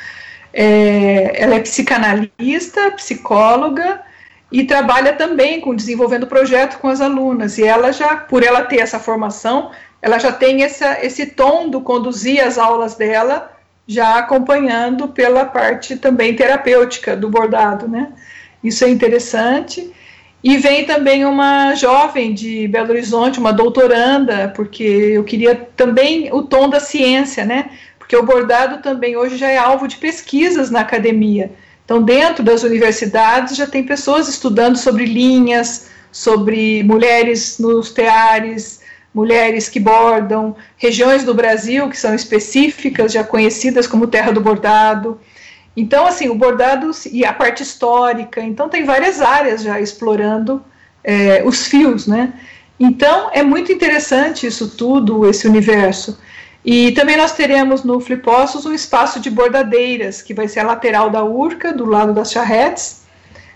é, 0.53 1.33
ela 1.35 1.57
é 1.57 1.61
psicanalista, 1.61 2.91
psicóloga 2.93 4.06
e 4.51 4.65
trabalha 4.65 5.13
também 5.13 5.61
com 5.61 5.75
desenvolvendo 5.75 6.27
projeto 6.27 6.79
com 6.79 6.89
as 6.89 7.01
alunas. 7.01 7.59
E 7.59 7.65
ela 7.65 7.93
já, 7.93 8.17
por 8.17 8.43
ela 8.43 8.63
ter 8.63 8.79
essa 8.79 8.99
formação, 8.99 9.71
ela 10.01 10.19
já 10.19 10.33
tem 10.33 10.63
essa, 10.63 11.05
esse 11.05 11.27
tom 11.27 11.69
do 11.69 11.81
conduzir 11.81 12.45
as 12.45 12.59
aulas 12.59 12.95
dela, 12.95 13.53
já 13.87 14.19
acompanhando 14.19 15.09
pela 15.09 15.45
parte 15.45 15.97
também 15.97 16.35
terapêutica 16.35 17.17
do 17.17 17.29
bordado, 17.29 17.89
né? 17.89 18.13
Isso 18.63 18.85
é 18.85 18.89
interessante. 18.89 19.93
E 20.43 20.57
vem 20.59 20.85
também 20.85 21.25
uma 21.25 21.75
jovem 21.75 22.33
de 22.33 22.69
Belo 22.69 22.91
Horizonte, 22.91 23.39
uma 23.39 23.53
doutoranda, 23.53 24.53
porque 24.55 24.85
eu 24.85 25.25
queria 25.25 25.55
também 25.77 26.33
o 26.33 26.43
tom 26.43 26.69
da 26.69 26.79
ciência, 26.79 27.45
né? 27.45 27.71
Porque 27.99 28.17
o 28.17 28.23
bordado 28.23 28.83
também 28.83 29.17
hoje 29.17 29.37
já 29.37 29.51
é 29.51 29.57
alvo 29.57 29.89
de 29.89 29.97
pesquisas 29.97 30.71
na 30.71 30.81
academia. 30.81 31.51
Então, 31.87 32.03
dentro 32.03 32.43
das 32.43 32.65
universidades 32.65 33.57
já 33.57 33.65
tem 33.65 33.85
pessoas 33.85 34.29
estudando 34.29 34.77
sobre 34.77 35.05
linhas, 35.05 35.87
sobre 36.11 36.83
mulheres 36.83 37.61
nos 37.61 37.93
teares, 37.93 38.81
mulheres 39.15 39.69
que 39.69 39.79
bordam, 39.79 40.57
regiões 40.77 41.23
do 41.23 41.33
Brasil 41.33 41.89
que 41.89 41.97
são 41.97 42.13
específicas, 42.13 43.13
já 43.13 43.23
conhecidas 43.23 43.87
como 43.87 44.09
terra 44.09 44.33
do 44.33 44.41
bordado. 44.41 45.21
Então, 45.77 46.09
assim, 46.09 46.29
o 46.29 46.35
bordado 46.35 46.91
e 47.13 47.25
a 47.25 47.33
parte 47.33 47.63
histórica, 47.63 48.43
então 48.43 48.69
tem 48.69 48.85
várias 48.85 49.21
áreas 49.21 49.63
já 49.63 49.81
explorando 49.81 50.61
é, 51.05 51.45
os 51.45 51.69
fios, 51.69 52.09
né? 52.09 52.33
Então, 52.81 53.31
é 53.33 53.45
muito 53.45 53.71
interessante 53.71 54.45
isso 54.45 54.71
tudo, 54.77 55.25
esse 55.29 55.47
universo. 55.47 56.19
E 56.67 56.91
também 56.91 57.17
nós 57.17 57.31
teremos 57.31 57.85
no 57.85 58.01
Flipossos 58.01 58.67
um 58.67 58.75
espaço 58.75 59.21
de 59.21 59.31
bordadeiras, 59.31 60.21
que 60.21 60.35
vai 60.35 60.49
ser 60.49 60.61
a 60.61 60.65
lateral 60.65 61.09
da 61.09 61.23
Urca, 61.23 61.73
do 61.73 61.85
lado 61.85 62.13
das 62.13 62.33
charretes, 62.33 63.03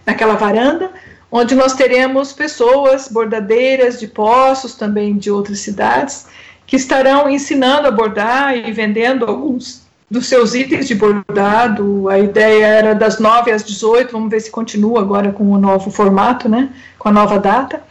naquela 0.07 0.37
varanda, 0.37 0.93
onde 1.29 1.57
nós 1.57 1.73
teremos 1.73 2.33
pessoas 2.33 3.09
bordadeiras 3.09 3.99
de 3.99 4.07
Poços, 4.07 4.77
também 4.77 5.19
de 5.19 5.29
outras 5.29 5.59
cidades, 5.59 6.29
que 6.65 6.77
estarão 6.77 7.29
ensinando 7.29 7.89
a 7.89 7.91
bordar 7.91 8.57
e 8.57 8.71
vendendo 8.71 9.27
alguns 9.27 9.83
dos 10.09 10.27
seus 10.27 10.55
itens 10.55 10.87
de 10.87 10.95
bordado. 10.95 12.09
A 12.09 12.17
ideia 12.17 12.65
era 12.65 12.95
das 12.95 13.19
9 13.19 13.51
às 13.51 13.65
18, 13.65 14.13
vamos 14.13 14.31
ver 14.31 14.39
se 14.39 14.53
continua 14.53 15.01
agora 15.01 15.33
com 15.33 15.51
o 15.51 15.59
novo 15.59 15.91
formato, 15.91 16.49
né? 16.49 16.71
Com 16.97 17.09
a 17.09 17.13
nova 17.13 17.41
data. 17.41 17.83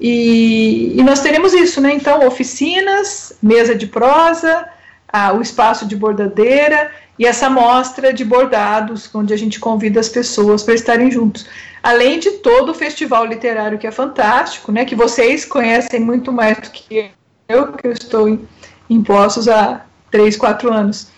E, 0.00 0.92
e 0.98 1.02
nós 1.02 1.20
teremos 1.20 1.54
isso, 1.54 1.80
né? 1.80 1.94
Então, 1.94 2.26
oficinas, 2.26 3.32
mesa 3.42 3.74
de 3.74 3.86
prosa, 3.86 4.68
o 5.34 5.40
espaço 5.40 5.86
de 5.86 5.96
bordadeira 5.96 6.90
e 7.18 7.24
essa 7.24 7.48
mostra 7.48 8.12
de 8.12 8.24
bordados, 8.24 9.08
onde 9.14 9.32
a 9.32 9.36
gente 9.38 9.58
convida 9.58 9.98
as 9.98 10.08
pessoas 10.08 10.62
para 10.62 10.74
estarem 10.74 11.10
juntos. 11.10 11.46
Além 11.82 12.18
de 12.18 12.32
todo 12.32 12.70
o 12.70 12.74
festival 12.74 13.24
literário 13.24 13.78
que 13.78 13.86
é 13.86 13.90
fantástico, 13.90 14.70
né? 14.70 14.84
Que 14.84 14.94
vocês 14.94 15.44
conhecem 15.44 16.00
muito 16.00 16.30
mais 16.32 16.58
do 16.58 16.70
que 16.70 17.10
eu, 17.48 17.72
que 17.72 17.86
eu 17.86 17.92
estou 17.92 18.28
em, 18.28 18.46
em 18.90 19.02
Poços 19.02 19.48
há 19.48 19.86
três, 20.10 20.36
quatro 20.36 20.72
anos 20.72 21.08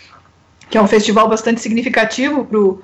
que 0.70 0.76
é 0.76 0.82
um 0.82 0.88
festival 0.88 1.28
bastante 1.28 1.60
significativo 1.60 2.44
para 2.44 2.58
o 2.58 2.82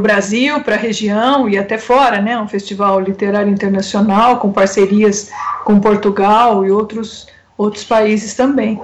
Brasil, 0.00 0.60
para 0.62 0.74
a 0.74 0.78
região 0.78 1.48
e 1.48 1.56
até 1.56 1.78
fora, 1.78 2.20
né? 2.20 2.38
Um 2.38 2.48
festival 2.48 2.98
literário 2.98 3.52
internacional 3.52 4.38
com 4.38 4.52
parcerias 4.52 5.30
com 5.64 5.78
Portugal 5.78 6.66
e 6.66 6.70
outros, 6.70 7.28
outros 7.56 7.84
países 7.84 8.34
também. 8.34 8.80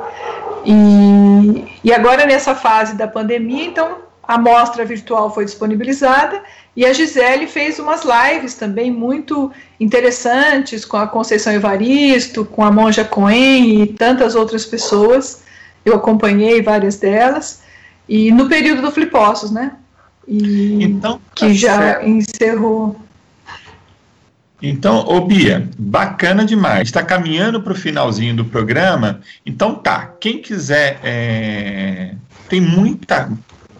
E, 0.64 1.64
e 1.82 1.92
agora 1.92 2.24
nessa 2.24 2.54
fase 2.54 2.94
da 2.94 3.08
pandemia, 3.08 3.64
então 3.64 3.98
a 4.22 4.38
mostra 4.38 4.84
virtual 4.84 5.34
foi 5.34 5.44
disponibilizada 5.44 6.40
e 6.76 6.86
a 6.86 6.92
Gisele 6.92 7.48
fez 7.48 7.80
umas 7.80 8.02
lives 8.04 8.54
também 8.54 8.90
muito 8.90 9.50
interessantes 9.80 10.84
com 10.84 10.96
a 10.96 11.08
Conceição 11.08 11.52
Evaristo, 11.52 12.44
com 12.44 12.64
a 12.64 12.70
Monja 12.70 13.04
Coen 13.04 13.82
e 13.82 13.86
tantas 13.88 14.36
outras 14.36 14.64
pessoas. 14.64 15.42
Eu 15.84 15.96
acompanhei 15.96 16.62
várias 16.62 16.96
delas. 16.96 17.60
E 18.08 18.30
no 18.30 18.48
período 18.48 18.82
do 18.82 18.92
Flipossos, 18.92 19.50
né? 19.50 19.72
E 20.26 20.82
então, 20.82 21.20
que 21.34 21.46
tá 21.46 21.52
já 21.52 21.78
certo. 21.78 22.08
encerrou. 22.08 23.00
Então, 24.62 24.98
ô 25.08 25.20
Bia, 25.22 25.68
bacana 25.76 26.44
demais. 26.44 26.88
Está 26.88 27.02
caminhando 27.02 27.60
para 27.60 27.72
o 27.72 27.76
finalzinho 27.76 28.36
do 28.36 28.44
programa. 28.44 29.20
Então 29.44 29.74
tá, 29.74 30.14
quem 30.20 30.40
quiser. 30.40 31.00
É... 31.02 32.14
Tem 32.48 32.60
muita. 32.60 33.30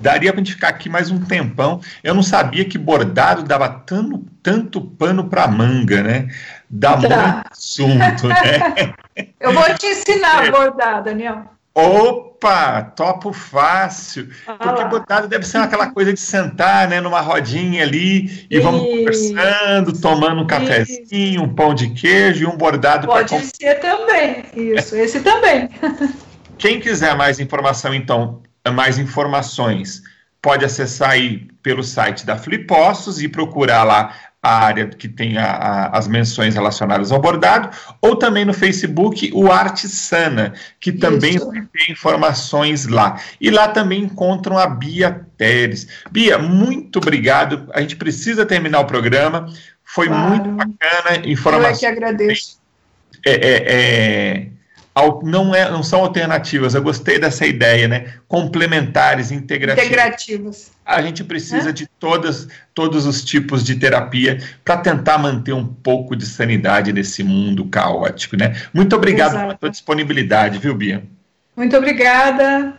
Daria 0.00 0.32
para 0.32 0.40
a 0.40 0.44
gente 0.44 0.54
ficar 0.54 0.68
aqui 0.68 0.88
mais 0.88 1.12
um 1.12 1.20
tempão. 1.20 1.80
Eu 2.02 2.12
não 2.12 2.24
sabia 2.24 2.64
que 2.64 2.76
bordado 2.76 3.44
dava 3.44 3.68
tanto, 3.68 4.26
tanto 4.42 4.80
pano 4.80 5.28
para 5.28 5.46
manga, 5.46 6.02
né? 6.02 6.28
Dá 6.68 6.96
tá. 6.96 6.98
muito 6.98 7.48
assunto, 7.52 8.26
né? 8.26 8.94
Eu 9.38 9.52
vou 9.52 9.62
te 9.74 9.86
ensinar 9.86 10.48
a 10.48 10.50
bordar, 10.50 11.04
Daniel. 11.04 11.44
Opa, 11.74 12.82
topo 12.82 13.32
fácil. 13.32 14.28
Ah, 14.46 14.56
Porque 14.56 14.84
botado 14.84 15.26
deve 15.26 15.46
ser 15.46 15.56
aquela 15.58 15.90
coisa 15.90 16.12
de 16.12 16.20
sentar, 16.20 16.86
né, 16.86 17.00
numa 17.00 17.20
rodinha 17.20 17.82
ali 17.82 18.46
e 18.50 18.56
Isso. 18.58 18.62
vamos 18.62 18.82
conversando, 18.82 19.98
tomando 19.98 20.42
um 20.42 20.46
cafezinho, 20.46 21.42
um 21.42 21.54
pão 21.54 21.72
de 21.74 21.88
queijo 21.90 22.44
e 22.44 22.46
um 22.46 22.56
bordado 22.56 23.06
para 23.06 23.24
Pode 23.24 23.46
ser 23.56 23.80
também. 23.80 24.44
Isso, 24.54 24.94
esse 24.96 25.20
também. 25.20 25.70
Quem 26.58 26.78
quiser 26.78 27.16
mais 27.16 27.40
informação, 27.40 27.94
então, 27.94 28.42
mais 28.74 28.98
informações, 28.98 30.02
pode 30.40 30.64
acessar 30.64 31.10
aí 31.10 31.48
pelo 31.62 31.82
site 31.82 32.26
da 32.26 32.36
Flipostos 32.36 33.22
e 33.22 33.28
procurar 33.28 33.82
lá 33.82 34.14
a 34.42 34.58
área 34.58 34.88
que 34.88 35.08
tem 35.08 35.38
a, 35.38 35.44
a, 35.44 35.98
as 35.98 36.08
menções 36.08 36.56
relacionadas 36.56 37.12
ao 37.12 37.20
bordado, 37.20 37.70
ou 38.00 38.16
também 38.16 38.44
no 38.44 38.52
Facebook 38.52 39.30
o 39.32 39.52
Arte 39.52 39.88
Sana, 39.88 40.52
que 40.80 40.90
também 40.90 41.38
tem 41.38 41.90
informações 41.90 42.88
lá. 42.88 43.20
E 43.40 43.50
lá 43.50 43.68
também 43.68 44.02
encontram 44.02 44.58
a 44.58 44.66
Bia 44.66 45.24
Teres. 45.36 45.86
Bia, 46.10 46.38
muito 46.38 46.98
obrigado. 46.98 47.70
A 47.72 47.80
gente 47.80 47.94
precisa 47.94 48.44
terminar 48.44 48.80
o 48.80 48.86
programa. 48.86 49.46
Foi 49.84 50.08
claro. 50.08 50.30
muito 50.30 50.50
bacana. 50.50 51.24
Informação. 51.24 51.70
Eu 51.70 51.76
é 51.76 51.78
que 51.78 51.86
agradeço. 51.86 52.60
É, 53.24 53.30
é, 53.30 53.64
é 53.66 54.46
não, 55.22 55.54
é, 55.54 55.70
não 55.70 55.82
são 55.82 56.00
alternativas, 56.00 56.74
eu 56.74 56.82
gostei 56.82 57.18
dessa 57.18 57.46
ideia, 57.46 57.88
né? 57.88 58.14
Complementares, 58.28 59.30
integrativas. 59.30 59.86
Integrativas. 59.86 60.72
A 60.84 61.00
gente 61.00 61.24
precisa 61.24 61.70
é? 61.70 61.72
de 61.72 61.86
todas, 61.86 62.46
todos 62.74 63.06
os 63.06 63.24
tipos 63.24 63.64
de 63.64 63.76
terapia 63.76 64.38
para 64.64 64.76
tentar 64.76 65.16
manter 65.16 65.52
um 65.52 65.66
pouco 65.66 66.14
de 66.14 66.26
sanidade 66.26 66.92
nesse 66.92 67.24
mundo 67.24 67.64
caótico, 67.66 68.36
né? 68.36 68.54
Muito 68.74 68.94
obrigado 68.94 69.30
Exato. 69.30 69.44
pela 69.46 69.58
tua 69.58 69.70
disponibilidade, 69.70 70.58
viu, 70.58 70.74
Bia? 70.74 71.02
Muito 71.56 71.76
obrigada. 71.76 72.74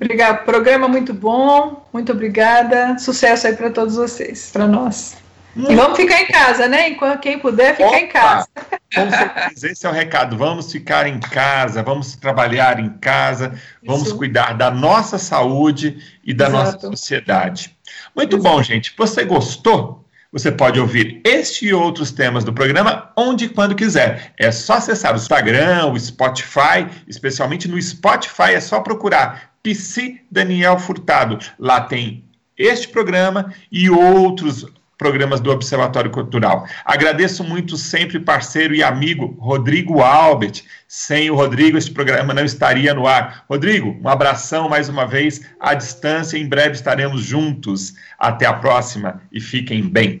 Obrigado. 0.00 0.44
Programa 0.44 0.86
muito 0.86 1.12
bom. 1.12 1.88
Muito 1.92 2.12
obrigada. 2.12 2.98
Sucesso 2.98 3.46
aí 3.46 3.56
para 3.56 3.70
todos 3.70 3.96
vocês, 3.96 4.50
para 4.52 4.68
nós. 4.68 5.16
E 5.56 5.74
vamos 5.74 5.96
ficar 5.96 6.20
em 6.20 6.26
casa, 6.26 6.68
né? 6.68 6.90
Enquanto 6.90 7.20
quem 7.20 7.38
puder, 7.38 7.74
ficar 7.74 7.88
Opa, 7.88 7.98
em 7.98 8.08
casa. 8.08 8.48
Com 8.94 9.10
certeza, 9.10 9.68
esse 9.68 9.86
é 9.86 9.88
o 9.88 9.92
recado. 9.92 10.36
Vamos 10.36 10.70
ficar 10.70 11.06
em 11.06 11.18
casa, 11.18 11.82
vamos 11.82 12.14
trabalhar 12.14 12.78
em 12.78 12.90
casa, 12.90 13.58
vamos 13.84 14.08
Isso. 14.08 14.16
cuidar 14.16 14.54
da 14.54 14.70
nossa 14.70 15.16
saúde 15.16 15.98
e 16.22 16.34
da 16.34 16.48
Exato. 16.48 16.64
nossa 16.64 16.80
sociedade. 16.80 17.76
Muito 18.14 18.36
Exato. 18.36 18.54
bom, 18.54 18.62
gente. 18.62 18.94
Você 18.96 19.24
gostou? 19.24 20.04
Você 20.30 20.52
pode 20.52 20.78
ouvir 20.78 21.22
este 21.24 21.66
e 21.66 21.72
outros 21.72 22.12
temas 22.12 22.44
do 22.44 22.52
programa 22.52 23.10
onde 23.16 23.46
e 23.46 23.48
quando 23.48 23.74
quiser. 23.74 24.34
É 24.36 24.52
só 24.52 24.74
acessar 24.74 25.14
o 25.14 25.16
Instagram, 25.16 25.86
o 25.86 25.98
Spotify, 25.98 26.86
especialmente 27.08 27.66
no 27.66 27.80
Spotify 27.80 28.52
é 28.52 28.60
só 28.60 28.80
procurar 28.80 29.52
PC 29.62 30.20
Daniel 30.30 30.78
Furtado. 30.78 31.38
Lá 31.58 31.80
tem 31.80 32.24
este 32.58 32.88
programa 32.88 33.54
e 33.70 33.88
outros 33.88 34.66
programas 34.98 35.40
do 35.40 35.50
Observatório 35.50 36.10
Cultural. 36.10 36.66
Agradeço 36.84 37.44
muito 37.44 37.76
sempre 37.76 38.18
parceiro 38.18 38.74
e 38.74 38.82
amigo 38.82 39.36
Rodrigo 39.38 40.00
Albert. 40.00 40.62
Sem 40.88 41.30
o 41.30 41.34
Rodrigo, 41.34 41.76
este 41.76 41.90
programa 41.90 42.32
não 42.32 42.44
estaria 42.44 42.94
no 42.94 43.06
ar. 43.06 43.44
Rodrigo, 43.48 43.98
um 44.02 44.08
abração 44.08 44.68
mais 44.68 44.88
uma 44.88 45.06
vez 45.06 45.42
à 45.60 45.74
distância. 45.74 46.38
Em 46.38 46.48
breve 46.48 46.74
estaremos 46.74 47.22
juntos. 47.22 47.94
Até 48.18 48.46
a 48.46 48.54
próxima 48.54 49.20
e 49.30 49.40
fiquem 49.40 49.82
bem. 49.82 50.14